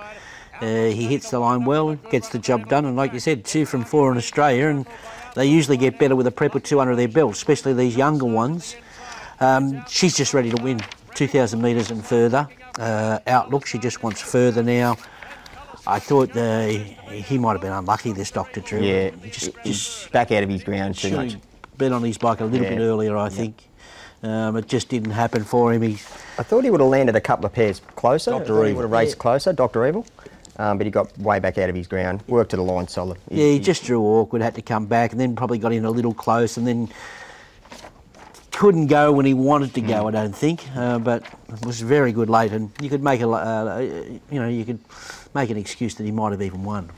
Uh, 0.60 0.86
he 0.86 1.06
hits 1.06 1.30
the 1.30 1.38
line 1.40 1.64
well, 1.64 1.96
gets 1.96 2.28
the 2.28 2.38
job 2.38 2.68
done, 2.68 2.84
and 2.84 2.96
like 2.96 3.12
you 3.12 3.18
said, 3.18 3.44
two 3.44 3.66
from 3.66 3.84
four 3.84 4.12
in 4.12 4.16
Australia, 4.16 4.68
and 4.68 4.86
they 5.34 5.46
usually 5.46 5.76
get 5.76 5.98
better 5.98 6.14
with 6.14 6.28
a 6.28 6.30
prep 6.30 6.54
or 6.54 6.60
two 6.60 6.78
under 6.78 6.94
their 6.94 7.08
belt, 7.08 7.32
especially 7.32 7.72
these 7.72 7.96
younger 7.96 8.26
ones. 8.26 8.76
Um, 9.40 9.84
she's 9.88 10.16
just 10.16 10.32
ready 10.32 10.50
to 10.50 10.62
win 10.62 10.80
2,000 11.14 11.60
metres 11.60 11.90
and 11.90 12.04
further. 12.04 12.48
Uh, 12.78 13.18
outlook, 13.26 13.66
she 13.66 13.78
just 13.78 14.04
wants 14.04 14.20
further 14.20 14.62
now. 14.62 14.96
I 15.86 15.98
thought 15.98 16.34
uh, 16.36 16.66
he 16.66 17.38
might 17.38 17.52
have 17.52 17.60
been 17.60 17.72
unlucky, 17.72 18.12
this 18.12 18.30
Dr. 18.30 18.60
Drew. 18.60 18.80
Yeah, 18.80 19.10
He 19.22 19.30
just, 19.30 19.50
he's 19.62 19.84
just 19.84 20.12
back 20.12 20.32
out 20.32 20.42
of 20.42 20.48
his 20.48 20.64
ground 20.64 20.96
too 20.96 21.14
much. 21.16 21.36
been 21.76 21.92
on 21.92 22.02
his 22.02 22.16
bike 22.18 22.40
a 22.40 22.44
little 22.44 22.64
Yeah. 22.66 22.76
bit 22.76 22.80
earlier, 22.82 23.16
I 23.16 23.24
Yeah. 23.24 23.28
think. 23.30 23.68
Um, 24.22 24.56
it 24.56 24.66
just 24.68 24.88
didn't 24.88 25.10
happen 25.10 25.44
for 25.44 25.72
him. 25.72 25.82
He's, 25.82 26.06
I 26.38 26.42
thought 26.42 26.64
he 26.64 26.70
would 26.70 26.80
have 26.80 26.88
landed 26.88 27.14
a 27.16 27.20
couple 27.20 27.44
of 27.44 27.52
pairs 27.52 27.82
closer. 27.96 28.30
Dr. 28.30 28.42
I 28.42 28.46
thought 28.46 28.62
He 28.62 28.68
Evil. 28.70 28.76
would 28.76 28.82
have 28.84 28.92
raced 28.92 29.16
Yeah. 29.16 29.20
closer, 29.20 29.52
Dr. 29.52 29.86
Evil. 29.86 30.06
Um, 30.56 30.78
but 30.78 30.86
he 30.86 30.90
got 30.92 31.18
way 31.18 31.40
back 31.40 31.58
out 31.58 31.68
of 31.68 31.74
his 31.74 31.86
ground. 31.88 32.22
Worked 32.28 32.50
to 32.52 32.56
the 32.56 32.62
line 32.62 32.86
solid. 32.88 33.18
yeah, 33.28 33.44
he 33.44 33.58
just 33.58 33.84
drew 33.84 34.00
awkward, 34.02 34.40
had 34.40 34.54
to 34.54 34.62
come 34.62 34.86
back, 34.86 35.10
and 35.12 35.20
then 35.20 35.34
probably 35.36 35.58
got 35.58 35.72
in 35.72 35.84
a 35.84 35.90
little 35.90 36.14
close, 36.14 36.56
and 36.56 36.66
then 36.66 36.88
couldn't 38.52 38.86
go 38.86 39.10
when 39.12 39.26
he 39.26 39.34
wanted 39.34 39.74
to 39.74 39.80
go. 39.80 40.06
I 40.06 40.12
don't 40.12 40.34
think, 40.34 40.64
uh, 40.76 41.00
but 41.00 41.24
it 41.52 41.66
was 41.66 41.80
very 41.80 42.12
good 42.12 42.30
late, 42.30 42.52
and 42.52 42.70
you 42.80 42.88
could 42.88 43.02
make 43.02 43.20
a, 43.20 43.28
uh, 43.28 43.78
you 44.30 44.40
know, 44.40 44.46
you 44.48 44.64
could 44.64 44.78
make 45.34 45.50
an 45.50 45.56
excuse 45.56 45.94
that 45.96 46.04
he 46.04 46.12
might 46.12 46.32
have 46.32 46.42
even 46.42 46.64
won. 46.64 46.90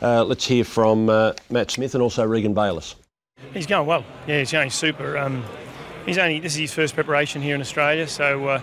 Uh, 0.00 0.24
let's 0.24 0.46
hear 0.46 0.64
from 0.64 1.08
uh, 1.08 1.32
Matt 1.50 1.70
Smith 1.70 1.94
and 1.94 2.02
also 2.02 2.24
Regan 2.24 2.54
Bayliss. 2.54 2.94
He's 3.52 3.66
going 3.66 3.86
well. 3.86 4.04
Yeah, 4.26 4.38
he's 4.38 4.52
going 4.52 4.70
super. 4.70 5.18
Um, 5.18 5.44
he's 6.06 6.18
only 6.18 6.40
this 6.40 6.54
is 6.54 6.58
his 6.58 6.72
first 6.72 6.94
preparation 6.94 7.42
here 7.42 7.54
in 7.54 7.60
Australia, 7.60 8.06
so 8.06 8.46
uh, 8.48 8.62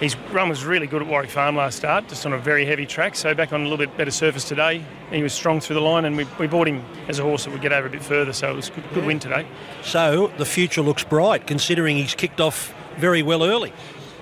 his 0.00 0.16
run 0.30 0.48
was 0.48 0.64
really 0.64 0.86
good 0.86 1.02
at 1.02 1.08
Warwick 1.08 1.30
Farm 1.30 1.56
last 1.56 1.78
start, 1.78 2.08
just 2.08 2.26
on 2.26 2.32
a 2.32 2.38
very 2.38 2.66
heavy 2.66 2.84
track. 2.84 3.16
So 3.16 3.34
back 3.34 3.52
on 3.52 3.60
a 3.60 3.64
little 3.64 3.78
bit 3.78 3.96
better 3.96 4.10
surface 4.10 4.44
today. 4.44 4.84
He 5.10 5.22
was 5.22 5.32
strong 5.32 5.60
through 5.60 5.74
the 5.74 5.80
line, 5.80 6.04
and 6.04 6.16
we, 6.16 6.26
we 6.38 6.46
bought 6.46 6.68
him 6.68 6.84
as 7.08 7.18
a 7.18 7.22
horse 7.22 7.44
that 7.44 7.50
would 7.50 7.62
get 7.62 7.72
over 7.72 7.86
a 7.86 7.90
bit 7.90 8.02
further. 8.02 8.32
So 8.32 8.52
it 8.52 8.56
was 8.56 8.68
a 8.68 8.72
good, 8.72 8.84
good 8.94 9.06
win 9.06 9.18
today. 9.18 9.46
So 9.82 10.28
the 10.38 10.44
future 10.44 10.82
looks 10.82 11.04
bright, 11.04 11.46
considering 11.46 11.96
he's 11.96 12.14
kicked 12.14 12.40
off 12.40 12.74
very 12.98 13.22
well 13.22 13.42
early. 13.42 13.72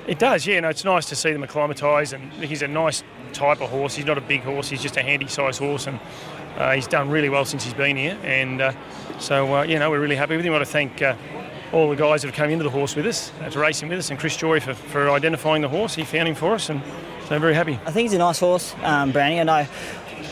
It 0.07 0.19
does, 0.19 0.47
yeah. 0.47 0.61
No, 0.61 0.69
it's 0.69 0.85
nice 0.85 1.07
to 1.09 1.17
see 1.17 1.33
them 1.33 1.43
acclimatise, 1.43 2.13
and 2.13 2.31
he's 2.35 2.63
a 2.63 2.69
nice 2.69 3.03
type 3.33 3.61
of 3.61 3.71
horse. 3.71 3.95
He's 3.95 4.05
not 4.05 4.19
a 4.19 4.21
big 4.23 4.43
horse; 4.43 4.69
he's 4.69 4.83
just 4.83 4.97
a 4.97 5.03
handy-sized 5.03 5.59
horse, 5.59 5.87
and 5.87 5.99
uh, 6.59 6.73
he's 6.73 6.87
done 6.87 7.09
really 7.09 7.29
well 7.29 7.45
since 7.45 7.65
he's 7.65 7.75
been 7.75 7.97
here. 7.97 8.19
And 8.23 8.61
uh, 8.61 8.73
so, 9.19 9.57
uh, 9.57 9.63
you 9.63 9.79
know, 9.79 9.91
we're 9.91 10.01
really 10.01 10.17
happy 10.17 10.37
with 10.37 10.45
him. 10.45 10.53
I 10.53 10.57
want 10.57 10.67
to 10.67 10.73
thank 10.73 11.01
uh, 11.01 11.17
all 11.73 11.89
the 11.89 11.97
guys 11.97 12.23
that 12.23 12.29
have 12.29 12.37
come 12.37 12.51
into 12.51 12.65
the 12.65 12.71
horse 12.71 12.95
with 12.95 13.07
us, 13.07 13.33
uh, 13.41 13.49
to 13.51 13.65
him 13.65 13.89
with 13.89 13.99
us, 13.99 14.11
and 14.11 14.19
Chris 14.19 14.37
Joy 14.37 14.61
for, 14.61 14.75
for 14.75 15.11
identifying 15.11 15.63
the 15.63 15.69
horse. 15.69 15.95
He 15.95 16.05
found 16.05 16.29
him 16.29 16.35
for 16.35 16.53
us, 16.53 16.69
and 16.69 16.83
so 17.27 17.35
I'm 17.35 17.41
very 17.41 17.55
happy. 17.55 17.79
I 17.87 17.91
think 17.91 18.11
he's 18.11 18.13
a 18.15 18.19
nice 18.19 18.41
horse, 18.41 18.75
um, 18.83 19.11
Brownie. 19.11 19.41
I 19.41 19.45
know, 19.45 19.67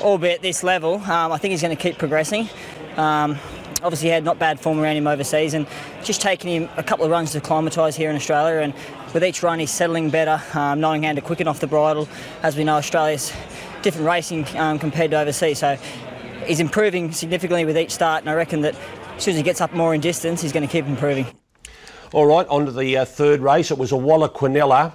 albeit 0.02 0.42
this 0.42 0.62
level, 0.62 0.96
um, 0.96 1.32
I 1.32 1.38
think 1.38 1.52
he's 1.52 1.62
going 1.62 1.74
to 1.74 1.82
keep 1.82 1.96
progressing. 1.96 2.48
Um, 2.96 3.38
obviously, 3.82 4.08
he 4.08 4.12
had 4.12 4.24
not 4.24 4.38
bad 4.38 4.60
form 4.60 4.78
around 4.78 4.96
him 4.96 5.06
overseas, 5.06 5.54
and 5.54 5.66
just 6.04 6.20
taking 6.20 6.50
him 6.50 6.68
a 6.76 6.82
couple 6.82 7.06
of 7.06 7.10
runs 7.10 7.32
to 7.32 7.38
acclimatise 7.38 7.96
here 7.96 8.10
in 8.10 8.16
Australia. 8.16 8.60
And 8.60 8.74
with 9.12 9.24
each 9.24 9.42
run, 9.42 9.58
he's 9.58 9.70
settling 9.70 10.10
better, 10.10 10.42
um, 10.58 10.80
knowing 10.80 11.02
how 11.02 11.12
to 11.12 11.20
quicken 11.20 11.46
off 11.48 11.60
the 11.60 11.66
bridle. 11.66 12.08
As 12.42 12.56
we 12.56 12.64
know, 12.64 12.76
Australia's 12.76 13.32
different 13.82 14.06
racing 14.06 14.46
um, 14.56 14.78
compared 14.78 15.10
to 15.10 15.18
overseas, 15.20 15.58
so 15.58 15.76
he's 16.46 16.60
improving 16.60 17.12
significantly 17.12 17.64
with 17.64 17.76
each 17.76 17.90
start. 17.90 18.22
And 18.22 18.30
I 18.30 18.34
reckon 18.34 18.60
that 18.62 18.74
as 19.16 19.22
soon 19.24 19.32
as 19.32 19.38
he 19.38 19.42
gets 19.42 19.60
up 19.60 19.72
more 19.74 19.94
in 19.94 20.00
distance, 20.00 20.40
he's 20.42 20.52
going 20.52 20.66
to 20.66 20.70
keep 20.72 20.86
improving. 20.86 21.26
All 22.12 22.26
right, 22.26 22.46
on 22.48 22.66
to 22.66 22.72
the 22.72 22.98
uh, 22.98 23.04
third 23.04 23.40
race. 23.40 23.70
It 23.70 23.78
was 23.78 23.92
a 23.92 23.96
Waller 23.96 24.28
Quinella. 24.28 24.92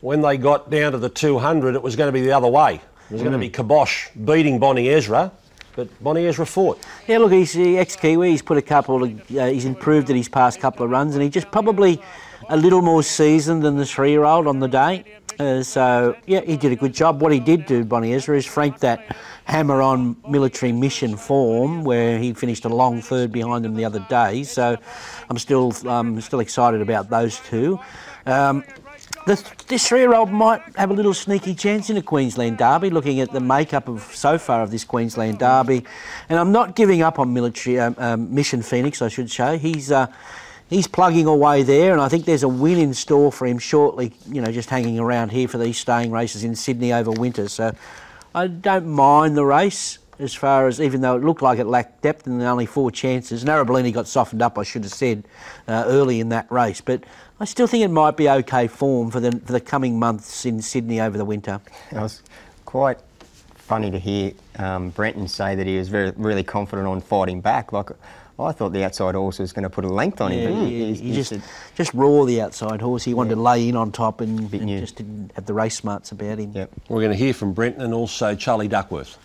When 0.00 0.20
they 0.20 0.36
got 0.36 0.70
down 0.70 0.92
to 0.92 0.98
the 0.98 1.08
200, 1.08 1.74
it 1.74 1.82
was 1.82 1.96
going 1.96 2.08
to 2.08 2.12
be 2.12 2.20
the 2.20 2.32
other 2.32 2.46
way. 2.48 2.74
It 3.10 3.12
was 3.12 3.22
going 3.22 3.32
to 3.32 3.38
Mm. 3.38 3.42
be 3.42 3.50
Kibosh 3.50 4.08
beating 4.24 4.58
Bonnie 4.60 4.88
Ezra, 4.90 5.32
but 5.74 5.88
Bonnie 6.02 6.26
Ezra 6.26 6.44
fought. 6.46 6.78
Yeah, 7.08 7.18
look, 7.18 7.32
he's 7.32 7.56
uh, 7.56 7.60
ex-Kiwi. 7.60 8.30
He's 8.30 8.42
put 8.42 8.58
a 8.58 8.62
couple. 8.62 9.02
Of, 9.02 9.36
uh, 9.36 9.46
he's 9.46 9.64
improved 9.64 10.10
in 10.10 10.16
his 10.16 10.28
past 10.28 10.60
couple 10.60 10.84
of 10.84 10.90
runs, 10.90 11.14
and 11.14 11.22
he 11.22 11.30
just 11.30 11.50
probably 11.50 12.00
a 12.48 12.56
little 12.56 12.82
more 12.82 13.02
seasoned 13.02 13.62
than 13.62 13.76
the 13.76 13.86
three-year-old 13.86 14.46
on 14.46 14.60
the 14.60 14.68
day. 14.68 15.04
Uh, 15.38 15.62
so 15.62 16.16
yeah, 16.26 16.40
he 16.40 16.56
did 16.56 16.72
a 16.72 16.76
good 16.76 16.92
job. 16.92 17.20
What 17.20 17.32
he 17.32 17.38
did 17.38 17.66
do, 17.66 17.84
Bonnie 17.84 18.12
Ezra, 18.12 18.36
is 18.36 18.44
frank 18.46 18.80
that 18.80 19.16
hammer 19.44 19.80
on 19.80 20.16
military 20.28 20.72
mission 20.72 21.16
form, 21.16 21.84
where 21.84 22.18
he 22.18 22.32
finished 22.34 22.64
a 22.64 22.68
long 22.68 23.00
third 23.00 23.30
behind 23.30 23.64
them 23.64 23.74
the 23.74 23.84
other 23.84 24.04
day. 24.08 24.42
So 24.42 24.76
I'm 25.30 25.38
still 25.38 25.72
um, 25.88 26.20
still 26.20 26.40
excited 26.40 26.80
about 26.80 27.08
those 27.08 27.38
two. 27.40 27.78
Um, 28.26 28.64
the, 29.26 29.42
this 29.68 29.88
three-year-old 29.88 30.30
might 30.30 30.60
have 30.76 30.90
a 30.90 30.94
little 30.94 31.14
sneaky 31.14 31.54
chance 31.54 31.88
in 31.88 31.96
a 31.96 32.02
Queensland 32.02 32.58
Derby, 32.58 32.90
looking 32.90 33.20
at 33.20 33.30
the 33.30 33.40
makeup 33.40 33.88
of 33.88 34.02
so 34.02 34.38
far 34.38 34.62
of 34.62 34.70
this 34.70 34.84
Queensland 34.84 35.38
Derby. 35.38 35.84
And 36.28 36.38
I'm 36.38 36.50
not 36.50 36.74
giving 36.74 37.02
up 37.02 37.18
on 37.18 37.32
military 37.32 37.78
um, 37.78 37.94
um, 37.98 38.34
Mission 38.34 38.60
Phoenix, 38.60 39.02
I 39.02 39.08
should 39.08 39.30
say. 39.30 39.58
He's 39.58 39.92
uh, 39.92 40.08
he's 40.68 40.86
plugging 40.86 41.26
away 41.26 41.62
there, 41.62 41.92
and 41.92 42.00
I 42.00 42.08
think 42.08 42.24
there's 42.24 42.42
a 42.42 42.48
win 42.48 42.78
in 42.78 42.94
store 42.94 43.32
for 43.32 43.46
him 43.46 43.58
shortly. 43.58 44.12
You 44.28 44.40
know, 44.40 44.52
just 44.52 44.70
hanging 44.70 44.98
around 44.98 45.30
here 45.30 45.48
for 45.48 45.58
these 45.58 45.78
staying 45.78 46.10
races 46.10 46.44
in 46.44 46.54
Sydney 46.54 46.92
over 46.92 47.10
winter. 47.10 47.48
So 47.48 47.74
I 48.34 48.46
don't 48.46 48.86
mind 48.86 49.36
the 49.36 49.44
race. 49.44 49.98
As 50.20 50.34
far 50.34 50.66
as, 50.66 50.80
even 50.80 51.00
though 51.00 51.14
it 51.14 51.22
looked 51.22 51.42
like 51.42 51.60
it 51.60 51.66
lacked 51.66 52.02
depth 52.02 52.26
and 52.26 52.42
only 52.42 52.66
four 52.66 52.90
chances, 52.90 53.44
Narabellini 53.44 53.92
got 53.92 54.08
softened 54.08 54.42
up, 54.42 54.58
I 54.58 54.64
should 54.64 54.82
have 54.82 54.92
said, 54.92 55.22
uh, 55.68 55.84
early 55.86 56.18
in 56.18 56.30
that 56.30 56.50
race. 56.50 56.80
But 56.80 57.04
I 57.38 57.44
still 57.44 57.68
think 57.68 57.84
it 57.84 57.88
might 57.88 58.16
be 58.16 58.28
okay 58.28 58.66
form 58.66 59.12
for 59.12 59.20
the 59.20 59.30
for 59.44 59.52
the 59.52 59.60
coming 59.60 59.96
months 59.96 60.44
in 60.44 60.60
Sydney 60.60 61.00
over 61.00 61.16
the 61.16 61.24
winter. 61.24 61.60
It 61.92 61.98
was 61.98 62.22
quite 62.64 62.98
funny 63.54 63.92
to 63.92 63.98
hear 63.98 64.32
um, 64.56 64.90
Brenton 64.90 65.28
say 65.28 65.54
that 65.54 65.66
he 65.66 65.78
was 65.78 65.88
very 65.88 66.12
really 66.16 66.42
confident 66.42 66.88
on 66.88 67.00
fighting 67.00 67.40
back. 67.40 67.72
Like 67.72 67.90
I 68.40 68.52
thought 68.52 68.72
the 68.72 68.84
outside 68.84 69.14
horse 69.14 69.38
was 69.40 69.52
going 69.52 69.64
to 69.64 69.70
put 69.70 69.84
a 69.84 69.88
length 69.88 70.20
on 70.20 70.30
him. 70.32 70.40
Yeah, 70.40 70.60
but 70.60 70.68
he, 70.68 70.78
he- 70.78 70.94
he 70.94 71.08
he 71.08 71.14
just 71.14 71.30
said- 71.30 71.42
just 71.74 71.92
raw 71.94 72.24
the 72.24 72.40
outside 72.40 72.80
horse. 72.80 73.02
He 73.04 73.14
wanted 73.14 73.34
to 73.34 73.40
lay 73.40 73.68
in 73.68 73.76
on 73.76 73.90
top 73.92 74.20
and, 74.20 74.52
and 74.54 74.68
just 74.68 74.96
didn't 74.96 75.32
have 75.34 75.46
the 75.46 75.54
race 75.54 75.76
smarts 75.76 76.12
about 76.12 76.38
him. 76.38 76.52
Yep. 76.52 76.70
We're 76.88 77.00
going 77.00 77.10
to 77.12 77.16
hear 77.18 77.34
from 77.34 77.52
Brenton 77.52 77.82
and 77.82 77.92
also 77.94 78.34
Charlie 78.36 78.68
Duckworth. 78.68 79.18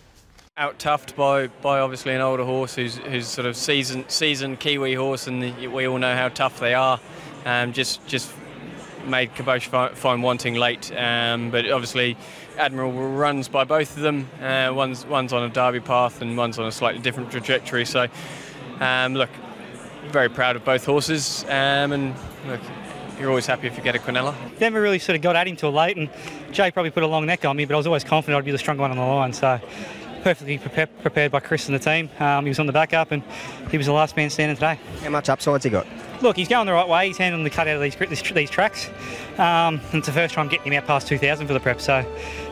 out 0.56 0.78
toughed 0.78 1.14
by, 1.16 1.46
by 1.62 1.78
obviously 1.80 2.12
an 2.14 2.20
older 2.20 2.44
horse 2.44 2.74
who's, 2.74 2.96
who's 2.96 3.26
sort 3.28 3.46
of 3.46 3.56
seasoned 3.56 4.10
seasoned 4.10 4.58
Kiwi 4.60 4.94
horse, 4.94 5.26
and 5.26 5.42
the, 5.42 5.68
we 5.68 5.86
all 5.86 5.98
know 5.98 6.14
how 6.16 6.28
tough 6.28 6.58
they 6.60 6.74
are. 6.74 6.98
Um, 7.44 7.72
just 7.72 8.04
just 8.06 8.32
made 9.06 9.34
Kabosh 9.34 9.68
find 9.94 10.22
wanting 10.22 10.54
late, 10.54 10.90
um, 10.96 11.50
but 11.50 11.70
obviously 11.70 12.16
admirable 12.56 13.10
runs 13.10 13.48
by 13.48 13.64
both 13.64 13.96
of 13.96 14.02
them. 14.02 14.28
Uh, 14.40 14.72
one's 14.74 15.04
one's 15.06 15.32
on 15.32 15.42
a 15.42 15.48
derby 15.48 15.80
path 15.80 16.22
and 16.22 16.36
one's 16.38 16.58
on 16.58 16.66
a 16.66 16.72
slightly 16.72 17.00
different 17.02 17.30
trajectory. 17.30 17.84
So 17.84 18.06
um, 18.80 19.14
look, 19.14 19.30
very 20.10 20.28
proud 20.28 20.56
of 20.56 20.64
both 20.64 20.84
horses, 20.84 21.44
um, 21.48 21.92
and 21.92 22.14
look, 22.46 22.60
you're 23.18 23.28
always 23.28 23.46
happy 23.46 23.66
if 23.66 23.76
you 23.76 23.82
get 23.82 23.94
a 23.94 23.98
Quinella. 23.98 24.34
Never 24.60 24.80
really 24.80 24.98
sort 24.98 25.16
of 25.16 25.22
got 25.22 25.36
at 25.36 25.46
him 25.46 25.56
till 25.56 25.72
late, 25.72 25.96
and 25.96 26.08
Jay 26.52 26.70
probably 26.70 26.90
put 26.90 27.02
a 27.02 27.06
long 27.06 27.26
neck 27.26 27.44
on 27.44 27.56
me, 27.56 27.64
but 27.64 27.74
I 27.74 27.76
was 27.76 27.86
always 27.86 28.04
confident 28.04 28.38
I'd 28.38 28.44
be 28.44 28.52
the 28.52 28.58
stronger 28.58 28.82
one 28.82 28.90
on 28.90 28.96
the 28.96 29.02
line. 29.02 29.32
So 29.32 29.60
perfectly 30.22 30.58
prepa- 30.58 30.88
prepared 31.02 31.30
by 31.30 31.38
Chris 31.38 31.68
and 31.68 31.74
the 31.74 31.78
team. 31.78 32.08
Um, 32.18 32.44
he 32.44 32.48
was 32.48 32.58
on 32.58 32.66
the 32.66 32.72
backup, 32.72 33.12
and 33.12 33.22
he 33.70 33.76
was 33.76 33.86
the 33.86 33.92
last 33.92 34.16
man 34.16 34.30
standing 34.30 34.56
today. 34.56 34.78
How 35.02 35.10
much 35.10 35.28
upside's 35.28 35.64
he 35.64 35.70
got? 35.70 35.86
Look, 36.22 36.36
he's 36.36 36.48
going 36.48 36.66
the 36.66 36.72
right 36.72 36.88
way. 36.88 37.08
He's 37.08 37.18
handling 37.18 37.44
the 37.44 37.50
cut 37.50 37.68
out 37.68 37.76
of 37.76 37.82
these 37.82 37.94
these, 37.96 38.22
these 38.32 38.50
tracks. 38.50 38.88
Um, 39.36 39.80
and 39.92 39.96
it's 39.96 40.06
the 40.06 40.12
first 40.12 40.34
time 40.34 40.48
getting 40.48 40.72
him 40.72 40.78
out 40.78 40.86
past 40.86 41.06
2,000 41.06 41.46
for 41.46 41.52
the 41.52 41.60
prep, 41.60 41.80
so 41.80 42.02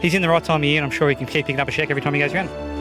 he's 0.01 0.15
in 0.15 0.23
the 0.23 0.29
right 0.29 0.45
time 0.45 0.61
of 0.61 0.65
year, 0.65 0.77
and 0.77 0.85
I'm 0.85 0.97
sure 0.97 1.09
he 1.09 1.15
can 1.15 1.27
keep 1.27 1.47
picking 1.47 1.61
up 1.61 1.69
a 1.69 1.73
check 1.73 1.91
every 1.91 2.03
time 2.03 2.15
he 2.15 2.21
goes 2.21 2.35
around. 2.35 2.72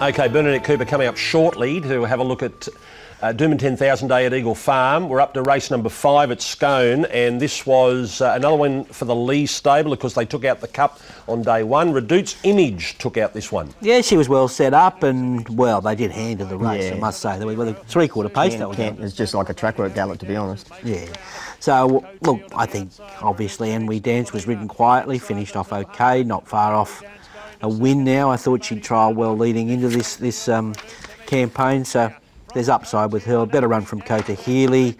Okay, 0.00 0.28
Bernadette 0.28 0.62
Cooper 0.62 0.84
coming 0.84 1.08
up 1.08 1.16
shortly 1.16 1.80
to 1.80 2.04
have 2.04 2.20
a 2.20 2.24
look 2.24 2.42
at 2.44 2.68
uh, 3.20 3.32
Doomben 3.32 3.58
10,000 3.58 4.06
Day 4.06 4.26
at 4.26 4.32
Eagle 4.32 4.54
Farm. 4.54 5.08
We're 5.08 5.20
up 5.20 5.34
to 5.34 5.42
race 5.42 5.72
number 5.72 5.88
five 5.88 6.30
at 6.30 6.40
Scone, 6.40 7.04
and 7.06 7.40
this 7.40 7.66
was 7.66 8.20
uh, 8.20 8.34
another 8.36 8.56
one 8.56 8.84
for 8.84 9.06
the 9.06 9.14
Lee 9.16 9.44
stable 9.46 9.90
because 9.90 10.14
they 10.14 10.24
took 10.24 10.44
out 10.44 10.60
the 10.60 10.68
cup 10.68 11.00
on 11.26 11.42
day 11.42 11.64
one. 11.64 11.92
Redute's 11.92 12.36
Image 12.44 12.96
took 12.98 13.16
out 13.16 13.34
this 13.34 13.50
one. 13.50 13.74
Yeah, 13.80 14.00
she 14.00 14.16
was 14.16 14.28
well 14.28 14.46
set 14.46 14.72
up, 14.72 15.02
and 15.02 15.48
well, 15.58 15.80
they 15.80 15.96
did 15.96 16.12
handle 16.12 16.46
the 16.46 16.56
race. 16.56 16.84
yeah. 16.84 16.94
I 16.94 16.98
must 17.00 17.20
say, 17.20 17.36
they 17.36 17.44
were 17.44 17.54
with 17.56 17.68
a 17.68 17.74
three-quarter 17.74 18.28
pace. 18.28 18.50
Can't- 18.50 18.58
that 18.60 18.68
was 18.68 18.76
can't- 18.76 19.00
It's 19.00 19.14
just 19.16 19.34
like 19.34 19.48
a 19.48 19.54
track 19.54 19.78
work 19.78 19.96
gallop, 19.96 20.20
to 20.20 20.26
be 20.26 20.36
honest. 20.36 20.70
Yeah. 20.84 21.06
So, 21.58 22.06
look, 22.22 22.40
I 22.54 22.66
think 22.66 22.92
obviously 23.20 23.72
And 23.72 23.88
We 23.88 23.98
Dance 23.98 24.32
was 24.32 24.46
ridden 24.46 24.68
quietly, 24.68 25.18
finished 25.18 25.56
off 25.56 25.72
okay, 25.72 26.22
not 26.22 26.46
far 26.46 26.72
off 26.72 27.02
a 27.60 27.68
win 27.68 28.04
now. 28.04 28.30
I 28.30 28.36
thought 28.36 28.64
she'd 28.64 28.82
trial 28.82 29.14
well 29.14 29.36
leading 29.36 29.68
into 29.68 29.88
this 29.88 30.16
this 30.16 30.48
um, 30.48 30.74
campaign, 31.26 31.84
so 31.84 32.12
there's 32.54 32.68
upside 32.68 33.12
with 33.12 33.24
her. 33.24 33.46
Better 33.46 33.68
run 33.68 33.82
from 33.82 34.00
Kota 34.00 34.34
Healy. 34.34 34.96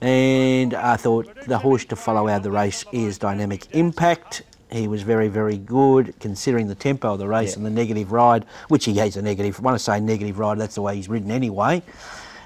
And 0.00 0.74
I 0.74 0.96
thought 0.96 1.28
the 1.46 1.58
horse 1.58 1.84
to 1.86 1.96
follow 1.96 2.28
out 2.28 2.38
of 2.38 2.42
the 2.42 2.50
race 2.50 2.84
is 2.92 3.18
Dynamic 3.18 3.74
Impact. 3.74 4.42
He 4.70 4.88
was 4.88 5.02
very, 5.02 5.28
very 5.28 5.56
good 5.56 6.14
considering 6.20 6.66
the 6.66 6.74
tempo 6.74 7.14
of 7.14 7.18
the 7.18 7.28
race 7.28 7.56
and 7.56 7.64
the 7.64 7.70
negative 7.70 8.12
ride, 8.12 8.44
which 8.68 8.84
he 8.84 8.94
has 8.96 9.16
a 9.16 9.22
negative. 9.22 9.60
When 9.60 9.72
I 9.72 9.78
say 9.78 10.00
negative 10.00 10.38
ride, 10.38 10.58
that's 10.58 10.74
the 10.74 10.82
way 10.82 10.96
he's 10.96 11.08
ridden 11.08 11.30
anyway. 11.30 11.82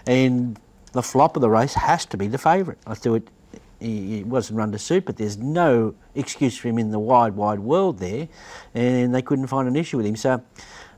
And 0.07 0.61
the 0.93 1.03
flop 1.03 1.37
of 1.37 1.43
the 1.43 1.51
race 1.51 1.75
has 1.75 2.05
to 2.07 2.17
be 2.17 2.29
the 2.29 2.39
favourite. 2.39 2.79
I 2.87 2.95
thought 2.95 3.27
he, 3.81 4.17
he 4.17 4.25
wasn't 4.25 4.59
run 4.59 4.73
to 4.73 4.79
suit, 4.79 5.05
but 5.05 5.17
there's 5.17 5.39
no 5.39 5.95
excuse 6.15 6.57
for 6.57 6.69
him 6.69 6.79
in 6.79 6.91
the 6.91 6.99
wide, 6.99 7.35
wide 7.35 7.59
world 7.59 7.99
there, 7.99 8.29
and 8.75 9.15
they 9.15 9.23
couldn't 9.23 9.47
find 9.47 9.67
an 9.67 9.77
issue 9.77 9.97
with 9.97 10.07
him. 10.07 10.17
So 10.17 10.43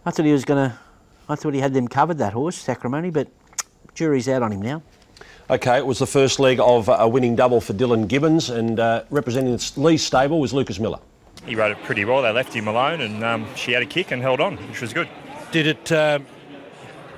I 0.04 0.10
thought 0.10 0.26
he 0.26 0.32
was 0.32 0.44
going 0.44 0.70
to. 0.70 0.76
I 1.28 1.36
thought 1.36 1.54
he 1.54 1.60
had 1.60 1.72
them 1.72 1.88
covered 1.88 2.18
that 2.18 2.32
horse, 2.32 2.56
Sacramento, 2.56 3.10
but 3.12 3.28
jury's 3.94 4.28
out 4.28 4.42
on 4.42 4.52
him 4.52 4.60
now. 4.60 4.82
Okay, 5.48 5.76
it 5.78 5.86
was 5.86 5.98
the 5.98 6.06
first 6.06 6.40
leg 6.40 6.58
of 6.60 6.88
a 6.88 7.08
winning 7.08 7.36
double 7.36 7.60
for 7.60 7.72
Dylan 7.72 8.08
Gibbons, 8.08 8.50
and 8.50 8.80
uh, 8.80 9.04
representing 9.10 9.56
the 9.56 9.72
Lee 9.76 9.96
stable 9.96 10.40
was 10.40 10.52
Lucas 10.52 10.78
Miller. 10.80 10.98
He 11.46 11.54
rode 11.54 11.72
it 11.72 11.82
pretty 11.84 12.04
well. 12.04 12.22
They 12.22 12.32
left 12.32 12.52
him 12.52 12.68
alone, 12.68 13.00
and 13.00 13.24
um, 13.24 13.46
she 13.54 13.72
had 13.72 13.82
a 13.82 13.86
kick 13.86 14.10
and 14.10 14.20
held 14.20 14.40
on, 14.40 14.56
which 14.68 14.80
was 14.80 14.92
good. 14.92 15.08
Did 15.50 15.66
it? 15.66 15.92
Uh, 15.92 16.20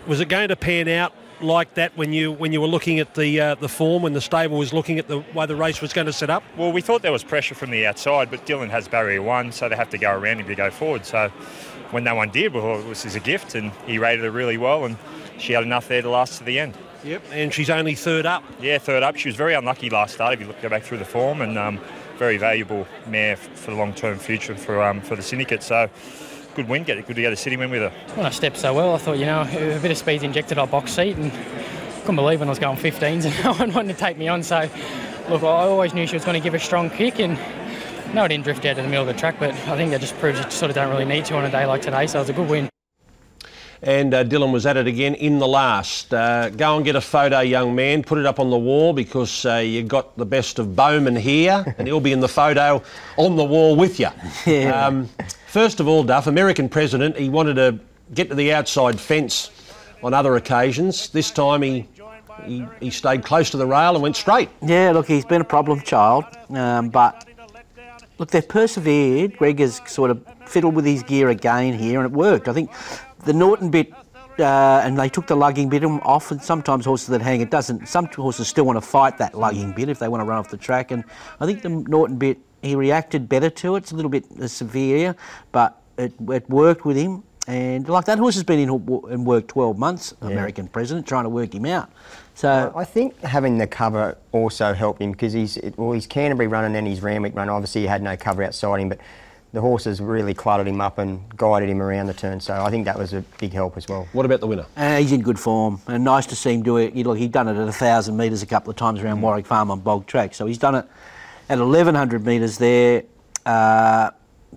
was 0.07 0.21
it 0.21 0.29
going 0.29 0.49
to 0.49 0.57
pan 0.57 0.89
out 0.89 1.15
like 1.41 1.75
that 1.75 1.97
when 1.97 2.13
you 2.13 2.33
when 2.33 2.53
you 2.53 2.61
were 2.61 2.67
looking 2.67 2.99
at 2.99 3.15
the 3.15 3.41
uh, 3.41 3.55
the 3.57 3.69
form 3.69 4.03
when 4.03 4.13
the 4.13 4.21
stable 4.21 4.59
was 4.59 4.73
looking 4.73 4.99
at 4.99 5.09
the 5.09 5.19
way 5.35 5.47
the 5.47 5.57
race 5.57 5.81
was 5.81 5.93
going 5.93 6.07
to 6.07 6.13
set 6.13 6.31
up? 6.31 6.43
Well, 6.57 6.73
we 6.73 6.81
thought 6.81 7.03
there 7.03 7.13
was 7.13 7.25
pressure 7.25 7.55
from 7.55 7.71
the 7.71 7.87
outside, 7.87 8.31
but 8.31 8.47
Dylan 8.47 8.71
has 8.71 8.89
barrier 8.89 9.23
one, 9.23 9.53
so 9.53 9.69
they 9.69 9.77
have 9.77 9.91
to 9.91 9.99
go 9.99 10.13
around 10.13 10.41
him 10.41 10.47
to 10.47 10.55
go 10.55 10.71
forward. 10.71 11.05
So 11.07 11.29
when 11.91 12.05
no 12.05 12.15
one 12.15 12.31
did, 12.31 12.53
well, 12.53 12.83
this 12.83 13.05
is 13.05 13.15
a 13.15 13.21
gift, 13.21 13.55
and 13.55 13.71
he 13.87 13.99
rated 13.99 14.25
her 14.25 14.31
really 14.31 14.57
well, 14.57 14.85
and 14.85 14.97
she 15.39 15.53
had 15.53 15.63
enough 15.63 15.89
there 15.89 16.03
to 16.03 16.09
last 16.09 16.39
to 16.39 16.45
the 16.45 16.59
end. 16.59 16.77
Yep, 17.05 17.23
and 17.33 17.53
she's 17.53 17.69
only 17.69 17.95
third 17.95 18.25
up. 18.25 18.43
Yeah, 18.61 18.79
third 18.79 19.03
up. 19.03 19.17
She 19.17 19.29
was 19.29 19.37
very 19.37 19.55
unlucky 19.55 19.91
last 19.91 20.15
start 20.15 20.35
if 20.35 20.41
you 20.41 20.47
look 20.47 20.61
go 20.63 20.71
back 20.71 20.83
through 20.83 20.99
the 20.99 21.05
form, 21.05 21.43
and 21.43 21.59
um, 21.59 21.79
very 22.17 22.39
valuable 22.39 22.87
mare 23.07 23.37
for 23.37 23.73
the 23.73 23.77
long-term 23.77 24.19
future 24.19 24.55
for 24.55 24.83
um, 24.83 25.01
for 25.01 25.15
the 25.17 25.23
syndicate. 25.23 25.63
So 25.63 25.91
good 26.55 26.69
win, 26.69 26.85
get 26.85 26.99
it 26.99 27.07
good 27.07 27.17
to 27.17 27.23
get 27.23 27.33
a 27.33 27.37
city 27.37 27.57
win 27.57 27.71
with 27.71 27.83
her. 27.83 27.91
When 28.15 28.27
I 28.27 28.31
stepped 28.31 28.57
so 28.57 28.73
well, 28.75 28.95
I 28.95 28.99
thought, 28.99 29.19
you 29.19 29.27
know, 29.27 29.43
a 29.43 29.79
bit 29.81 29.91
of 29.91 29.99
speed's 29.99 30.23
injected 30.23 30.59
our 30.59 30.67
box 30.67 30.93
seat 30.93 31.17
and 31.17 31.33
couldn't 32.01 32.17
believe 32.17 32.41
when 32.41 32.49
I 32.49 32.53
was 32.53 32.59
going 32.59 32.77
15s 32.77 33.25
and 33.25 33.45
no 33.45 33.55
one 33.55 33.73
wanted 33.73 33.95
to 33.95 33.99
take 33.99 34.17
me 34.17 34.29
on. 34.29 34.43
So, 34.43 34.69
look, 35.29 35.43
I 35.43 35.47
always 35.47 35.95
knew 35.95 36.07
she 36.07 36.17
was 36.17 36.25
going 36.25 36.41
to 36.41 36.45
give 36.45 36.55
a 36.55 36.59
strong 36.59 36.91
kick 36.91 37.19
and 37.19 37.39
no, 38.15 38.23
I 38.23 38.29
didn't 38.29 38.45
drift 38.45 38.65
out 38.65 38.77
to 38.77 38.83
the 38.83 38.89
middle 38.89 39.09
of 39.09 39.13
the 39.13 39.19
track, 39.19 39.37
but 39.41 39.51
I 39.51 39.77
think 39.77 39.91
that 39.91 40.01
just 40.01 40.17
proves 40.19 40.39
you 40.39 40.49
sort 40.51 40.71
of 40.71 40.77
don't 40.77 40.91
really 40.91 41.05
need 41.05 41.25
to 41.27 41.35
on 41.35 41.45
a 41.45 41.51
day 41.51 41.67
like 41.67 41.83
today. 41.83 42.07
So 42.07 42.19
it 42.19 42.23
was 42.23 42.31
a 42.31 42.35
good 42.35 42.49
win. 42.49 42.69
And 43.85 44.15
uh, 44.15 44.25
Dylan 44.25 44.51
was 44.51 44.65
at 44.65 44.79
it 44.79 44.87
again 44.87 45.15
in 45.15 45.39
the 45.39 45.47
last. 45.47 46.13
Uh, 46.13 46.49
go 46.49 46.77
and 46.77 46.87
get 46.87 46.97
a 46.97 47.03
photo, 47.03 47.41
young 47.41 47.75
man. 47.75 48.03
Put 48.03 48.19
it 48.19 48.25
up 48.25 48.41
on 48.41 48.49
the 48.49 48.57
wall 48.57 48.95
because 48.95 49.45
uh, 49.45 49.57
you 49.57 49.83
got 49.83 50.17
the 50.17 50.25
best 50.25 50.59
of 50.59 50.75
Bowman 50.75 51.15
here, 51.15 51.75
and 51.79 51.87
he'll 51.87 52.01
be 52.01 52.13
in 52.13 52.21
the 52.21 52.29
photo 52.29 52.83
on 53.19 53.37
the 53.37 53.45
wall 53.45 53.77
with 53.77 54.01
you. 54.01 54.09
Yeah. 54.47 54.87
Um, 54.87 55.09
first 55.49 55.81
of 55.81 55.89
all, 55.89 56.03
Duff, 56.03 56.27
American 56.27 56.69
president, 56.69 57.17
he 57.17 57.29
wanted 57.29 57.55
to 57.55 57.79
get 58.15 58.29
to 58.29 58.35
the 58.35 58.53
outside 58.53 59.01
fence 59.01 59.51
on 60.03 60.13
other 60.13 60.37
occasions. 60.37 61.09
This 61.09 61.31
time 61.31 61.63
he, 61.63 61.89
he, 62.45 62.67
he 62.81 62.91
stayed 62.91 63.25
close 63.25 63.51
to 63.51 63.57
the 63.57 63.67
rail 63.67 63.95
and 63.95 64.03
went 64.03 64.17
straight. 64.17 64.51
Yeah, 64.63 64.93
look, 64.93 65.07
he's 65.07 65.25
been 65.25 65.41
a 65.41 65.45
problem 65.45 65.81
child, 65.81 66.25
um, 66.51 66.91
but 66.91 67.27
look, 68.19 68.31
they've 68.31 68.47
persevered. 68.47 69.37
Greg 69.39 69.59
has 69.61 69.81
sort 69.87 70.11
of 70.11 70.25
fiddled 70.47 70.75
with 70.75 70.85
his 70.85 71.03
gear 71.03 71.31
again 71.31 71.77
here, 71.77 72.01
and 72.01 72.11
it 72.11 72.17
worked. 72.17 72.49
I 72.49 72.53
think 72.53 72.71
the 73.25 73.33
Norton 73.33 73.71
bit, 73.71 73.93
uh, 74.39 74.83
and 74.85 74.99
they 74.99 75.09
took 75.09 75.27
the 75.27 75.37
lugging 75.37 75.69
bit 75.69 75.85
off, 75.85 76.31
and 76.31 76.43
sometimes 76.43 76.85
horses 76.85 77.09
that 77.09 77.23
hang, 77.23 77.41
it 77.41 77.51
doesn't. 77.51 77.89
Some 77.89 78.07
horses 78.07 78.49
still 78.49 78.65
want 78.65 78.77
to 78.77 78.81
fight 78.81 79.19
that 79.19 79.35
lugging 79.35 79.73
bit 79.73 79.89
if 79.89 79.99
they 79.99 80.09
want 80.09 80.21
to 80.21 80.25
run 80.25 80.39
off 80.39 80.49
the 80.49 80.57
track, 80.57 80.91
and 80.91 81.05
I 81.41 81.47
think 81.47 81.63
the 81.63 81.69
Norton 81.69 82.17
bit, 82.17 82.39
he 82.63 82.75
reacted 82.75 83.29
better 83.29 83.51
to 83.51 83.77
it. 83.77 83.79
It's 83.79 83.93
a 83.93 83.97
little 83.97 84.11
bit 84.11 84.25
uh, 84.41 84.49
severe, 84.49 85.15
but 85.53 85.81
it, 85.99 86.13
it 86.29 86.49
worked 86.49 86.85
with 86.85 86.97
him. 86.97 87.23
And 87.47 87.87
like 87.89 88.07
that 88.07 88.19
horse 88.19 88.35
has 88.37 88.45
been 88.45 88.59
in 88.59 88.71
and 88.71 89.27
worked 89.27 89.49
12 89.49 89.79
months, 89.79 90.15
American 90.23 90.67
president, 90.67 91.07
trying 91.07 91.25
to 91.25 91.29
work 91.29 91.55
him 91.55 91.67
out. 91.67 91.91
So 92.35 92.73
I 92.75 92.85
think 92.85 93.21
having 93.21 93.59
the 93.59 93.67
cover 93.67 94.17
also 94.33 94.73
helped 94.73 95.03
him 95.03 95.13
because 95.13 95.35
he's 95.35 95.59
well, 95.77 95.93
his 95.93 96.07
Canterbury 96.07 96.49
run 96.49 96.65
and 96.65 96.75
then 96.75 96.87
his 96.87 97.03
Randwick 97.03 97.35
run. 97.35 97.51
Obviously, 97.51 97.83
he 97.83 97.87
had 97.87 98.03
no 98.03 98.17
cover 98.17 98.43
outside 98.43 98.81
him, 98.81 98.89
but 98.89 98.99
the 99.55 99.61
horses 99.61 100.01
really 100.01 100.35
cluttered 100.35 100.67
him 100.67 100.81
up 100.81 100.99
and 100.99 101.25
guided 101.37 101.69
him 101.69 101.81
around 101.81 102.07
the 102.07 102.15
turn. 102.15 102.41
So 102.41 102.53
I 102.53 102.71
think 102.71 102.85
that 102.87 102.99
was 102.99 103.15
a 103.15 103.21
big 103.39 103.53
help 103.53 103.77
as 103.77 103.87
well. 103.87 104.09
What 104.13 104.27
about 104.27 104.41
the 104.41 104.49
winner? 104.49 104.67
Uh, 104.77 104.99
he's 104.99 105.13
in 105.13 105.23
good 105.23 105.39
form, 105.39 105.81
and 105.87 106.03
nice 106.03 106.27
to 106.27 106.37
see 106.37 106.53
him 106.53 106.65
do 106.65 106.77
it. 106.77 106.93
You 106.93 107.05
look, 107.05 107.19
he'd 107.19 107.31
done 107.31 107.47
it 107.47 107.57
at 107.57 107.69
a 107.69 107.73
thousand 107.73 108.17
metres 108.17 108.43
a 108.43 108.47
couple 108.47 108.71
of 108.71 108.77
times 108.77 109.01
around 109.01 109.21
Warwick 109.21 109.47
Farm 109.47 109.71
on 109.71 109.79
bog 109.79 110.07
track, 110.07 110.35
so 110.35 110.45
he's 110.47 110.59
done 110.59 110.75
it 110.75 110.85
at 111.49 111.61
1100 111.61 112.27
metres 112.27 112.59
there. 112.59 113.05
Uh, 113.47 114.11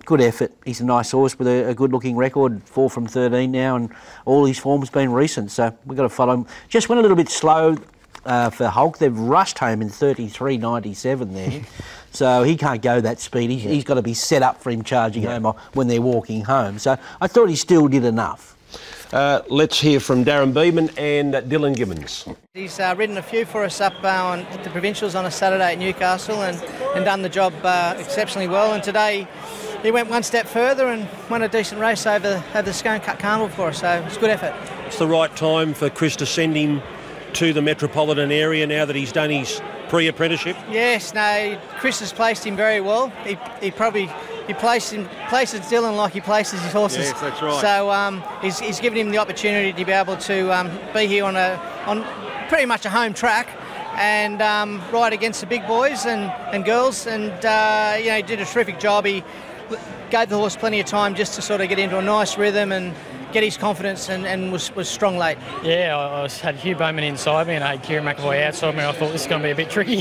good 0.04 0.20
effort. 0.20 0.52
He's 0.64 0.80
a 0.80 0.84
nice 0.84 1.12
horse 1.12 1.38
with 1.38 1.46
a, 1.46 1.68
a 1.68 1.74
good-looking 1.74 2.16
record, 2.16 2.60
four 2.64 2.90
from 2.90 3.06
13 3.06 3.52
now, 3.52 3.76
and 3.76 3.90
all 4.24 4.46
his 4.46 4.58
form's 4.58 4.90
been 4.90 5.12
recent. 5.12 5.52
So 5.52 5.76
we've 5.86 5.96
got 5.96 6.04
to 6.04 6.08
follow 6.08 6.34
him. 6.34 6.46
Just 6.68 6.88
went 6.88 6.98
a 6.98 7.02
little 7.02 7.16
bit 7.16 7.28
slow 7.28 7.76
uh, 8.24 8.50
for 8.50 8.66
Hulk. 8.66 8.98
They've 8.98 9.16
rushed 9.16 9.60
home 9.60 9.80
in 9.80 9.90
33.97 9.90 11.34
there. 11.34 11.62
So 12.18 12.42
he 12.42 12.56
can't 12.56 12.82
go 12.82 13.00
that 13.00 13.20
speed. 13.20 13.48
He's, 13.48 13.62
he's 13.62 13.84
got 13.84 13.94
to 13.94 14.02
be 14.02 14.12
set 14.12 14.42
up 14.42 14.60
for 14.60 14.70
him 14.70 14.82
charging 14.82 15.22
home 15.22 15.44
when 15.74 15.86
they're 15.86 16.02
walking 16.02 16.42
home. 16.42 16.80
So 16.80 16.96
I 17.20 17.28
thought 17.28 17.48
he 17.48 17.54
still 17.54 17.86
did 17.86 18.04
enough. 18.04 18.56
Uh, 19.12 19.42
let's 19.48 19.80
hear 19.80 20.00
from 20.00 20.24
Darren 20.24 20.52
Beadman 20.52 20.90
and 20.98 21.36
uh, 21.36 21.42
Dylan 21.42 21.76
Gibbons. 21.76 22.28
He's 22.54 22.80
uh, 22.80 22.92
ridden 22.98 23.18
a 23.18 23.22
few 23.22 23.44
for 23.44 23.62
us 23.62 23.80
up 23.80 23.94
uh, 24.02 24.08
on, 24.08 24.40
at 24.40 24.64
the 24.64 24.70
provincials 24.70 25.14
on 25.14 25.26
a 25.26 25.30
Saturday 25.30 25.74
at 25.74 25.78
Newcastle 25.78 26.42
and, 26.42 26.60
and 26.96 27.04
done 27.04 27.22
the 27.22 27.28
job 27.28 27.54
uh, 27.62 27.94
exceptionally 27.96 28.48
well. 28.48 28.74
And 28.74 28.82
today 28.82 29.28
he 29.84 29.92
went 29.92 30.10
one 30.10 30.24
step 30.24 30.48
further 30.48 30.88
and 30.88 31.08
won 31.30 31.42
a 31.42 31.48
decent 31.48 31.80
race 31.80 32.04
over, 32.04 32.42
over 32.52 32.62
the 32.62 32.74
Scone 32.74 32.98
Cut 32.98 33.20
Carnival 33.20 33.48
for 33.48 33.68
us. 33.68 33.78
So 33.78 34.02
it's 34.04 34.16
a 34.16 34.20
good 34.20 34.30
effort. 34.30 34.56
It's 34.88 34.98
the 34.98 35.06
right 35.06 35.34
time 35.36 35.72
for 35.72 35.88
Chris 35.88 36.16
to 36.16 36.26
send 36.26 36.56
him 36.56 36.82
to 37.34 37.52
the 37.52 37.62
metropolitan 37.62 38.32
area 38.32 38.66
now 38.66 38.84
that 38.86 38.96
he's 38.96 39.12
done 39.12 39.30
his 39.30 39.62
pre-apprenticeship. 39.88 40.56
Yes, 40.70 41.14
no, 41.14 41.58
Chris 41.78 42.00
has 42.00 42.12
placed 42.12 42.44
him 42.44 42.56
very 42.56 42.80
well. 42.80 43.08
He, 43.24 43.38
he 43.60 43.70
probably 43.70 44.10
he 44.46 44.54
placed 44.54 44.92
him, 44.92 45.08
places 45.28 45.60
Dylan 45.60 45.96
like 45.96 46.12
he 46.14 46.20
places 46.20 46.62
his 46.62 46.72
horses. 46.72 47.06
Yes, 47.06 47.20
that's 47.20 47.42
right. 47.42 47.60
So 47.60 47.90
um, 47.90 48.24
he's, 48.40 48.58
he's 48.58 48.80
given 48.80 48.98
him 48.98 49.10
the 49.10 49.18
opportunity 49.18 49.72
to 49.72 49.84
be 49.84 49.92
able 49.92 50.16
to 50.16 50.50
um, 50.56 50.70
be 50.94 51.06
here 51.06 51.24
on 51.24 51.36
a 51.36 51.60
on 51.86 52.04
pretty 52.48 52.64
much 52.64 52.86
a 52.86 52.90
home 52.90 53.12
track 53.12 53.48
and 53.96 54.40
um, 54.40 54.80
ride 54.90 55.12
against 55.12 55.40
the 55.40 55.46
big 55.46 55.66
boys 55.66 56.06
and, 56.06 56.30
and 56.54 56.64
girls. 56.64 57.06
And 57.06 57.32
uh, 57.44 57.96
you 57.98 58.06
know, 58.06 58.16
he 58.16 58.22
did 58.22 58.40
a 58.40 58.46
terrific 58.46 58.80
job. 58.80 59.04
He 59.04 59.22
gave 60.10 60.30
the 60.30 60.38
horse 60.38 60.56
plenty 60.56 60.80
of 60.80 60.86
time 60.86 61.14
just 61.14 61.34
to 61.34 61.42
sort 61.42 61.60
of 61.60 61.68
get 61.68 61.78
into 61.78 61.98
a 61.98 62.02
nice 62.02 62.38
rhythm 62.38 62.72
and 62.72 62.94
get 63.32 63.42
his 63.42 63.56
confidence 63.56 64.08
and, 64.08 64.26
and 64.26 64.50
was, 64.52 64.74
was 64.74 64.88
strong 64.88 65.16
late. 65.18 65.38
Yeah, 65.62 65.96
I, 65.96 66.20
I 66.20 66.22
was, 66.22 66.40
had 66.40 66.56
Hugh 66.56 66.74
Bowman 66.76 67.04
inside 67.04 67.46
me 67.46 67.54
and 67.54 67.64
I 67.64 67.76
had 67.76 67.82
Kerrin 67.84 68.04
McEvoy 68.04 68.42
outside 68.42 68.76
me. 68.76 68.84
I 68.84 68.92
thought 68.92 69.12
this 69.12 69.22
is 69.22 69.26
going 69.26 69.42
to 69.42 69.46
be 69.48 69.52
a 69.52 69.54
bit 69.54 69.70
tricky. 69.70 69.98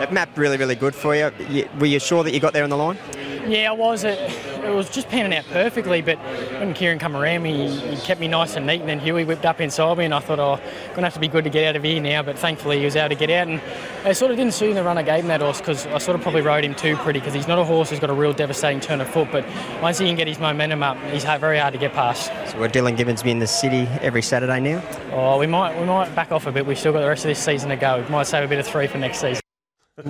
It 0.00 0.12
mapped 0.12 0.38
really, 0.38 0.56
really 0.56 0.74
good 0.74 0.94
for 0.94 1.14
you. 1.14 1.30
You- 1.48 1.68
Were 1.78 1.86
you 1.86 1.98
sure 1.98 2.22
that 2.24 2.32
you 2.32 2.40
got 2.40 2.52
there 2.52 2.64
on 2.64 2.70
the 2.70 2.76
line? 2.76 2.98
Yeah, 3.46 3.70
I 3.70 3.72
was. 3.72 4.04
It, 4.04 4.18
it 4.64 4.74
was 4.74 4.90
just 4.90 5.08
panning 5.08 5.36
out 5.36 5.44
perfectly, 5.46 6.02
but 6.02 6.18
when 6.60 6.74
Kerrin 6.74 7.00
come 7.00 7.16
around 7.16 7.42
me, 7.42 7.68
he, 7.68 7.94
he 7.94 8.00
kept 8.02 8.20
me 8.20 8.28
nice 8.28 8.56
and 8.56 8.66
neat, 8.66 8.80
and 8.80 8.88
then 8.88 9.00
Huey 9.00 9.24
whipped 9.24 9.46
up 9.46 9.60
inside 9.60 9.96
me, 9.98 10.04
and 10.04 10.14
I 10.14 10.20
thought, 10.20 10.38
oh, 10.38 10.56
going 10.88 10.96
to 10.96 11.02
have 11.02 11.14
to 11.14 11.20
be 11.20 11.28
good 11.28 11.44
to 11.44 11.50
get 11.50 11.66
out 11.66 11.76
of 11.76 11.82
here 11.82 12.00
now, 12.00 12.22
but 12.22 12.38
thankfully 12.38 12.78
he 12.78 12.84
was 12.84 12.96
able 12.96 13.08
to 13.08 13.14
get 13.14 13.30
out, 13.30 13.48
and 13.48 13.60
it 14.04 14.16
sort 14.16 14.30
of 14.30 14.36
didn't 14.36 14.52
suit 14.52 14.74
the 14.74 14.84
run 14.84 14.98
I 14.98 15.02
gave 15.02 15.22
him 15.22 15.28
that 15.28 15.40
horse, 15.40 15.58
because 15.58 15.86
I 15.86 15.98
sort 15.98 16.16
of 16.16 16.22
probably 16.22 16.42
rode 16.42 16.64
him 16.64 16.74
too 16.74 16.96
pretty, 16.96 17.18
because 17.18 17.34
he's 17.34 17.48
not 17.48 17.58
a 17.58 17.64
horse 17.64 17.90
who's 17.90 17.98
got 17.98 18.10
a 18.10 18.14
real 18.14 18.32
devastating 18.32 18.80
turn 18.80 19.00
of 19.00 19.08
foot, 19.08 19.28
but 19.32 19.44
once 19.80 19.98
he 19.98 20.06
can 20.06 20.16
get 20.16 20.28
his 20.28 20.38
momentum 20.38 20.82
up, 20.82 20.98
he's 21.10 21.24
very 21.24 21.58
hard 21.58 21.72
to 21.72 21.78
get 21.78 21.92
past. 21.92 22.30
So 22.52 22.58
will 22.58 22.68
Dylan 22.68 22.96
Gibbons 22.96 23.22
be 23.22 23.30
in 23.30 23.38
the 23.38 23.46
city 23.46 23.88
every 24.02 24.22
Saturday 24.22 24.60
now? 24.60 24.82
Oh, 25.12 25.38
we 25.38 25.46
might 25.46 25.78
we 25.78 25.86
might 25.86 26.14
back 26.14 26.30
off 26.30 26.46
a 26.46 26.52
bit. 26.52 26.66
We've 26.66 26.78
still 26.78 26.92
got 26.92 27.00
the 27.00 27.08
rest 27.08 27.24
of 27.24 27.28
this 27.28 27.42
season 27.42 27.70
to 27.70 27.76
go. 27.76 28.02
We 28.02 28.08
might 28.10 28.26
save 28.26 28.44
a 28.44 28.48
bit 28.48 28.58
of 28.58 28.66
three 28.66 28.86
for 28.86 28.98
next 28.98 29.20
season. 29.20 29.40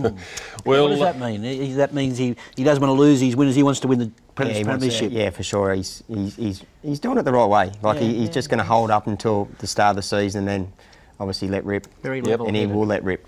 Well, 0.64 0.84
what 0.84 0.90
does 0.90 1.00
that 1.00 1.18
mean? 1.18 1.42
He- 1.42 1.72
That 1.74 1.94
means 1.94 2.18
he, 2.18 2.36
he 2.56 2.64
doesn't 2.64 2.80
want 2.82 2.90
to 2.96 3.00
lose 3.00 3.20
his 3.20 3.34
winners. 3.36 3.54
He 3.54 3.62
wants 3.62 3.80
to 3.80 3.88
win 3.88 3.98
the 3.98 4.04
Yeah, 4.06 4.12
pre- 4.34 4.52
to- 4.52 4.64
premiership. 4.64 5.12
yeah, 5.12 5.30
for 5.30 5.42
sure. 5.42 5.74
He's, 5.74 6.02
he's, 6.08 6.36
he's, 6.36 6.64
he's 6.82 7.00
doing 7.00 7.18
it 7.18 7.22
the 7.24 7.32
right 7.32 7.46
way. 7.46 7.72
Like 7.82 7.96
Yeah, 7.96 8.02
he, 8.06 8.14
he's 8.18 8.26
yeah. 8.28 8.32
just 8.34 8.48
going 8.50 8.58
to 8.58 8.64
hold 8.64 8.90
up 8.90 9.06
until 9.06 9.48
the 9.58 9.66
start 9.66 9.90
of 9.90 9.96
the 9.96 10.02
season, 10.02 10.40
and 10.40 10.48
then 10.66 10.72
obviously 11.18 11.48
let 11.48 11.64
rip. 11.64 11.86
Very 12.02 12.18
and 12.18 12.26
level-headed. 12.28 12.60
he 12.60 12.66
will 12.66 12.86
let 12.86 13.02
rip. 13.04 13.26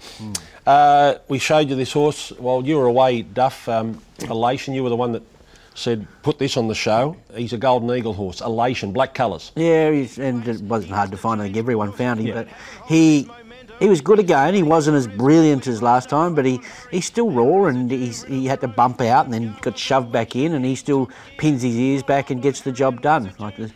Uh, 0.66 1.14
we 1.28 1.38
showed 1.38 1.68
you 1.68 1.76
this 1.76 1.92
horse 1.92 2.30
while 2.32 2.64
you 2.64 2.76
were 2.78 2.86
away, 2.86 3.22
Duff. 3.22 3.68
Um, 3.68 4.00
Elation, 4.20 4.74
you 4.74 4.82
were 4.82 4.90
the 4.90 4.96
one 4.96 5.12
that 5.12 5.22
said, 5.74 6.06
put 6.22 6.38
this 6.38 6.56
on 6.58 6.68
the 6.68 6.74
show. 6.74 7.16
He's 7.34 7.54
a 7.54 7.58
Golden 7.58 7.90
Eagle 7.96 8.12
horse, 8.12 8.40
Elation, 8.42 8.92
black 8.92 9.14
colours. 9.14 9.52
Yeah, 9.56 9.90
he's, 9.90 10.18
and 10.18 10.46
it 10.46 10.60
wasn't 10.60 10.92
hard 10.92 11.10
to 11.12 11.16
find. 11.16 11.40
I 11.40 11.44
think 11.44 11.56
everyone 11.56 11.92
found 11.92 12.20
him, 12.20 12.34
but 12.34 12.48
he 12.86 13.28
he 13.78 13.88
was 13.88 14.00
good 14.00 14.18
again. 14.18 14.54
He 14.54 14.62
wasn't 14.62 14.96
as 14.96 15.06
brilliant 15.06 15.66
as 15.66 15.82
last 15.82 16.08
time, 16.08 16.34
but 16.34 16.44
he, 16.44 16.60
he's 16.90 17.06
still 17.06 17.30
raw, 17.30 17.66
and 17.66 17.90
he's, 17.90 18.24
he 18.24 18.46
had 18.46 18.60
to 18.60 18.68
bump 18.68 19.00
out 19.00 19.24
and 19.24 19.34
then 19.34 19.56
got 19.60 19.76
shoved 19.76 20.12
back 20.12 20.36
in, 20.36 20.54
and 20.54 20.64
he 20.64 20.74
still 20.74 21.10
pins 21.38 21.62
his 21.62 21.76
ears 21.76 22.02
back 22.02 22.30
and 22.30 22.42
gets 22.42 22.60
the 22.60 22.72
job 22.72 23.02
done. 23.02 23.32
Like 23.38 23.56
the 23.56 23.72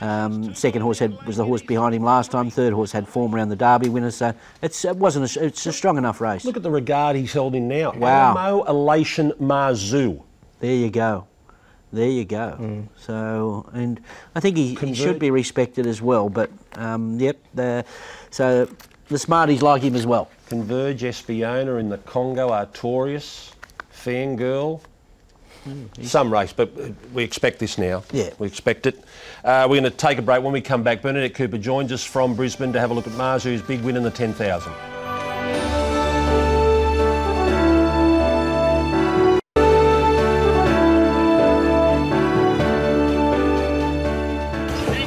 um, 0.00 0.54
second 0.54 0.82
horse 0.82 0.98
had 0.98 1.20
was 1.26 1.36
the 1.36 1.44
horse 1.44 1.62
behind 1.62 1.94
him 1.94 2.02
last 2.02 2.30
time. 2.30 2.50
Third 2.50 2.72
horse 2.72 2.92
had 2.92 3.08
form 3.08 3.34
around 3.34 3.48
the 3.48 3.56
Derby 3.56 3.88
winner, 3.88 4.10
so 4.10 4.34
it's 4.62 4.84
it 4.84 4.96
wasn't 4.96 5.36
a, 5.36 5.44
it's 5.46 5.64
a 5.66 5.72
strong 5.72 5.96
enough 5.96 6.20
race. 6.20 6.44
Look 6.44 6.56
at 6.56 6.62
the 6.62 6.70
regard 6.70 7.16
he's 7.16 7.32
held 7.32 7.54
in 7.54 7.68
now. 7.68 7.92
Wow. 7.92 8.36
Alamo 8.36 8.64
Elation 8.64 9.32
Mazu. 9.40 10.22
There 10.60 10.74
you 10.74 10.90
go. 10.90 11.26
There 11.92 12.08
you 12.08 12.24
go. 12.24 12.88
So, 12.96 13.70
and 13.72 14.00
I 14.34 14.40
think 14.40 14.56
he, 14.56 14.74
he 14.74 14.94
should 14.94 15.18
be 15.18 15.30
respected 15.30 15.86
as 15.86 16.02
well. 16.02 16.28
But 16.28 16.50
um, 16.74 17.18
yep, 17.18 17.38
the, 17.54 17.84
so 18.30 18.68
the 19.08 19.18
Smarties 19.18 19.62
like 19.62 19.82
him 19.82 19.94
as 19.94 20.06
well. 20.06 20.30
Converge 20.48 21.02
Espiona 21.02 21.78
in 21.78 21.88
the 21.88 21.98
Congo, 21.98 22.50
Artorias, 22.50 23.52
Fangirl. 23.92 24.80
Some 26.02 26.32
race, 26.32 26.52
but 26.52 26.70
we 27.12 27.24
expect 27.24 27.58
this 27.58 27.76
now. 27.76 28.04
Yeah. 28.12 28.30
We 28.38 28.46
expect 28.46 28.86
it. 28.86 29.02
Uh, 29.42 29.66
we're 29.68 29.80
going 29.80 29.90
to 29.90 29.90
take 29.90 30.18
a 30.18 30.22
break. 30.22 30.42
When 30.44 30.52
we 30.52 30.60
come 30.60 30.84
back, 30.84 31.02
Bernadette 31.02 31.34
Cooper 31.34 31.58
joins 31.58 31.90
us 31.90 32.04
from 32.04 32.36
Brisbane 32.36 32.72
to 32.72 32.78
have 32.78 32.92
a 32.92 32.94
look 32.94 33.08
at 33.08 33.14
Mazu's 33.14 33.62
big 33.62 33.82
win 33.82 33.96
in 33.96 34.04
the 34.04 34.10
10,000. 34.10 34.95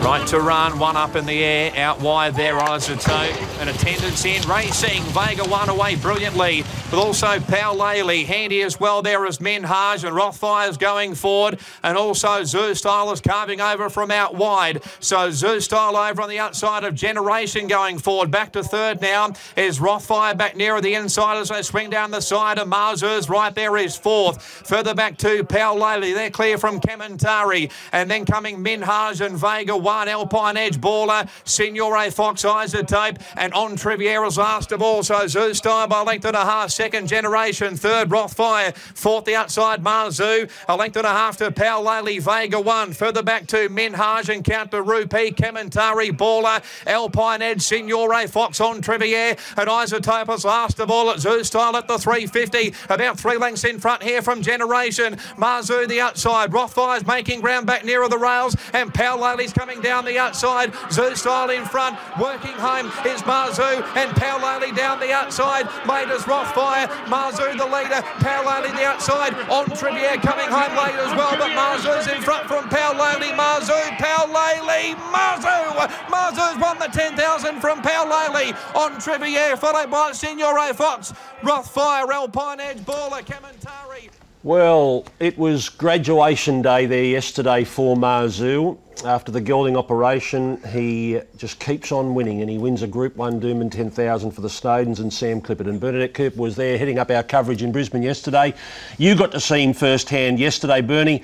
Right, 0.09 0.25
to 0.29 0.39
run. 0.39 0.79
One 0.79 0.97
up 0.97 1.15
in 1.15 1.27
the 1.27 1.43
air, 1.43 1.71
out 1.77 2.01
wide 2.01 2.33
there, 2.33 2.57
Isotope. 2.57 3.59
And 3.59 3.69
attendance 3.69 4.25
in, 4.25 4.41
racing. 4.49 5.03
Vega 5.03 5.43
one 5.47 5.69
away 5.69 5.97
brilliantly, 5.97 6.63
but 6.89 6.97
also 6.99 7.37
Laley. 7.37 8.25
Handy 8.25 8.63
as 8.63 8.79
well 8.79 9.03
there 9.03 9.27
as 9.27 9.37
Menhaj 9.37 10.03
and 10.03 10.15
Rothfire's 10.15 10.77
going 10.77 11.13
forward. 11.13 11.59
And 11.83 11.95
also 11.95 12.43
Zoo 12.43 12.73
Style 12.73 13.11
is 13.11 13.21
carving 13.21 13.61
over 13.61 13.87
from 13.87 14.09
out 14.09 14.33
wide. 14.33 14.81
So 14.99 15.29
Zoo 15.29 15.59
Style 15.59 15.95
over 15.95 16.23
on 16.23 16.29
the 16.29 16.39
outside 16.39 16.83
of 16.85 16.95
Generation 16.95 17.67
going 17.67 17.99
forward. 17.99 18.31
Back 18.31 18.53
to 18.53 18.63
third 18.63 19.01
now 19.01 19.33
is 19.55 19.77
Rothfire 19.77 20.35
back 20.35 20.55
nearer 20.55 20.81
the 20.81 20.95
inside 20.95 21.37
as 21.37 21.49
they 21.49 21.61
swing 21.61 21.91
down 21.91 22.09
the 22.09 22.19
side. 22.19 22.57
And 22.57 22.71
Mazu's 22.71 23.29
right 23.29 23.53
there 23.53 23.77
is 23.77 23.95
fourth. 23.95 24.41
Further 24.41 24.95
back 24.95 25.17
to 25.17 25.43
Laley. 25.43 26.15
They're 26.15 26.31
clear 26.31 26.57
from 26.57 26.79
Kamantari. 26.79 27.71
And 27.91 28.09
then 28.09 28.25
coming 28.25 28.63
Minhaj 28.63 29.23
and 29.23 29.37
Vega 29.37 29.77
one. 29.77 29.98
Alpine 30.07 30.57
Edge 30.57 30.79
Baller. 30.79 31.27
Signore 31.45 32.11
Fox 32.11 32.43
Isotope. 32.43 33.21
And 33.35 33.53
on 33.53 33.75
Triviera's 33.75 34.37
last 34.37 34.71
of 34.71 34.81
all. 34.81 35.03
So 35.03 35.27
Zoo 35.27 35.53
Style 35.53 35.87
by 35.87 36.01
a 36.01 36.03
length 36.03 36.25
and 36.25 36.35
a 36.35 36.45
half. 36.45 36.71
Second 36.71 37.07
generation. 37.07 37.75
Third 37.75 38.09
Rothfire. 38.09 38.75
Fourth 38.75 39.25
the 39.25 39.35
outside 39.35 39.83
Mazu. 39.83 40.49
A 40.67 40.75
length 40.75 40.95
and 40.95 41.05
a 41.05 41.09
half 41.09 41.37
to 41.37 41.51
Paulele. 41.51 42.21
Vega 42.21 42.59
one. 42.59 42.93
Further 42.93 43.23
back 43.23 43.47
to 43.47 43.69
Minhaj 43.69 44.33
and 44.33 44.43
Count 44.43 44.71
to 44.71 44.81
Rupee. 44.81 45.31
Kamantari 45.31 46.11
Baller. 46.15 46.63
Alpine 46.87 47.41
Edge 47.41 47.61
Signore 47.61 48.27
Fox 48.29 48.61
on 48.61 48.81
Trivier. 48.81 49.35
And 49.57 49.69
Isotope 49.69 50.33
is 50.33 50.45
last 50.45 50.79
of 50.79 50.89
all 50.89 51.09
at 51.09 51.19
Zoo 51.19 51.43
Style 51.43 51.75
at 51.75 51.87
the 51.87 51.97
350. 51.97 52.73
About 52.89 53.19
three 53.19 53.37
lengths 53.37 53.63
in 53.63 53.79
front 53.79 54.03
here 54.03 54.21
from 54.21 54.41
Generation. 54.41 55.15
Mazu 55.37 55.87
the 55.87 56.01
outside. 56.01 56.51
Rothfire's 56.51 57.05
making 57.05 57.41
ground 57.41 57.67
back 57.67 57.83
nearer 57.83 58.07
the 58.07 58.17
rails. 58.17 58.55
And 58.73 58.93
Paulele's 58.93 59.53
coming 59.53 59.81
down 59.81 59.88
the 59.89 60.17
outside. 60.19 60.73
Zoo 60.91 61.15
Style 61.15 61.49
in 61.49 61.65
front. 61.65 61.97
Working 62.19 62.53
home 62.53 62.87
is 63.05 63.21
Mazu. 63.23 63.81
And 63.95 64.11
Paulele 64.11 64.75
down 64.75 64.99
the 64.99 65.11
outside. 65.11 65.65
Late 65.87 66.07
Rothfire. 66.07 66.87
Mazu 67.05 67.57
the 67.57 67.65
leader. 67.65 68.01
Paulele 68.21 68.71
the 68.75 68.85
outside. 68.85 69.33
On 69.49 69.65
Trivier 69.65 70.17
coming 70.21 70.47
home 70.47 70.77
late 70.77 70.95
as 70.95 71.15
well. 71.17 71.35
But 71.37 71.51
Mazu's 71.57 72.07
in 72.07 72.21
front 72.21 72.47
from 72.47 72.69
Pal 72.69 72.93
Laley. 72.93 73.35
Mazu. 73.35 73.79
Pal 73.97 74.27
Laley. 74.27 74.95
Mazu. 75.11 75.87
Mazu's 76.07 76.59
won 76.61 76.77
the 76.79 76.87
10,000 76.87 77.59
from 77.59 77.81
Paulele. 77.81 78.55
On 78.75 78.99
Trivier. 78.99 79.57
Followed 79.57 79.89
by 79.89 80.11
Signore 80.11 80.73
Fox. 80.73 81.13
Rothfire. 81.41 82.07
Alpine 82.09 82.59
Edge. 82.59 82.79
Baller. 82.79 83.23
Kamantari. 83.25 84.09
Well, 84.41 85.05
it 85.19 85.37
was 85.37 85.67
graduation 85.67 86.61
day 86.61 86.85
there 86.85 87.03
yesterday 87.03 87.65
for 87.65 87.97
Mazu. 87.97 88.77
After 89.03 89.33
the 89.33 89.41
gelding 89.41 89.75
operation, 89.75 90.61
he 90.69 91.19
just 91.35 91.59
keeps 91.59 91.91
on 91.91 92.15
winning 92.15 92.39
and 92.39 92.49
he 92.49 92.57
wins 92.57 92.81
a 92.81 92.87
Group 92.87 93.17
1 93.17 93.41
Doomben 93.41 93.69
10,000 93.69 94.31
for 94.31 94.39
the 94.39 94.47
Snowdens 94.47 95.01
and 95.01 95.11
Sam 95.11 95.41
Clippert. 95.41 95.67
And 95.67 95.77
Bernadette 95.77 96.13
Cooper 96.13 96.39
was 96.39 96.55
there 96.55 96.77
heading 96.77 96.99
up 96.99 97.11
our 97.11 97.21
coverage 97.21 97.63
in 97.63 97.73
Brisbane 97.73 98.01
yesterday. 98.01 98.53
You 98.97 99.13
got 99.13 99.33
to 99.33 99.41
see 99.41 99.61
him 99.61 99.73
firsthand 99.73 100.39
yesterday, 100.39 100.79
Bernie. 100.79 101.21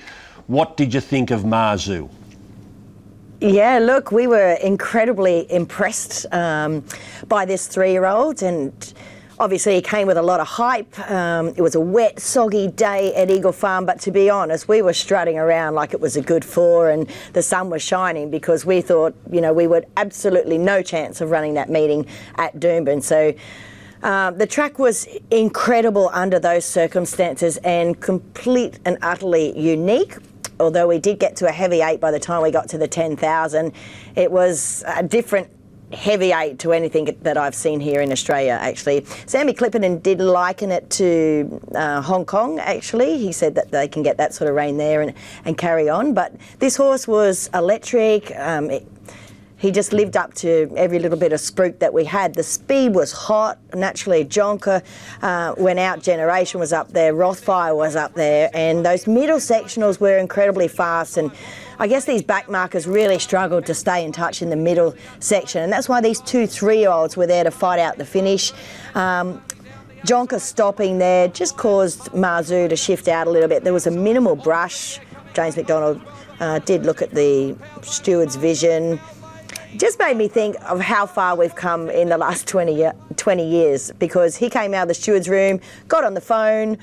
What 0.47 0.75
did 0.75 0.93
you 0.93 0.99
think 0.99 1.31
of 1.31 1.43
Mazu? 1.43 2.09
Yeah, 3.39 3.79
look, 3.79 4.11
we 4.11 4.27
were 4.27 4.55
incredibly 4.55 5.49
impressed 5.49 6.25
um, 6.33 6.83
by 7.29 7.45
this 7.45 7.67
three 7.67 7.93
year 7.93 8.07
old, 8.07 8.43
and 8.43 8.93
obviously 9.39 9.75
he 9.75 9.81
came 9.81 10.07
with 10.07 10.17
a 10.17 10.21
lot 10.21 10.39
of 10.39 10.47
hype. 10.47 10.97
Um, 11.09 11.49
it 11.49 11.61
was 11.61 11.75
a 11.75 11.79
wet, 11.79 12.19
soggy 12.19 12.67
day 12.67 13.13
at 13.15 13.29
Eagle 13.29 13.51
Farm, 13.51 13.85
but 13.85 13.99
to 14.01 14.11
be 14.11 14.29
honest, 14.29 14.67
we 14.67 14.81
were 14.81 14.93
strutting 14.93 15.37
around 15.37 15.75
like 15.75 15.93
it 15.93 15.99
was 15.99 16.15
a 16.15 16.21
good 16.21 16.45
four 16.45 16.89
and 16.89 17.09
the 17.33 17.41
sun 17.41 17.69
was 17.69 17.81
shining 17.81 18.29
because 18.29 18.65
we 18.65 18.81
thought, 18.81 19.15
you 19.31 19.41
know, 19.41 19.53
we 19.53 19.67
would 19.67 19.85
absolutely 19.97 20.57
no 20.57 20.81
chance 20.81 21.21
of 21.21 21.31
running 21.31 21.53
that 21.55 21.69
meeting 21.69 22.05
at 22.35 22.59
Doomben. 22.59 23.03
So 23.03 23.33
um, 24.03 24.37
the 24.37 24.47
track 24.47 24.79
was 24.79 25.07
incredible 25.31 26.09
under 26.13 26.39
those 26.39 26.65
circumstances 26.65 27.57
and 27.57 27.99
complete 27.99 28.79
and 28.85 28.97
utterly 29.01 29.57
unique 29.57 30.17
although 30.59 30.87
we 30.87 30.99
did 30.99 31.19
get 31.19 31.35
to 31.35 31.47
a 31.47 31.51
heavy 31.51 31.81
eight 31.81 31.99
by 31.99 32.11
the 32.11 32.19
time 32.19 32.41
we 32.41 32.49
got 32.49 32.69
to 32.69 32.77
the 32.77 32.87
10,000, 32.87 33.73
it 34.15 34.31
was 34.31 34.85
a 34.87 35.03
different 35.03 35.49
heavy 35.93 36.31
eight 36.31 36.59
to 36.59 36.73
anything 36.73 37.15
that 37.21 37.37
I've 37.37 37.55
seen 37.55 37.79
here 37.79 38.01
in 38.01 38.11
Australia, 38.11 38.57
actually. 38.59 39.05
Sammy 39.25 39.53
Clipperton 39.53 40.01
did 40.01 40.19
liken 40.19 40.71
it 40.71 40.89
to 40.91 41.61
uh, 41.73 42.01
Hong 42.01 42.25
Kong, 42.25 42.59
actually. 42.59 43.17
He 43.17 43.31
said 43.31 43.55
that 43.55 43.71
they 43.71 43.87
can 43.87 44.03
get 44.03 44.17
that 44.17 44.33
sort 44.33 44.49
of 44.49 44.55
rain 44.55 44.77
there 44.77 45.01
and, 45.01 45.13
and 45.45 45.57
carry 45.57 45.89
on. 45.89 46.13
But 46.13 46.33
this 46.59 46.75
horse 46.75 47.07
was 47.07 47.49
electric. 47.53 48.35
Um, 48.37 48.69
it, 48.71 48.87
he 49.57 49.71
just 49.71 49.93
lived 49.93 50.17
up 50.17 50.33
to 50.35 50.71
every 50.75 50.99
little 50.99 51.17
bit 51.17 51.31
of 51.31 51.39
spruik 51.39 51.79
that 51.79 51.93
we 51.93 52.03
had. 52.03 52.35
The 52.35 52.43
speed 52.43 52.93
was 52.93 53.11
hot. 53.11 53.57
Naturally, 53.73 54.25
Jonker 54.25 54.83
uh, 55.21 55.55
went 55.57 55.79
out. 55.79 56.03
Generation 56.03 56.59
was 56.59 56.73
up 56.73 56.89
there. 56.89 57.13
Rothfire 57.13 57.75
was 57.75 57.95
up 57.95 58.13
there, 58.13 58.49
and 58.53 58.85
those 58.85 59.07
middle 59.07 59.37
sectionals 59.37 59.99
were 59.99 60.17
incredibly 60.17 60.67
fast. 60.67 61.17
And 61.17 61.31
I 61.79 61.87
guess 61.87 62.05
these 62.05 62.21
back 62.21 62.49
markers 62.49 62.85
really 62.85 63.19
struggled 63.19 63.65
to 63.67 63.73
stay 63.73 64.03
in 64.03 64.11
touch 64.11 64.41
in 64.41 64.49
the 64.49 64.55
middle 64.55 64.93
section, 65.19 65.63
and 65.63 65.71
that's 65.71 65.87
why 65.87 66.01
these 66.01 66.19
two 66.21 66.47
three-year-olds 66.47 67.15
were 67.15 67.27
there 67.27 67.43
to 67.43 67.51
fight 67.51 67.79
out 67.79 67.97
the 67.97 68.05
finish. 68.05 68.51
Um, 68.93 69.41
Jonker 70.05 70.39
stopping 70.39 70.99
there 70.99 71.27
just 71.29 71.57
caused 71.57 72.11
Mazu 72.11 72.69
to 72.69 72.75
shift 72.75 73.07
out 73.07 73.25
a 73.25 73.29
little 73.29 73.49
bit. 73.49 73.63
There 73.63 73.73
was 73.73 73.87
a 73.87 73.91
minimal 73.91 74.35
brush. 74.35 74.99
James 75.33 75.57
McDonald 75.57 75.99
uh, 76.39 76.59
did 76.59 76.85
look 76.85 77.01
at 77.01 77.11
the 77.11 77.57
steward's 77.81 78.35
vision 78.35 78.99
just 79.77 79.99
made 79.99 80.17
me 80.17 80.27
think 80.27 80.55
of 80.69 80.79
how 80.79 81.05
far 81.05 81.35
we've 81.35 81.55
come 81.55 81.89
in 81.89 82.09
the 82.09 82.17
last 82.17 82.47
20, 82.47 82.73
year, 82.73 82.93
20 83.17 83.47
years 83.47 83.91
because 83.99 84.35
he 84.35 84.49
came 84.49 84.73
out 84.73 84.83
of 84.83 84.87
the 84.87 84.93
steward's 84.93 85.27
room, 85.27 85.59
got 85.87 86.03
on 86.03 86.13
the 86.13 86.21
phone, 86.21 86.77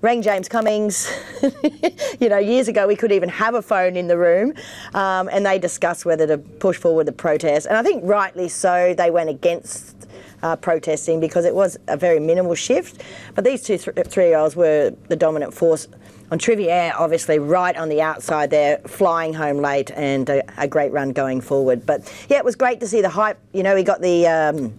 rang 0.00 0.22
James 0.22 0.48
Cummings. 0.48 1.10
you 2.20 2.28
know, 2.28 2.38
years 2.38 2.68
ago 2.68 2.86
we 2.86 2.96
could 2.96 3.12
even 3.12 3.28
have 3.28 3.54
a 3.54 3.62
phone 3.62 3.96
in 3.96 4.08
the 4.08 4.16
room, 4.16 4.54
um, 4.94 5.28
and 5.32 5.44
they 5.44 5.58
discussed 5.58 6.04
whether 6.04 6.26
to 6.26 6.38
push 6.38 6.76
forward 6.76 7.06
the 7.06 7.12
protest. 7.12 7.66
And 7.66 7.76
I 7.76 7.82
think 7.82 8.02
rightly 8.04 8.48
so, 8.48 8.94
they 8.94 9.10
went 9.10 9.30
against 9.30 10.08
uh, 10.42 10.56
protesting 10.56 11.20
because 11.20 11.44
it 11.44 11.54
was 11.54 11.78
a 11.88 11.96
very 11.96 12.18
minimal 12.18 12.54
shift. 12.54 13.02
But 13.34 13.44
these 13.44 13.62
two 13.62 13.78
th- 13.78 14.06
three 14.06 14.28
year 14.28 14.38
olds 14.38 14.56
were 14.56 14.94
the 15.08 15.16
dominant 15.16 15.54
force 15.54 15.86
on 16.32 16.38
Trivier, 16.38 16.94
obviously 16.96 17.38
right 17.38 17.76
on 17.76 17.90
the 17.90 18.00
outside 18.00 18.48
there, 18.48 18.78
flying 18.86 19.34
home 19.34 19.58
late 19.58 19.90
and 19.90 20.30
a, 20.30 20.42
a, 20.62 20.66
great 20.66 20.90
run 20.90 21.12
going 21.12 21.42
forward. 21.42 21.84
But 21.84 22.10
yeah, 22.30 22.38
it 22.38 22.44
was 22.44 22.56
great 22.56 22.80
to 22.80 22.86
see 22.86 23.02
the 23.02 23.10
hype. 23.10 23.38
You 23.52 23.62
know, 23.62 23.76
he 23.76 23.84
got 23.84 24.00
the. 24.00 24.26
Um, 24.26 24.78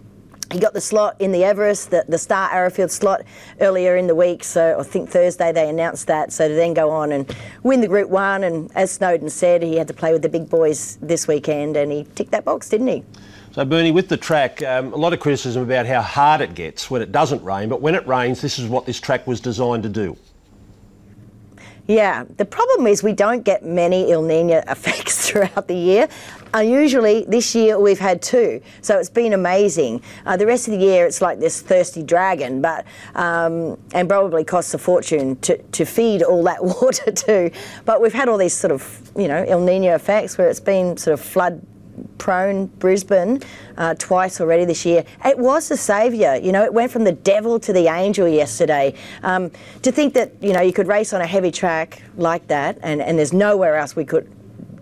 he 0.52 0.60
got 0.60 0.74
the 0.74 0.80
slot 0.80 1.16
in 1.20 1.32
the 1.32 1.42
Everest, 1.42 1.90
the, 1.90 2.04
the 2.06 2.18
Star 2.18 2.50
Arrowfield 2.50 2.90
slot 2.90 3.22
earlier 3.60 3.96
in 3.96 4.06
the 4.06 4.14
week. 4.14 4.44
So 4.44 4.78
I 4.78 4.82
think 4.82 5.08
Thursday 5.08 5.52
they 5.52 5.68
announced 5.68 6.06
that. 6.06 6.32
So 6.32 6.46
to 6.46 6.54
then 6.54 6.74
go 6.74 6.90
on 6.90 7.12
and 7.12 7.34
win 7.62 7.80
the 7.80 7.88
Group 7.88 8.10
One, 8.10 8.44
and 8.44 8.70
as 8.76 8.92
Snowden 8.92 9.30
said, 9.30 9.62
he 9.62 9.76
had 9.76 9.88
to 9.88 9.94
play 9.94 10.12
with 10.12 10.22
the 10.22 10.28
big 10.28 10.50
boys 10.50 10.98
this 11.00 11.26
weekend, 11.26 11.76
and 11.76 11.90
he 11.90 12.06
ticked 12.14 12.30
that 12.32 12.44
box, 12.44 12.68
didn't 12.68 12.88
he? 12.88 13.02
So, 13.52 13.64
Bernie, 13.64 13.90
with 13.90 14.08
the 14.08 14.18
track, 14.18 14.62
um, 14.62 14.92
a 14.92 14.96
lot 14.96 15.12
of 15.12 15.18
criticism 15.18 15.62
about 15.62 15.86
how 15.86 16.02
hard 16.02 16.40
it 16.40 16.54
gets 16.54 16.90
when 16.90 17.00
it 17.00 17.10
doesn't 17.10 17.42
rain, 17.42 17.68
but 17.68 17.80
when 17.80 17.94
it 17.94 18.06
rains, 18.06 18.40
this 18.42 18.58
is 18.58 18.68
what 18.68 18.84
this 18.84 19.00
track 19.00 19.26
was 19.26 19.40
designed 19.40 19.82
to 19.84 19.88
do. 19.88 20.16
Yeah, 21.86 22.24
the 22.38 22.46
problem 22.46 22.86
is 22.86 23.02
we 23.02 23.12
don't 23.12 23.44
get 23.44 23.62
many 23.62 24.10
El 24.10 24.22
Nino 24.22 24.62
effects 24.68 25.28
throughout 25.28 25.68
the 25.68 25.74
year. 25.74 26.08
Unusually, 26.54 27.24
this 27.28 27.54
year 27.54 27.78
we've 27.78 27.98
had 27.98 28.22
two, 28.22 28.62
so 28.80 28.98
it's 28.98 29.10
been 29.10 29.32
amazing. 29.32 30.02
Uh, 30.24 30.36
the 30.36 30.46
rest 30.46 30.68
of 30.68 30.72
the 30.72 30.80
year 30.80 31.04
it's 31.04 31.20
like 31.20 31.40
this 31.40 31.60
thirsty 31.60 32.02
dragon, 32.02 32.62
but 32.62 32.86
um, 33.16 33.76
and 33.92 34.08
probably 34.08 34.44
costs 34.44 34.72
a 34.72 34.78
fortune 34.78 35.36
to, 35.40 35.58
to 35.58 35.84
feed 35.84 36.22
all 36.22 36.44
that 36.44 36.64
water 36.82 37.10
too. 37.10 37.50
But 37.84 38.00
we've 38.00 38.12
had 38.12 38.28
all 38.28 38.38
these 38.38 38.54
sort 38.54 38.70
of 38.70 39.10
you 39.16 39.28
know 39.28 39.44
El 39.46 39.60
Nino 39.60 39.94
effects 39.94 40.38
where 40.38 40.48
it's 40.48 40.60
been 40.60 40.96
sort 40.96 41.14
of 41.14 41.20
flood 41.20 41.60
prone 42.18 42.66
Brisbane 42.66 43.42
uh, 43.76 43.94
twice 43.94 44.40
already 44.40 44.64
this 44.64 44.84
year. 44.84 45.04
It 45.24 45.38
was 45.38 45.68
the 45.68 45.76
saviour. 45.76 46.36
You 46.36 46.52
know, 46.52 46.64
it 46.64 46.72
went 46.72 46.90
from 46.90 47.04
the 47.04 47.12
devil 47.12 47.58
to 47.60 47.72
the 47.72 47.88
angel 47.88 48.28
yesterday. 48.28 48.94
Um, 49.22 49.50
to 49.82 49.92
think 49.92 50.14
that, 50.14 50.32
you 50.40 50.52
know, 50.52 50.60
you 50.60 50.72
could 50.72 50.88
race 50.88 51.12
on 51.12 51.20
a 51.20 51.26
heavy 51.26 51.50
track 51.50 52.02
like 52.16 52.46
that 52.48 52.78
and, 52.82 53.00
and 53.00 53.18
there's 53.18 53.32
nowhere 53.32 53.76
else 53.76 53.96
we 53.96 54.04
could. 54.04 54.30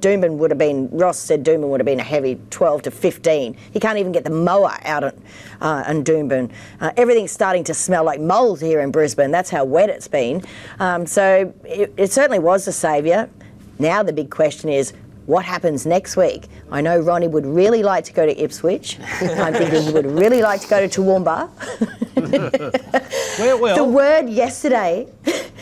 Doomben 0.00 0.36
would 0.38 0.50
have 0.50 0.58
been, 0.58 0.90
Ross 0.90 1.16
said 1.16 1.44
Doomben 1.44 1.68
would 1.68 1.78
have 1.78 1.86
been 1.86 2.00
a 2.00 2.04
heavy 2.04 2.38
12 2.50 2.82
to 2.82 2.90
15. 2.90 3.56
He 3.72 3.78
can't 3.78 3.98
even 3.98 4.10
get 4.10 4.24
the 4.24 4.30
mower 4.30 4.76
out 4.82 5.04
on, 5.04 5.22
uh, 5.60 5.84
on 5.86 6.02
Doomben. 6.02 6.50
Uh, 6.80 6.90
everything's 6.96 7.30
starting 7.30 7.62
to 7.64 7.74
smell 7.74 8.02
like 8.02 8.20
mould 8.20 8.60
here 8.60 8.80
in 8.80 8.90
Brisbane. 8.90 9.30
That's 9.30 9.48
how 9.48 9.64
wet 9.64 9.90
it's 9.90 10.08
been. 10.08 10.42
Um, 10.80 11.06
so 11.06 11.54
it, 11.64 11.94
it 11.96 12.10
certainly 12.10 12.40
was 12.40 12.64
the 12.64 12.72
saviour. 12.72 13.30
Now 13.78 14.02
the 14.02 14.12
big 14.12 14.28
question 14.28 14.68
is 14.70 14.92
what 15.26 15.44
happens 15.44 15.86
next 15.86 16.16
week. 16.16 16.46
I 16.70 16.80
know 16.80 16.98
Ronnie 16.98 17.28
would 17.28 17.46
really 17.46 17.82
like 17.82 18.04
to 18.04 18.12
go 18.12 18.26
to 18.26 18.42
Ipswich. 18.42 18.98
I'm 19.20 19.54
thinking 19.54 19.82
he 19.82 19.92
would 19.92 20.06
really 20.06 20.42
like 20.42 20.60
to 20.62 20.68
go 20.68 20.86
to 20.86 21.00
Toowoomba. 21.00 21.48
Where, 23.38 23.56
well, 23.56 23.76
the 23.76 23.84
word 23.84 24.28
yesterday 24.28 25.08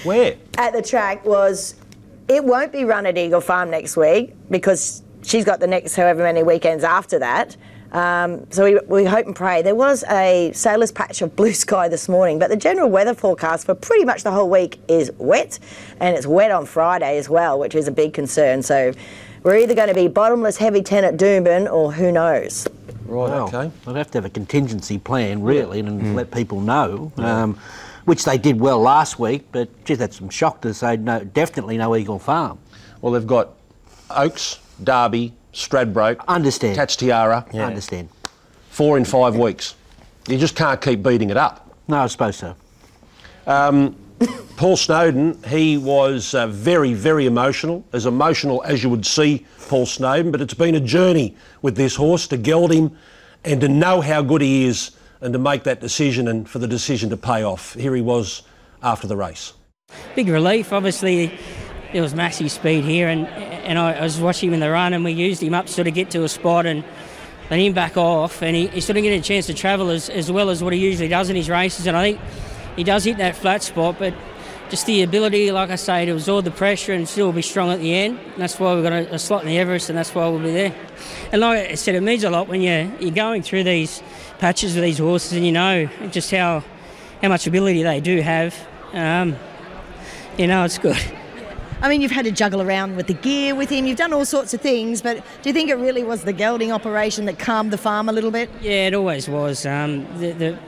where 0.05 0.37
at 0.59 0.73
the 0.73 0.83
track 0.83 1.25
was 1.25 1.75
it 2.29 2.45
won't 2.45 2.73
be 2.73 2.85
run 2.85 3.07
at 3.07 3.19
Eagle 3.19 3.41
Farm 3.41 3.71
next 3.71 3.97
week 3.97 4.35
because 4.51 5.03
she's 5.23 5.45
got 5.45 5.61
the 5.61 5.67
next 5.67 5.97
however 5.97 6.23
many 6.23 6.43
weekends 6.43 6.85
after 6.85 7.19
that. 7.19 7.57
Um, 7.93 8.47
so 8.51 8.65
we, 8.65 8.79
we 8.87 9.05
hope 9.05 9.27
and 9.27 9.35
pray. 9.35 9.63
There 9.63 9.75
was 9.75 10.05
a 10.09 10.53
sailor's 10.55 10.93
patch 10.93 11.23
of 11.23 11.35
blue 11.35 11.53
sky 11.65 11.89
this 11.89 12.09
morning, 12.09 12.39
but 12.39 12.49
the 12.49 12.57
general 12.57 12.89
weather 12.89 13.15
forecast 13.15 13.67
for 13.67 13.75
pretty 13.75 14.05
much 14.05 14.23
the 14.23 14.31
whole 14.31 14.49
week 14.49 14.81
is 14.87 15.11
wet, 15.19 15.59
and 15.99 16.17
it's 16.17 16.27
wet 16.27 16.53
on 16.53 16.67
Friday 16.67 17.19
as 17.19 17.29
well, 17.29 17.59
which 17.59 17.75
is 17.75 17.89
a 17.89 17.93
big 17.93 18.13
concern. 18.13 18.63
So 18.63 18.93
we're 19.43 19.57
either 19.57 19.75
going 19.75 19.89
to 19.89 19.95
be 19.95 20.09
bottomless 20.09 20.57
heavy 20.57 20.83
10 20.83 21.05
at 21.05 21.17
Doomben 21.17 21.71
or 21.71 21.93
who 21.93 22.13
knows. 22.13 22.67
Right, 23.07 23.33
okay. 23.33 23.71
They'd 23.85 23.97
have 23.97 24.11
to 24.13 24.19
have 24.19 24.25
a 24.25 24.31
contingency 24.31 24.99
plan, 24.99 25.43
really, 25.43 25.81
and 25.81 26.15
let 26.15 26.31
people 26.31 26.61
know, 26.61 27.11
um, 27.17 27.59
which 28.05 28.25
they 28.25 28.39
did 28.39 28.61
well 28.61 28.79
last 28.81 29.19
week, 29.19 29.47
but 29.51 29.85
just 29.85 30.01
had 30.01 30.15
some 30.15 30.29
shock 30.29 30.61
to 30.63 30.73
say 30.73 30.97
no, 30.97 31.25
definitely 31.25 31.77
no 31.77 31.97
Eagle 31.97 32.19
Farm. 32.21 32.59
Well, 33.01 33.13
they've 33.13 33.27
got 33.27 33.51
Oaks, 34.11 34.61
Derby, 34.85 35.33
Stradbroke, 35.53 36.25
Understand. 36.29 36.77
Tats 36.77 36.95
Tiara. 36.95 37.45
I 37.53 37.59
understand. 37.59 38.09
Four 38.69 38.97
in 38.97 39.05
five 39.05 39.35
weeks. 39.37 39.75
You 40.29 40.39
just 40.39 40.55
can't 40.55 40.81
keep 40.81 41.03
beating 41.03 41.31
it 41.31 41.37
up. 41.37 41.75
No, 41.89 41.99
I 41.99 42.07
suppose 42.07 42.37
so. 42.37 42.55
Um, 43.47 43.97
Paul 44.57 44.77
Snowden, 44.77 45.43
he 45.45 45.79
was 45.79 46.35
uh, 46.35 46.47
very, 46.47 46.93
very 46.93 47.25
emotional, 47.25 47.83
as 47.95 48.05
emotional 48.05 48.63
as 48.65 48.83
you 48.83 48.91
would 48.91 49.07
see 49.07 49.47
Paul 49.69 49.87
Snowden, 49.87 50.31
but 50.31 50.43
it's 50.43 50.53
been 50.53 50.75
a 50.75 50.81
journey 50.81 51.35
with 51.63 51.77
this 51.77 51.97
horse 51.97 52.27
to 52.29 52.37
geld 52.37 52.71
him 52.71 52.95
and 53.43 53.61
to 53.63 53.69
know 53.69 54.03
how 54.03 54.21
good 54.21 54.43
he 54.43 54.67
is 54.67 54.91
and 55.23 55.33
to 55.33 55.39
make 55.39 55.63
that 55.65 55.81
decision 55.81 56.29
and 56.29 56.49
for 56.49 56.59
the 56.59 56.67
decision 56.67 57.09
to 57.09 57.17
pay 57.17 57.43
off. 57.43 57.73
Here 57.73 57.95
he 57.95 58.03
was 58.03 58.43
after 58.83 59.07
the 59.07 59.17
race. 59.17 59.55
big 60.15 60.29
relief. 60.29 60.75
Obviously, 60.75 61.39
there 61.93 62.03
was 62.03 62.15
massive 62.15 62.51
speed 62.51 62.85
here, 62.85 63.09
and 63.09 63.27
and 63.27 63.79
I, 63.79 64.03
was 64.03 64.21
watching 64.21 64.51
him 64.51 64.55
in 64.55 64.61
the 64.61 64.71
run, 64.71 64.93
and 64.93 65.05
we 65.05 65.13
used 65.13 65.43
him 65.43 65.55
up 65.55 65.69
sort 65.69 65.89
of 65.89 65.95
get 65.95 66.11
to 66.11 66.25
a 66.25 66.29
spot 66.29 66.67
and 66.67 66.85
let 67.51 67.61
him 67.61 67.73
back 67.73 67.97
off, 67.97 68.43
and 68.43 68.55
he, 68.55 68.67
he 68.69 68.81
sort 68.81 68.97
of 68.97 69.03
get 69.03 69.19
a 69.19 69.23
chance 69.23 69.47
to 69.47 69.55
travel 69.55 69.91
as, 69.91 70.09
as 70.11 70.31
well 70.31 70.51
as 70.51 70.63
what 70.63 70.73
he 70.73 70.79
usually 70.79 71.09
does 71.09 71.31
in 71.31 71.37
his 71.37 71.49
races, 71.49 71.87
and 71.87 71.97
I 71.97 72.13
think 72.13 72.21
he 72.81 72.85
does 72.85 73.05
hit 73.05 73.19
that 73.19 73.37
flat 73.37 73.63
spot, 73.63 73.97
but 73.99 74.15
just 74.71 74.87
the 74.87 75.03
ability, 75.03 75.53
like 75.53 75.69
I 75.69 75.77
say, 75.77 76.07
to 76.07 76.13
absorb 76.13 76.47
the 76.47 76.51
pressure 76.51 76.95
and 76.95 77.07
still 77.07 77.31
be 77.31 77.43
strong 77.43 77.69
at 77.71 77.79
the 77.79 77.95
end. 77.95 78.19
And 78.19 78.39
that's 78.39 78.59
why 78.59 78.75
we've 78.75 78.83
got 78.83 78.95
a, 78.95 79.17
a 79.17 79.19
slot 79.19 79.43
in 79.43 79.49
the 79.49 79.59
Everest, 79.59 79.91
and 79.91 79.99
that's 79.99 80.15
why 80.15 80.27
we'll 80.29 80.39
be 80.39 80.51
there. 80.51 80.75
And 81.31 81.43
like 81.43 81.73
I 81.73 81.75
said, 81.75 81.95
it 81.95 82.01
means 82.01 82.25
a 82.25 82.31
lot 82.31 82.49
when 82.49 82.63
you're, 82.63 82.91
you're 82.99 83.11
going 83.11 83.43
through 83.43 83.65
these 83.65 84.03
patches 84.39 84.75
with 84.75 84.83
these 84.83 84.97
horses, 84.97 85.35
and 85.35 85.45
you 85.45 85.53
know 85.53 85.91
just 86.11 86.31
how 86.31 86.65
how 87.21 87.29
much 87.29 87.47
ability 87.47 87.83
they 87.83 88.01
do 88.01 88.23
have. 88.23 88.57
Um, 88.95 89.37
you 90.39 90.47
know, 90.47 90.65
it's 90.65 90.79
good. 90.79 90.97
I 91.83 91.91
mean, 91.91 92.01
you've 92.01 92.13
had 92.13 92.25
to 92.25 92.31
juggle 92.31 92.63
around 92.63 92.97
with 92.97 93.09
the 93.09 93.15
gear 93.15 93.55
with 93.55 93.69
him, 93.69 93.85
you've 93.85 93.99
done 93.99 94.15
all 94.15 94.25
sorts 94.25 94.55
of 94.55 94.63
things, 94.63 95.03
but 95.03 95.17
do 95.43 95.51
you 95.51 95.53
think 95.53 95.69
it 95.69 95.75
really 95.75 96.03
was 96.03 96.25
the 96.25 96.33
gelding 96.33 96.73
operation 96.73 97.27
that 97.27 97.39
calmed 97.39 97.73
the 97.73 97.79
farm 97.79 98.09
a 98.09 98.13
little 98.13 98.31
bit? 98.31 98.49
Yeah, 98.63 98.87
it 98.87 98.95
always 98.95 99.29
was. 99.29 99.67
Um, 99.67 100.07
the, 100.19 100.33
the, 100.33 100.59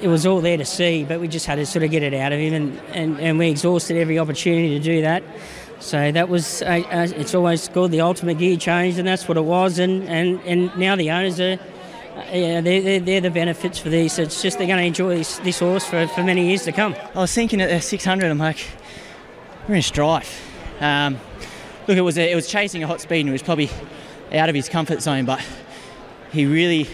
it 0.00 0.08
was 0.08 0.26
all 0.26 0.40
there 0.40 0.56
to 0.56 0.64
see, 0.64 1.04
but 1.04 1.20
we 1.20 1.28
just 1.28 1.46
had 1.46 1.56
to 1.56 1.66
sort 1.66 1.82
of 1.84 1.90
get 1.90 2.02
it 2.02 2.14
out 2.14 2.32
of 2.32 2.38
him, 2.38 2.54
and, 2.54 2.80
and, 2.92 3.20
and 3.20 3.38
we 3.38 3.50
exhausted 3.50 3.96
every 3.96 4.18
opportunity 4.18 4.78
to 4.78 4.80
do 4.82 5.02
that. 5.02 5.22
So 5.78 6.10
that 6.10 6.28
was, 6.28 6.62
uh, 6.62 6.82
uh, 6.90 7.08
it's 7.16 7.34
always 7.34 7.68
called 7.68 7.90
the 7.90 8.00
ultimate 8.00 8.38
gear 8.38 8.56
change, 8.56 8.98
and 8.98 9.06
that's 9.06 9.28
what 9.28 9.36
it 9.36 9.44
was. 9.44 9.78
And, 9.78 10.08
and, 10.08 10.40
and 10.40 10.76
now 10.78 10.96
the 10.96 11.10
owners 11.10 11.38
are, 11.38 11.58
uh, 12.16 12.24
yeah, 12.32 12.60
they're, 12.60 12.80
they're, 12.80 13.00
they're 13.00 13.20
the 13.20 13.30
benefits 13.30 13.78
for 13.78 13.90
these. 13.90 14.18
It's 14.18 14.40
just 14.40 14.58
they're 14.58 14.66
going 14.66 14.78
to 14.78 14.86
enjoy 14.86 15.18
this, 15.18 15.38
this 15.38 15.58
horse 15.58 15.84
for, 15.84 16.06
for 16.08 16.22
many 16.22 16.48
years 16.48 16.64
to 16.64 16.72
come. 16.72 16.94
I 17.14 17.20
was 17.20 17.34
thinking 17.34 17.60
at 17.60 17.68
the 17.68 17.80
600, 17.80 18.30
I'm 18.30 18.38
like, 18.38 18.66
we're 19.68 19.74
in 19.74 19.82
strife. 19.82 20.42
Um, 20.80 21.18
look, 21.86 21.98
it 21.98 22.02
was 22.02 22.16
a, 22.16 22.30
it 22.30 22.34
was 22.34 22.48
chasing 22.48 22.82
a 22.82 22.86
hot 22.86 23.02
speed, 23.02 23.20
and 23.20 23.28
it 23.28 23.32
was 23.32 23.42
probably 23.42 23.70
out 24.32 24.48
of 24.48 24.54
his 24.54 24.68
comfort 24.68 25.02
zone, 25.02 25.26
but 25.26 25.44
he 26.32 26.46
really 26.46 26.88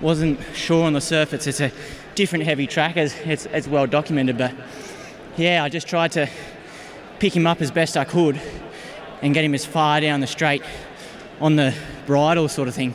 wasn't 0.00 0.38
sure 0.54 0.84
on 0.84 0.92
the 0.92 1.00
surface. 1.00 1.46
It's 1.46 1.60
a 1.60 1.72
different 2.14 2.44
heavy 2.44 2.66
track, 2.66 2.96
as 2.96 3.14
it's, 3.24 3.46
it's 3.46 3.68
well 3.68 3.86
documented, 3.86 4.38
but 4.38 4.52
yeah, 5.36 5.64
I 5.64 5.68
just 5.68 5.88
tried 5.88 6.12
to 6.12 6.28
pick 7.18 7.34
him 7.34 7.46
up 7.46 7.60
as 7.60 7.70
best 7.70 7.96
I 7.96 8.04
could 8.04 8.40
and 9.22 9.34
get 9.34 9.44
him 9.44 9.54
as 9.54 9.64
far 9.64 10.00
down 10.00 10.20
the 10.20 10.26
straight 10.26 10.62
on 11.40 11.56
the 11.56 11.74
bridle 12.06 12.48
sort 12.48 12.68
of 12.68 12.74
thing. 12.74 12.94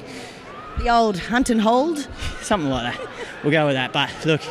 The 0.80 0.89
old 0.89 1.17
hunt 1.17 1.49
and 1.49 1.59
hold? 1.59 2.07
Something 2.41 2.70
like 2.70 2.95
that. 2.95 3.09
We'll 3.43 3.51
go 3.51 3.65
with 3.65 3.76
that. 3.76 3.91
But 3.91 4.09
look, 4.26 4.41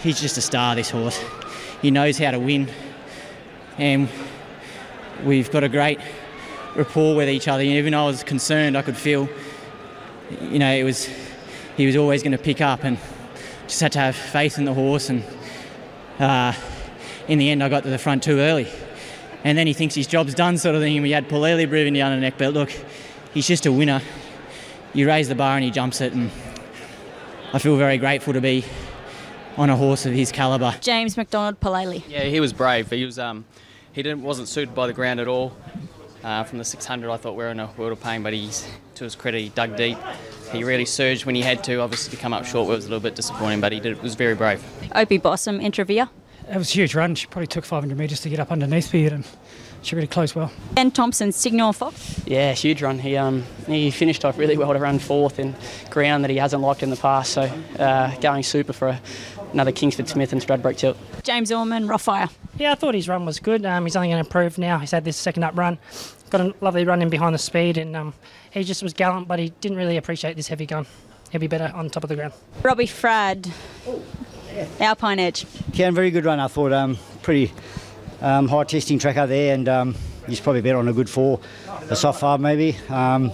he's 0.00 0.20
just 0.20 0.36
a 0.36 0.40
star, 0.40 0.74
this 0.74 0.90
horse. 0.90 1.22
He 1.80 1.90
knows 1.90 2.18
how 2.18 2.32
to 2.32 2.38
win. 2.38 2.68
And 3.78 4.08
we've 5.24 5.50
got 5.50 5.64
a 5.64 5.68
great 5.68 5.98
rapport 6.74 7.16
with 7.16 7.28
each 7.28 7.48
other. 7.48 7.62
Even 7.62 7.92
though 7.92 8.04
I 8.04 8.06
was 8.06 8.22
concerned, 8.22 8.76
I 8.76 8.82
could 8.82 8.96
feel, 8.96 9.28
you 10.42 10.58
know, 10.58 10.70
it 10.70 10.84
was 10.84 11.08
he 11.76 11.86
was 11.86 11.96
always 11.96 12.22
going 12.22 12.32
to 12.32 12.38
pick 12.38 12.60
up 12.60 12.84
and 12.84 12.98
just 13.70 13.80
had 13.80 13.92
to 13.92 14.00
have 14.00 14.16
faith 14.16 14.58
in 14.58 14.64
the 14.64 14.74
horse. 14.74 15.08
And 15.08 15.24
uh, 16.18 16.52
in 17.28 17.38
the 17.38 17.50
end, 17.50 17.62
I 17.62 17.68
got 17.68 17.84
to 17.84 17.90
the 17.90 17.98
front 17.98 18.22
too 18.22 18.38
early. 18.38 18.68
And 19.44 19.56
then 19.56 19.66
he 19.66 19.72
thinks 19.72 19.94
his 19.94 20.06
job's 20.06 20.34
done, 20.34 20.58
sort 20.58 20.74
of 20.74 20.82
thing. 20.82 20.96
And 20.96 21.02
we 21.02 21.12
had 21.12 21.28
Paulele 21.28 21.68
breathing 21.68 21.94
down 21.94 22.12
the 22.12 22.20
neck. 22.20 22.34
But 22.36 22.52
look, 22.52 22.70
he's 23.32 23.46
just 23.46 23.64
a 23.66 23.72
winner. 23.72 24.02
You 24.92 25.06
raise 25.06 25.28
the 25.28 25.34
bar 25.34 25.54
and 25.56 25.64
he 25.64 25.70
jumps 25.70 26.00
it. 26.00 26.12
And 26.12 26.30
I 27.52 27.58
feel 27.58 27.76
very 27.76 27.96
grateful 27.96 28.32
to 28.32 28.40
be 28.40 28.64
on 29.56 29.70
a 29.70 29.76
horse 29.76 30.04
of 30.04 30.12
his 30.12 30.32
calibre. 30.32 30.76
James 30.80 31.16
McDonald 31.16 31.60
Paulele. 31.60 32.02
Yeah, 32.08 32.24
he 32.24 32.40
was 32.40 32.52
brave. 32.52 32.90
He 32.90 33.04
was 33.04 33.18
um, 33.18 33.44
he 33.92 34.02
didn't 34.02 34.22
wasn't 34.22 34.48
suited 34.48 34.74
by 34.74 34.86
the 34.86 34.92
ground 34.92 35.20
at 35.20 35.28
all. 35.28 35.56
Uh, 36.22 36.44
from 36.44 36.58
the 36.58 36.64
600, 36.64 37.10
I 37.10 37.16
thought 37.16 37.32
we 37.32 37.44
were 37.44 37.50
in 37.50 37.60
a 37.60 37.70
world 37.78 37.92
of 37.92 38.02
pain, 38.02 38.22
but 38.22 38.34
he's 38.34 38.68
to 38.96 39.04
his 39.04 39.14
credit, 39.14 39.40
he 39.40 39.48
dug 39.48 39.74
deep. 39.76 39.96
He 40.52 40.64
really 40.64 40.84
surged 40.84 41.26
when 41.26 41.34
he 41.34 41.42
had 41.42 41.62
to. 41.64 41.80
Obviously, 41.80 42.16
to 42.16 42.20
come 42.20 42.32
up 42.32 42.44
short 42.44 42.68
was 42.68 42.84
a 42.84 42.88
little 42.88 43.00
bit 43.00 43.14
disappointing, 43.14 43.60
but 43.60 43.72
he 43.72 43.80
did 43.80 44.02
was 44.02 44.14
very 44.14 44.34
brave. 44.34 44.62
Opie 44.94 45.18
Bosson, 45.18 45.60
Intravia. 45.60 46.08
It 46.48 46.56
was 46.56 46.70
a 46.70 46.74
huge 46.74 46.94
run. 46.94 47.14
She 47.14 47.26
probably 47.28 47.46
took 47.46 47.64
500 47.64 47.96
metres 47.96 48.20
to 48.22 48.28
get 48.28 48.40
up 48.40 48.50
underneath 48.50 48.92
me, 48.92 49.06
and 49.06 49.24
she 49.82 49.94
really 49.94 50.08
closed 50.08 50.34
well. 50.34 50.50
Ben 50.72 50.90
Thompson, 50.90 51.30
Signal 51.30 51.72
Fox. 51.72 52.20
Yeah, 52.26 52.52
huge 52.52 52.82
run. 52.82 52.98
He 52.98 53.16
um, 53.16 53.44
he 53.66 53.90
finished 53.90 54.24
off 54.24 54.36
really 54.36 54.56
well 54.56 54.72
to 54.72 54.78
run 54.78 54.98
fourth 54.98 55.38
in 55.38 55.54
ground 55.90 56.24
that 56.24 56.30
he 56.30 56.36
hasn't 56.36 56.62
liked 56.62 56.82
in 56.82 56.90
the 56.90 56.96
past. 56.96 57.32
So 57.32 57.42
uh, 57.78 58.14
going 58.16 58.42
super 58.42 58.72
for 58.72 58.88
a, 58.88 59.00
another 59.52 59.72
Kingsford 59.72 60.08
Smith 60.08 60.32
and 60.32 60.42
Stradbroke 60.42 60.76
tilt. 60.76 60.96
James 61.22 61.52
Orman, 61.52 61.86
Rockfire. 61.86 62.30
Yeah, 62.58 62.72
I 62.72 62.74
thought 62.74 62.94
his 62.94 63.08
run 63.08 63.24
was 63.24 63.38
good. 63.38 63.64
Um, 63.64 63.84
he's 63.84 63.96
only 63.96 64.08
going 64.08 64.22
to 64.22 64.26
improve 64.26 64.58
now. 64.58 64.78
He's 64.78 64.90
had 64.90 65.04
this 65.04 65.16
second 65.16 65.44
up 65.44 65.56
run. 65.56 65.78
Got 66.30 66.40
a 66.40 66.54
lovely 66.60 66.84
run 66.84 67.00
in 67.00 67.08
behind 67.08 67.34
the 67.34 67.38
speed, 67.38 67.78
and 67.78 67.96
um, 67.96 68.14
he 68.50 68.64
just 68.64 68.82
was 68.82 68.92
gallant, 68.92 69.28
but 69.28 69.38
he 69.38 69.50
didn't 69.60 69.78
really 69.78 69.96
appreciate 69.96 70.36
this 70.36 70.48
heavy 70.48 70.66
gun. 70.66 70.86
He'll 71.30 71.40
be 71.40 71.46
better 71.46 71.70
on 71.74 71.88
top 71.90 72.02
of 72.02 72.08
the 72.08 72.16
ground. 72.16 72.32
Robbie 72.62 72.86
Fradd, 72.86 73.50
Alpine 74.80 75.20
Edge. 75.20 75.46
Yeah, 75.72 75.90
very 75.92 76.10
good 76.10 76.24
run. 76.24 76.40
I 76.40 76.48
thought 76.48 76.72
um, 76.72 76.98
pretty 77.22 77.52
um, 78.20 78.48
high 78.48 78.64
testing 78.64 78.98
track 78.98 79.16
out 79.16 79.28
there, 79.28 79.54
and 79.54 79.68
um, 79.68 79.94
he's 80.26 80.40
probably 80.40 80.60
better 80.60 80.78
on 80.78 80.88
a 80.88 80.92
good 80.92 81.08
four, 81.08 81.40
a 81.88 81.94
soft 81.96 82.20
five 82.20 82.40
maybe. 82.40 82.76
Um, 82.88 83.32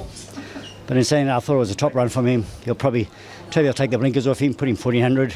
but 0.87 0.97
in 0.97 1.05
saying 1.05 1.27
that, 1.27 1.37
I 1.37 1.41
thought 1.41 1.55
it 1.55 1.59
was 1.59 1.71
a 1.71 1.75
top 1.77 1.95
run 1.95 2.09
from 2.09 2.27
him. 2.27 2.45
He'll 2.65 2.75
probably, 2.75 3.09
maybe 3.55 3.69
I'll 3.69 3.75
take 3.75 3.91
the 3.91 3.99
blinkers 3.99 4.27
off 4.27 4.39
him, 4.39 4.55
put 4.55 4.69
him 4.69 4.77
1400, 4.77 5.35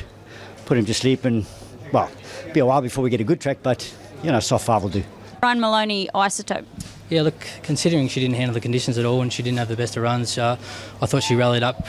put 0.66 0.76
him 0.78 0.84
to 0.84 0.94
sleep, 0.94 1.24
and 1.24 1.46
well, 1.92 2.10
be 2.52 2.60
a 2.60 2.66
while 2.66 2.82
before 2.82 3.02
we 3.02 3.10
get 3.10 3.20
a 3.20 3.24
good 3.24 3.40
track, 3.40 3.58
but 3.62 3.92
you 4.22 4.30
know, 4.30 4.40
soft 4.40 4.66
five 4.66 4.82
will 4.82 4.90
do. 4.90 5.02
Ryan 5.42 5.60
Maloney, 5.60 6.08
Isotope. 6.14 6.66
Yeah, 7.08 7.22
look, 7.22 7.34
considering 7.62 8.08
she 8.08 8.20
didn't 8.20 8.36
handle 8.36 8.54
the 8.54 8.60
conditions 8.60 8.98
at 8.98 9.04
all 9.04 9.22
and 9.22 9.32
she 9.32 9.42
didn't 9.42 9.58
have 9.58 9.68
the 9.68 9.76
best 9.76 9.96
of 9.96 10.02
runs, 10.02 10.36
uh, 10.38 10.56
I 11.00 11.06
thought 11.06 11.22
she 11.22 11.34
rallied 11.34 11.62
up 11.62 11.86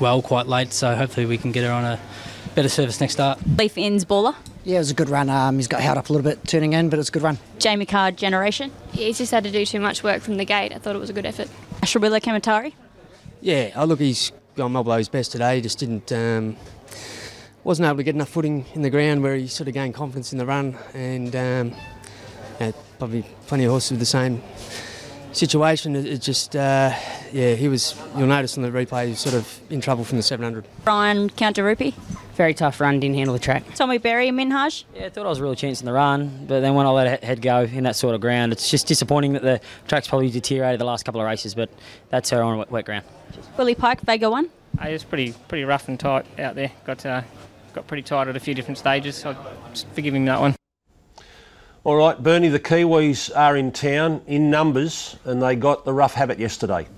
well 0.00 0.22
quite 0.22 0.46
late, 0.46 0.72
so 0.72 0.94
hopefully 0.96 1.26
we 1.26 1.38
can 1.38 1.52
get 1.52 1.64
her 1.64 1.70
on 1.70 1.84
a 1.84 2.00
better 2.54 2.68
service 2.68 3.00
next 3.00 3.12
start. 3.12 3.38
Leaf 3.58 3.76
Inns, 3.78 4.04
Baller. 4.04 4.34
Yeah, 4.64 4.76
it 4.76 4.78
was 4.78 4.90
a 4.90 4.94
good 4.94 5.08
run. 5.08 5.30
Um, 5.30 5.56
he's 5.56 5.68
got 5.68 5.82
held 5.82 5.98
up 5.98 6.08
a 6.08 6.12
little 6.12 6.28
bit 6.28 6.42
turning 6.48 6.72
in, 6.72 6.88
but 6.88 6.98
it's 6.98 7.10
a 7.10 7.12
good 7.12 7.22
run. 7.22 7.38
Jamie 7.58 7.86
Kah, 7.86 8.10
Generation. 8.10 8.72
Yeah, 8.92 9.06
he's 9.06 9.18
just 9.18 9.30
had 9.30 9.44
to 9.44 9.52
do 9.52 9.64
too 9.64 9.78
much 9.78 10.02
work 10.02 10.22
from 10.22 10.36
the 10.38 10.44
gate. 10.44 10.72
I 10.74 10.78
thought 10.78 10.96
it 10.96 10.98
was 10.98 11.10
a 11.10 11.12
good 11.12 11.26
effort. 11.26 11.48
Ashrabilla 11.82 12.20
Kamatari. 12.20 12.72
Yeah, 13.40 13.70
oh, 13.76 13.84
look, 13.84 14.00
he's 14.00 14.32
gone 14.56 14.72
well 14.72 14.82
below 14.82 14.98
his 14.98 15.08
best 15.08 15.30
today. 15.30 15.56
He 15.56 15.60
just 15.62 15.78
didn't, 15.78 16.10
um, 16.10 16.56
wasn't 17.62 17.86
able 17.86 17.98
to 17.98 18.02
get 18.02 18.16
enough 18.16 18.30
footing 18.30 18.64
in 18.74 18.82
the 18.82 18.90
ground 18.90 19.22
where 19.22 19.36
he 19.36 19.46
sort 19.46 19.68
of 19.68 19.74
gained 19.74 19.94
confidence 19.94 20.32
in 20.32 20.38
the 20.38 20.46
run. 20.46 20.76
And 20.94 21.36
um, 21.36 21.74
yeah, 22.58 22.72
probably 22.98 23.24
plenty 23.46 23.64
of 23.64 23.70
horses 23.70 23.92
with 23.92 24.00
the 24.00 24.06
same 24.06 24.42
situation. 25.32 25.94
It, 25.96 26.06
it 26.06 26.20
just, 26.20 26.56
uh, 26.56 26.92
yeah, 27.32 27.54
he 27.54 27.68
was, 27.68 27.94
you'll 28.16 28.26
notice 28.26 28.56
on 28.56 28.62
the 28.62 28.70
replay, 28.70 29.08
he's 29.08 29.20
sort 29.20 29.34
of 29.34 29.60
in 29.70 29.80
trouble 29.80 30.04
from 30.04 30.16
the 30.16 30.22
700. 30.22 30.64
Brian 30.84 31.30
Counter-Rupi. 31.30 31.94
Very 32.34 32.52
tough 32.52 32.80
run, 32.80 33.00
didn't 33.00 33.16
handle 33.16 33.32
the 33.32 33.38
track. 33.38 33.64
Tommy 33.74 33.96
Berry, 33.96 34.28
Minhaj. 34.28 34.84
Yeah, 34.94 35.06
I 35.06 35.08
thought 35.08 35.24
I 35.24 35.28
was 35.30 35.40
really 35.40 35.56
chancing 35.56 35.86
the 35.86 35.92
run, 35.92 36.44
but 36.46 36.60
then 36.60 36.74
when 36.74 36.86
I 36.86 36.90
let 36.90 37.22
a 37.22 37.26
head 37.26 37.40
go 37.40 37.62
in 37.62 37.84
that 37.84 37.96
sort 37.96 38.14
of 38.14 38.20
ground, 38.20 38.52
it's 38.52 38.70
just 38.70 38.86
disappointing 38.86 39.32
that 39.34 39.42
the 39.42 39.60
track's 39.88 40.08
probably 40.08 40.30
deteriorated 40.30 40.78
the 40.78 40.84
last 40.84 41.04
couple 41.04 41.20
of 41.20 41.26
races, 41.26 41.54
but 41.54 41.70
that's 42.10 42.28
her 42.30 42.42
on 42.42 42.58
wet, 42.58 42.70
wet 42.70 42.84
ground. 42.84 43.06
Willie 43.56 43.74
Pike, 43.74 44.02
Vega 44.02 44.28
1. 44.28 44.50
Uh, 44.78 44.88
it 44.88 44.92
was 44.92 45.04
pretty 45.04 45.32
pretty 45.48 45.64
rough 45.64 45.88
and 45.88 45.98
tight 45.98 46.26
out 46.38 46.54
there. 46.54 46.70
Got 46.84 47.06
uh, 47.06 47.22
got 47.72 47.86
pretty 47.86 48.02
tight 48.02 48.28
at 48.28 48.36
a 48.36 48.40
few 48.40 48.52
different 48.52 48.76
stages. 48.76 49.16
So 49.16 49.30
I'd 49.30 49.70
just 49.70 49.88
forgive 49.94 50.14
him 50.14 50.26
that 50.26 50.40
one. 50.40 50.54
All 51.86 51.94
right, 51.94 52.20
Bernie, 52.20 52.48
the 52.48 52.58
Kiwis 52.58 53.30
are 53.36 53.56
in 53.56 53.70
town 53.70 54.20
in 54.26 54.50
numbers 54.50 55.14
and 55.24 55.40
they 55.40 55.54
got 55.54 55.84
the 55.84 55.92
rough 55.92 56.14
habit 56.14 56.40
yesterday. 56.40 56.88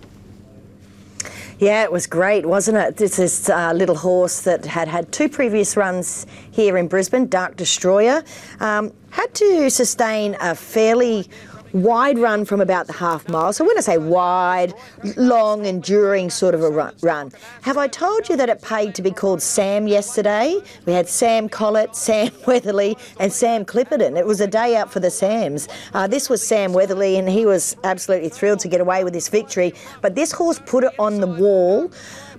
Yeah, 1.59 1.82
it 1.82 1.93
was 1.93 2.07
great, 2.07 2.47
wasn't 2.47 2.78
it? 2.78 2.97
This 2.97 3.18
is 3.18 3.51
a 3.51 3.74
little 3.74 3.97
horse 3.97 4.41
that 4.41 4.64
had 4.64 4.89
had 4.89 5.12
two 5.12 5.28
previous 5.28 5.76
runs 5.76 6.24
here 6.51 6.78
in 6.78 6.89
Brisbane, 6.89 7.26
Dark 7.26 7.57
Destroyer. 7.59 8.24
Um, 8.61 8.91
had 9.11 9.34
to 9.34 9.68
sustain 9.68 10.39
a 10.41 10.55
fairly 10.55 11.28
wide 11.73 12.19
run 12.19 12.45
from 12.45 12.61
about 12.61 12.87
the 12.87 12.93
half 12.93 13.29
mile. 13.29 13.53
So 13.53 13.64
when 13.64 13.77
I 13.77 13.81
say 13.81 13.99
wide, 13.99 14.75
long, 15.16 15.66
enduring 15.66 16.31
sort 16.31 16.55
of 16.55 16.62
a 16.62 16.71
run. 16.71 17.33
Have 17.62 17.77
I 17.77 17.89
told 17.89 18.29
you 18.29 18.37
that 18.37 18.49
it 18.49 18.62
paid 18.62 18.95
to 18.97 19.03
be 19.03 19.11
called 19.11 19.43
Sam 19.43 19.87
yesterday? 19.87 20.61
We 20.87 20.93
had 20.93 21.09
Sam 21.09 21.49
Collett, 21.49 21.95
Sam 22.09 22.31
Weatherley, 22.47 22.97
and 23.21 23.33
Sam 23.33 23.64
Clipperton. 23.64 24.16
It 24.19 24.27
was 24.27 24.41
a 24.41 24.47
day 24.47 24.77
out 24.77 24.93
for 24.93 25.01
the 25.01 25.11
Sams. 25.11 25.69
Uh, 25.95 26.07
this 26.07 26.29
was 26.29 26.47
Sam 26.47 26.73
Weatherley, 26.73 27.19
and 27.19 27.29
he 27.29 27.47
was 27.47 27.77
absolutely 27.85 28.29
thrilled 28.29 28.61
to 28.61 28.69
get 28.69 28.81
away 28.81 29.05
with 29.05 29.12
this 29.12 29.29
victory. 29.29 29.75
But 30.01 30.14
this 30.14 30.33
horse 30.33 30.61
put 30.64 30.85
it 30.85 30.93
on 30.99 31.21
the 31.21 31.27
wall 31.27 31.91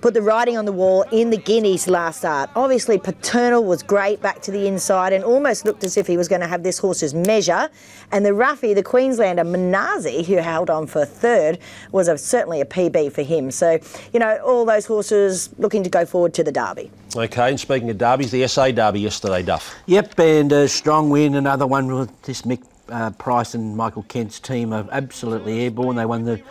put 0.02 0.14
the 0.14 0.22
writing 0.22 0.58
on 0.58 0.66
the 0.66 0.72
wall 0.72 1.04
in 1.12 1.30
the 1.30 1.38
Guineas 1.38 1.88
last 1.88 2.20
start. 2.20 2.50
Obviously, 2.56 2.98
Paternal 2.98 3.64
was 3.64 3.84
great 3.84 4.22
back 4.22 4.42
to 4.42 4.52
the 4.52 4.68
inside 4.68 5.14
and 5.14 5.24
almost 5.24 5.66
looked 5.66 5.84
as 5.84 5.98
if 5.98 6.08
he 6.08 6.18
was 6.18 6.28
going 6.28 6.42
to 6.42 6.48
have 6.48 6.64
this 6.64 6.78
horse's 6.78 7.14
measure. 7.14 7.70
And 8.12 8.26
the 8.26 8.34
roughie, 8.34 8.74
the 8.74 8.84
Queenslander 8.84 9.44
Manazi, 9.44 10.26
who 10.26 10.36
held 10.36 10.70
on 10.70 10.88
for 10.88 11.06
third, 11.06 11.60
was 11.92 12.08
a, 12.08 12.18
certainly 12.18 12.62
a 12.62 12.66
PB 12.66 13.12
for 13.12 13.22
him. 13.22 13.52
So, 13.52 13.80
you 14.14 14.20
know, 14.20 14.38
all 14.46 14.66
those 14.66 14.86
horses 14.86 15.50
looking 15.58 15.84
to 15.84 15.90
go 15.90 16.06
forward 16.06 16.34
to 16.36 16.44
the 16.44 16.52
Derby. 16.52 16.90
Okay, 17.16 17.50
and 17.50 17.60
speaking 17.60 17.90
of 17.90 17.98
derbies, 17.98 18.32
the 18.32 18.48
SA 18.48 18.72
Derby 18.72 19.02
yesterday, 19.02 19.42
Duff. 19.42 19.76
Yep, 19.88 20.20
and 20.20 20.52
a 20.52 20.68
strong 20.68 21.10
win, 21.10 21.36
another 21.36 21.66
one 21.66 21.94
with 21.94 22.22
this 22.22 22.44
Mick 22.44 22.64
uh, 22.90 23.12
Price 23.12 23.54
and 23.56 23.76
Michael 23.76 24.04
Kent's 24.04 24.40
team 24.40 24.74
are 24.74 24.88
absolutely 24.92 25.62
airborne. 25.62 25.96
They 25.96 26.06
won 26.06 26.24
the 26.24 26.42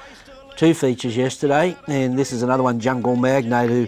two 0.59 0.75
features 0.75 1.17
yesterday, 1.17 1.77
and 1.87 2.19
this 2.19 2.33
is 2.33 2.43
another 2.43 2.65
one, 2.65 2.81
Jungle 2.81 3.15
Magnate, 3.15 3.71
who 3.71 3.87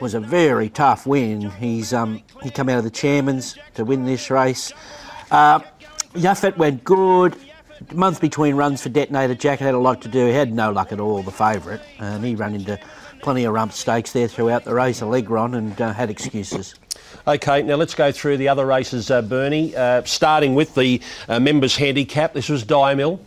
was 0.00 0.14
a 0.14 0.20
very 0.20 0.68
tough 0.68 1.08
win. 1.08 1.50
He's 1.50 1.92
um, 1.92 2.22
he 2.40 2.50
come 2.50 2.68
out 2.68 2.78
of 2.78 2.84
the 2.84 2.90
chairman's 2.90 3.58
to 3.74 3.84
win 3.84 4.04
this 4.04 4.30
race. 4.30 4.72
Uh, 5.32 5.58
Yuffet 6.14 6.56
went 6.56 6.84
good. 6.84 7.36
Month 7.92 8.20
between 8.20 8.54
runs 8.54 8.80
for 8.80 8.90
Detonator 8.90 9.34
Jack 9.34 9.58
had 9.58 9.74
a 9.74 9.78
lot 9.78 10.00
to 10.02 10.08
do. 10.08 10.26
He 10.26 10.32
had 10.32 10.52
no 10.52 10.70
luck 10.70 10.92
at 10.92 11.00
all, 11.00 11.20
the 11.24 11.32
favourite, 11.32 11.80
and 11.98 12.24
he 12.24 12.36
ran 12.36 12.54
into 12.54 12.78
plenty 13.20 13.44
of 13.44 13.52
rump 13.52 13.72
stakes 13.72 14.12
there 14.12 14.28
throughout 14.28 14.62
the 14.62 14.72
race, 14.72 15.00
Allegron, 15.00 15.56
and 15.56 15.80
uh, 15.80 15.92
had 15.92 16.10
excuses. 16.10 16.76
Okay, 17.26 17.62
now 17.62 17.74
let's 17.74 17.94
go 17.94 18.12
through 18.12 18.36
the 18.36 18.48
other 18.48 18.66
races, 18.66 19.10
uh, 19.10 19.20
Bernie. 19.20 19.74
Uh, 19.74 20.04
starting 20.04 20.54
with 20.54 20.76
the 20.76 21.00
uh, 21.28 21.40
members' 21.40 21.76
handicap, 21.76 22.34
this 22.34 22.48
was 22.48 22.64
Diamil. 22.64 23.18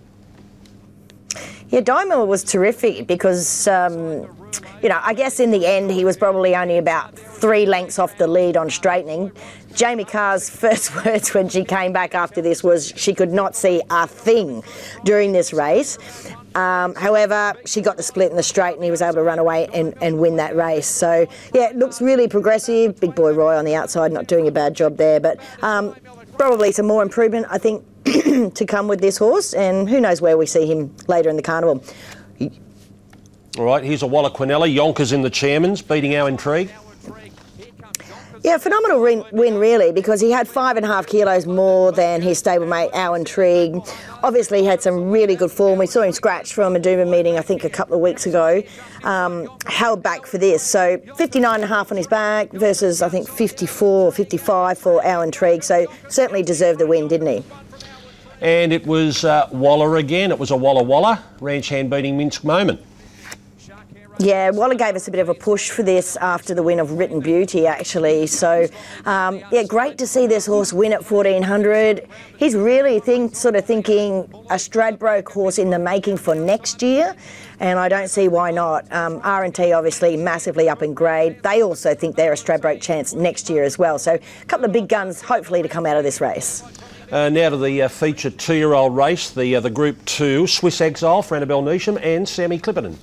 Yeah, 1.70 1.82
Diamond 1.82 2.30
was 2.30 2.46
terrific 2.46 3.08
because, 3.08 3.68
um, 3.68 4.22
you 4.82 4.88
know, 4.88 5.00
I 5.04 5.14
guess 5.14 5.42
in 5.42 5.52
the 5.52 5.66
end 5.66 5.92
he 5.92 6.06
was 6.06 6.16
probably 6.16 6.56
only 6.56 6.78
about 6.78 7.14
three 7.18 7.66
lengths 7.66 8.00
off 8.00 8.18
the 8.18 8.28
lead 8.28 8.56
on 8.56 8.70
straightening. 8.70 9.34
Jamie 9.74 10.06
Kah's 10.06 10.50
first 10.64 10.96
words 11.04 11.34
when 11.34 11.50
she 11.50 11.66
came 11.66 11.92
back 11.92 12.16
after 12.16 12.42
this 12.42 12.64
was 12.64 12.94
she 12.96 13.14
could 13.14 13.34
not 13.34 13.54
see 13.54 13.82
a 13.90 14.08
thing 14.08 14.64
during 15.04 15.34
this 15.34 15.52
race. 15.52 15.98
Um, 16.56 16.96
however, 16.96 17.54
she 17.66 17.82
got 17.82 17.98
the 17.98 18.04
split 18.04 18.32
in 18.32 18.38
the 18.38 18.44
straight 18.44 18.76
and 18.76 18.84
he 18.84 18.90
was 18.90 19.02
able 19.02 19.16
to 19.16 19.24
run 19.24 19.38
away 19.38 19.68
and, 19.74 19.94
and 20.02 20.20
win 20.20 20.38
that 20.38 20.56
race. 20.56 20.88
So, 20.88 21.28
yeah, 21.54 21.70
it 21.70 21.76
looks 21.76 22.02
really 22.02 22.30
progressive. 22.30 23.00
Big 23.00 23.14
boy 23.14 23.34
Roy 23.34 23.58
on 23.58 23.66
the 23.66 23.76
outside, 23.76 24.14
not 24.14 24.28
doing 24.28 24.48
a 24.48 24.52
bad 24.52 24.74
job 24.74 24.96
there. 24.96 25.20
But 25.20 25.40
um, 25.62 25.96
probably 26.38 26.72
some 26.72 26.88
more 26.88 27.04
improvement, 27.04 27.46
I 27.50 27.58
think, 27.58 27.86
to 28.54 28.66
come 28.66 28.88
with 28.88 29.02
this 29.02 29.18
horse, 29.18 29.54
and 29.54 29.90
who 29.90 30.00
knows 30.00 30.22
where 30.22 30.38
we 30.38 30.46
see 30.46 30.66
him 30.66 30.96
later 31.08 31.30
in 31.30 31.36
the 31.36 31.42
carnival. 31.42 31.84
All 33.58 33.66
right, 33.66 33.84
here's 33.84 34.04
a 34.04 34.08
Waller 34.08 34.30
Quinella. 34.30 34.72
Yonkers 34.72 35.12
in 35.12 35.24
the 35.24 35.30
chairman's, 35.30 35.82
beating 35.82 36.16
our 36.16 36.30
intrigue. 36.30 36.72
Yeah, 38.44 38.58
phenomenal 38.60 39.02
win, 39.02 39.26
win, 39.32 39.58
really, 39.58 39.92
because 39.92 40.22
he 40.22 40.32
had 40.32 40.48
five 40.48 40.78
and 40.78 40.86
a 40.86 40.88
half 40.88 41.08
kilos 41.08 41.46
more 41.46 41.92
than 41.92 42.22
his 42.22 42.42
stablemate, 42.42 42.94
Our 42.94 43.18
Intrigue. 43.18 43.76
Obviously, 44.24 44.60
he 44.62 44.66
had 44.66 44.82
some 44.82 45.10
really 45.10 45.36
good 45.36 45.52
form. 45.52 45.80
We 45.80 45.88
saw 45.88 46.04
him 46.04 46.12
scratch 46.12 46.54
from 46.54 46.76
a 46.76 46.80
Doomben 46.80 47.10
meeting, 47.10 47.38
I 47.38 47.42
think, 47.42 47.64
a 47.64 47.70
couple 47.70 47.96
of 47.96 48.02
weeks 48.02 48.26
ago. 48.26 48.62
Um, 49.04 49.50
held 49.66 50.04
back 50.04 50.26
for 50.28 50.38
this. 50.38 50.64
So 50.64 50.98
59 51.18 51.56
and 51.56 51.64
a 51.64 51.68
half 51.68 51.92
on 51.92 51.98
his 51.98 52.08
back 52.08 52.52
versus, 52.54 53.02
I 53.02 53.10
think, 53.10 53.28
54 53.28 54.06
or 54.06 54.12
55 54.12 54.78
for 54.78 55.06
Our 55.06 55.24
Intrigue. 55.24 55.64
So 55.64 55.88
certainly 56.08 56.44
deserved 56.44 56.80
the 56.80 56.88
win, 56.88 57.08
didn't 57.08 57.28
he? 57.28 57.44
And 58.42 58.72
it 58.72 58.86
was 58.86 59.24
uh, 59.26 59.50
Waller 59.52 59.98
again. 59.98 60.32
It 60.32 60.40
was 60.40 60.52
a 60.52 60.58
Walla 60.58 60.84
Walla 60.84 61.24
ranch 61.40 61.70
hand 61.70 61.90
beating 61.90 62.18
Minsk 62.18 62.44
moment. 62.44 62.80
Yeah, 64.20 64.50
Waller 64.50 64.74
gave 64.74 64.96
us 64.96 65.08
a 65.08 65.12
bit 65.12 65.20
of 65.20 65.30
a 65.30 65.36
push 65.36 65.70
for 65.70 65.84
this 65.84 66.16
after 66.16 66.56
the 66.56 66.64
win 66.64 66.80
of 66.80 66.94
Written 66.94 67.20
Beauty, 67.20 67.68
actually. 67.68 68.26
So, 68.26 68.68
um, 69.06 69.42
yeah, 69.52 69.62
great 69.64 70.00
to 70.00 70.08
see 70.08 70.26
this 70.26 70.48
horse 70.48 70.74
win 70.74 70.92
at 70.92 71.10
1400. 71.10 72.08
He's 72.38 72.56
really 72.56 73.00
think, 73.00 73.36
sort 73.36 73.56
of 73.56 73.64
thinking 73.64 74.28
a 74.50 74.56
Stradbroke 74.56 75.32
horse 75.32 75.60
in 75.60 75.70
the 75.70 75.78
making 75.78 76.18
for 76.18 76.34
next 76.34 76.82
year, 76.82 77.16
and 77.60 77.78
I 77.78 77.90
don't 77.90 78.08
see 78.08 78.28
why 78.28 78.50
not. 78.50 78.92
Um, 78.92 79.22
R&T 79.24 79.72
obviously 79.72 80.18
massively 80.18 80.68
up 80.68 80.82
in 80.82 80.96
grade. 80.96 81.44
They 81.44 81.62
also 81.62 81.94
think 81.94 82.16
they're 82.16 82.34
a 82.34 82.38
Stradbroke 82.38 82.82
chance 82.82 83.14
next 83.14 83.52
year 83.52 83.64
as 83.64 83.78
well. 83.78 84.00
So, 84.00 84.16
a 84.16 84.46
couple 84.46 84.66
of 84.66 84.72
big 84.72 84.88
guns 84.88 85.22
hopefully 85.22 85.62
to 85.62 85.70
come 85.70 85.86
out 85.86 85.96
of 85.96 86.04
this 86.04 86.22
race. 86.22 86.64
Uh, 87.10 87.30
now 87.30 87.50
to 87.50 87.56
the 87.56 87.84
uh, 87.84 87.88
two-year-old 87.88 88.94
race, 88.94 89.30
the 89.30 89.56
uh, 89.56 89.62
the 89.62 89.70
Group 89.70 90.04
Two, 90.04 90.46
Swiss 90.46 90.82
Exile 90.82 91.22
for 91.22 91.38
Annabelle 91.38 91.64
Neasham 91.64 91.98
and 92.04 92.28
Sammy 92.28 92.60
Clipperton. 92.60 92.98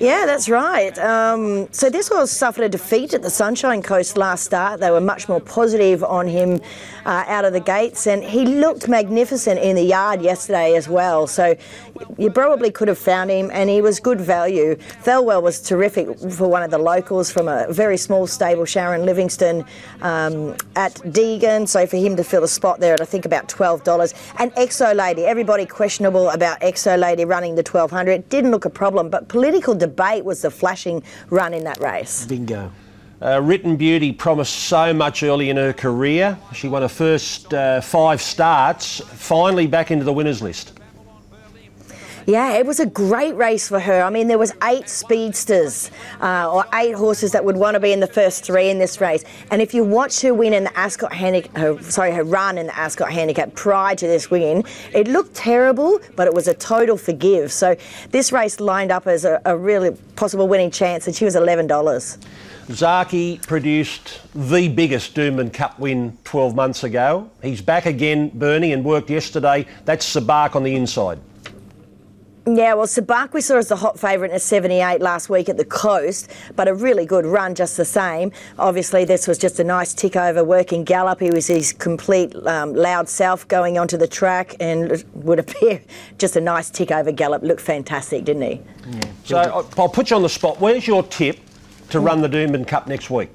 Yeah, 0.00 0.26
that's 0.26 0.48
right. 0.48 0.96
Um, 0.96 1.66
so 1.72 1.90
this 1.90 2.06
horse 2.08 2.30
suffered 2.30 2.62
a 2.62 2.68
defeat 2.68 3.14
at 3.14 3.22
the 3.22 3.30
Sunshine 3.30 3.82
Coast 3.82 4.16
last 4.16 4.44
start. 4.44 4.78
They 4.78 4.92
were 4.92 5.00
much 5.00 5.28
more 5.28 5.40
positive 5.40 6.04
on 6.04 6.28
him 6.28 6.60
uh, 7.04 7.24
out 7.26 7.44
of 7.44 7.52
the 7.52 7.58
gates, 7.58 8.06
and 8.06 8.22
he 8.22 8.46
looked 8.46 8.86
magnificent 8.86 9.58
in 9.58 9.74
the 9.74 9.82
yard 9.82 10.22
yesterday 10.22 10.76
as 10.76 10.88
well. 10.88 11.26
So 11.26 11.56
you 12.16 12.30
probably 12.30 12.70
could 12.70 12.86
have 12.86 12.98
found 12.98 13.30
him, 13.30 13.50
and 13.52 13.68
he 13.68 13.80
was 13.80 13.98
good 13.98 14.20
value. 14.20 14.76
Thelwell 15.02 15.42
was 15.42 15.60
terrific 15.60 16.16
for 16.30 16.46
one 16.46 16.62
of 16.62 16.70
the 16.70 16.78
locals 16.78 17.32
from 17.32 17.48
a 17.48 17.66
very 17.72 17.96
small 17.96 18.28
stable, 18.28 18.66
Sharon 18.66 19.04
Livingston 19.04 19.64
um, 20.02 20.54
at 20.76 20.94
Deagon. 21.06 21.66
So 21.66 21.88
for 21.88 21.96
him 21.96 22.14
to 22.16 22.22
fill 22.22 22.44
a 22.44 22.48
spot 22.48 22.78
there 22.78 22.94
at 22.94 23.00
I 23.00 23.04
think 23.04 23.24
about 23.24 23.48
twelve 23.48 23.82
dollars. 23.82 24.14
And 24.38 24.52
Exo 24.54 24.94
Lady, 24.94 25.24
everybody 25.24 25.66
questionable 25.66 26.30
about 26.30 26.60
Exo 26.60 26.96
Lady 26.96 27.24
running 27.24 27.56
the 27.56 27.64
twelve 27.64 27.90
hundred. 27.90 28.28
Didn't 28.28 28.52
look 28.52 28.64
a 28.64 28.70
problem, 28.70 29.10
but 29.10 29.26
political 29.26 29.74
debate 29.88 30.24
was 30.24 30.42
the 30.42 30.50
flashing 30.50 31.02
run 31.30 31.54
in 31.54 31.64
that 31.64 31.80
race. 31.80 32.26
Bingo. 32.26 32.70
Uh, 33.20 33.40
Written 33.42 33.76
Beauty 33.76 34.12
promised 34.12 34.54
so 34.54 34.94
much 34.94 35.24
early 35.24 35.50
in 35.50 35.56
her 35.56 35.72
career. 35.72 36.38
She 36.54 36.68
won 36.68 36.82
her 36.82 36.88
first 36.88 37.52
uh, 37.52 37.80
five 37.80 38.22
starts, 38.22 39.00
finally 39.00 39.66
back 39.66 39.90
into 39.90 40.04
the 40.04 40.12
winners 40.12 40.40
list. 40.40 40.77
Yeah, 42.28 42.58
it 42.58 42.66
was 42.66 42.78
a 42.78 42.84
great 42.84 43.34
race 43.36 43.68
for 43.68 43.80
her. 43.80 44.02
I 44.02 44.10
mean, 44.10 44.28
there 44.28 44.36
was 44.36 44.52
eight 44.64 44.90
speedsters 44.90 45.90
uh, 46.20 46.52
or 46.52 46.62
eight 46.74 46.94
horses 46.94 47.32
that 47.32 47.42
would 47.42 47.56
want 47.56 47.74
to 47.76 47.80
be 47.80 47.90
in 47.90 48.00
the 48.00 48.06
first 48.06 48.44
three 48.44 48.68
in 48.68 48.78
this 48.78 49.00
race. 49.00 49.24
And 49.50 49.62
if 49.62 49.72
you 49.72 49.82
watch 49.82 50.20
her 50.20 50.34
win 50.34 50.52
in 50.52 50.64
the 50.64 50.78
Ascot 50.78 51.10
handicap, 51.10 51.56
her, 51.56 51.82
sorry, 51.82 52.12
her 52.12 52.24
run 52.24 52.58
in 52.58 52.66
the 52.66 52.78
Ascot 52.78 53.10
handicap 53.10 53.54
prior 53.54 53.94
to 53.94 54.06
this 54.06 54.30
win, 54.30 54.62
it 54.92 55.08
looked 55.08 55.34
terrible, 55.36 56.00
but 56.16 56.26
it 56.26 56.34
was 56.34 56.48
a 56.48 56.52
total 56.52 56.98
forgive. 56.98 57.50
So 57.50 57.76
this 58.10 58.30
race 58.30 58.60
lined 58.60 58.92
up 58.92 59.06
as 59.06 59.24
a, 59.24 59.40
a 59.46 59.56
really 59.56 59.92
possible 60.14 60.48
winning 60.48 60.70
chance, 60.70 61.06
and 61.06 61.16
she 61.16 61.24
was 61.24 61.34
eleven 61.34 61.66
dollars. 61.66 62.18
Zaaki 62.66 63.40
produced 63.46 64.20
the 64.34 64.68
biggest 64.68 65.14
Doomben 65.14 65.50
Cup 65.50 65.78
win 65.78 66.18
12 66.24 66.54
months 66.54 66.84
ago. 66.84 67.30
He's 67.42 67.62
back 67.62 67.86
again, 67.86 68.28
Bernie, 68.34 68.74
and 68.74 68.84
worked 68.84 69.08
yesterday. 69.08 69.66
That's 69.86 70.04
Sabark 70.14 70.54
on 70.54 70.64
the 70.64 70.74
inside. 70.74 71.18
Yeah, 72.56 72.74
well, 72.74 72.86
Sabark 72.86 73.34
we 73.34 73.42
saw 73.42 73.56
as 73.56 73.68
the 73.68 73.76
hot 73.76 74.00
favourite 74.00 74.30
in 74.30 74.36
a 74.36 74.40
78 74.40 75.02
last 75.02 75.28
week 75.28 75.50
at 75.50 75.58
the 75.58 75.66
coast, 75.66 76.30
but 76.56 76.66
a 76.66 76.72
really 76.72 77.04
good 77.04 77.26
run 77.26 77.54
just 77.54 77.76
the 77.76 77.84
same. 77.84 78.32
Obviously, 78.58 79.04
this 79.04 79.28
was 79.28 79.36
just 79.36 79.60
a 79.60 79.64
nice 79.64 79.92
tick 79.92 80.16
over 80.16 80.42
working 80.42 80.82
gallop. 80.82 81.20
He 81.20 81.30
was 81.30 81.46
his 81.46 81.74
complete 81.74 82.34
um, 82.46 82.72
loud 82.74 83.06
self 83.06 83.46
going 83.48 83.76
onto 83.76 83.98
the 83.98 84.08
track 84.08 84.54
and 84.60 85.04
would 85.14 85.38
appear 85.38 85.82
just 86.18 86.36
a 86.36 86.40
nice 86.40 86.70
tick 86.70 86.90
over 86.90 87.12
gallop. 87.12 87.42
Looked 87.42 87.60
fantastic, 87.60 88.24
didn't 88.24 88.42
he? 88.42 88.60
Yeah. 88.86 89.00
So 89.24 89.36
I'll, 89.36 89.70
I'll 89.76 89.88
put 89.88 90.08
you 90.08 90.16
on 90.16 90.22
the 90.22 90.28
spot. 90.30 90.58
Where's 90.58 90.86
your 90.86 91.02
tip 91.02 91.38
to 91.90 92.00
run 92.00 92.22
the 92.22 92.28
Doomben 92.28 92.66
Cup 92.66 92.86
next 92.86 93.10
week? 93.10 93.28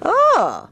Oh. 0.00 0.68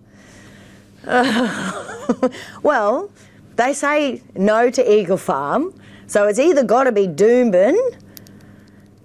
Uh, 1.07 2.29
well, 2.63 3.11
they 3.57 3.75
say 3.75 4.23
no 4.35 4.71
to 4.71 4.99
Eagle 4.99 5.19
Farm. 5.19 5.75
So 6.09 6.27
it's 6.27 6.39
either 6.39 6.65
got 6.65 6.85
to 6.85 6.93
be 6.93 7.07
Doomben, 7.07 7.77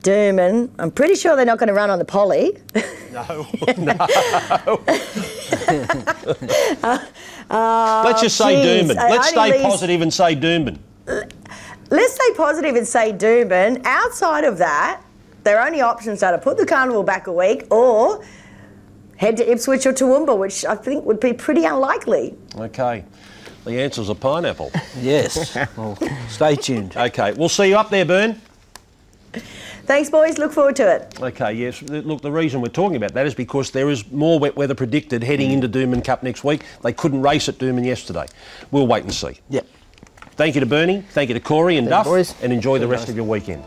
Doomben. 0.02 0.70
I'm 0.80 0.90
pretty 0.90 1.16
sure 1.16 1.36
they're 1.36 1.46
not 1.46 1.60
going 1.60 1.68
to 1.68 1.74
run 1.74 1.90
on 1.90 2.00
the 2.00 2.06
poly. 2.06 2.58
No, 3.14 3.48
Uh, 7.50 8.04
Let's 8.06 8.22
just 8.22 8.36
say 8.38 8.56
geez, 8.56 8.90
Doomben. 8.90 8.96
Let's 8.96 9.30
stay 9.30 9.52
leaves- 9.52 9.64
positive 9.64 10.02
and 10.02 10.12
say 10.12 10.36
Doomben. 10.36 10.80
Let's 11.92 12.14
stay 12.16 12.34
positive 12.36 12.76
and 12.76 12.88
say 12.88 13.14
Doomben. 13.14 13.82
Outside 13.86 14.46
of 14.46 14.58
that, 14.58 15.02
their 15.44 15.62
only 15.64 15.82
options 15.82 16.24
are 16.24 16.32
to 16.32 16.40
put 16.40 16.58
the 16.58 16.66
carnival 16.66 17.04
back 17.04 17.28
a 17.28 17.32
week 17.32 17.68
or 17.72 18.24
head 19.18 19.38
to 19.38 19.52
Ipswich 19.52 19.86
or 19.86 19.94
Toowoomba, 19.94 20.36
which 20.36 20.66
I 20.66 20.76
think 20.76 21.06
would 21.06 21.20
be 21.20 21.34
pretty 21.34 21.66
unlikely. 21.66 22.36
Okay. 22.56 23.06
The 23.66 23.82
answer's 23.82 24.10
a 24.10 24.16
pineapple. 24.16 24.72
Yes. 25.02 25.58
Well, 25.76 25.98
stay 26.30 26.56
tuned. 26.56 26.96
Okay, 26.96 27.34
we'll 27.34 27.50
see 27.50 27.70
you 27.70 27.78
up 27.78 27.90
there, 27.90 28.06
Burn. 28.06 28.40
Thanks, 29.86 30.10
boys. 30.10 30.38
Look 30.38 30.54
forward 30.54 30.76
to 30.78 30.96
it. 30.96 31.22
Okay, 31.22 31.54
yes. 31.54 31.82
Look, 31.82 32.22
the 32.22 32.32
reason 32.32 32.62
we're 32.62 32.70
talking 32.70 32.96
about 32.96 33.14
that 33.14 33.26
is 33.26 33.34
because 33.34 33.72
there 33.72 33.90
is 33.90 34.10
more 34.12 34.40
wet 34.40 34.56
weather 34.56 34.76
predicted 34.76 35.24
heading 35.24 35.50
mm. 35.50 35.54
into 35.54 35.68
Doomben 35.68 36.06
Cup 36.06 36.24
next 36.24 36.44
week. 36.44 36.64
They 36.84 36.94
couldn't 36.94 37.22
race 37.22 37.50
at 37.50 37.56
Doomben 37.56 37.86
yesterday. 37.86 38.28
We'll 38.72 38.88
wait 38.88 39.04
and 39.04 39.14
see. 39.14 39.40
Yep. 39.50 39.68
Thank 40.36 40.56
you 40.56 40.62
to 40.62 40.66
Bernie, 40.66 41.02
thank 41.12 41.30
you 41.30 41.34
to 41.34 41.40
Corey 41.40 41.78
and 41.78 41.88
Thank 41.88 42.06
Duff, 42.06 42.06
boys. 42.06 42.34
and 42.42 42.52
enjoy 42.52 42.80
the 42.80 42.88
rest 42.88 43.04
nice. 43.04 43.10
of 43.10 43.16
your 43.16 43.26
weekend. 43.26 43.64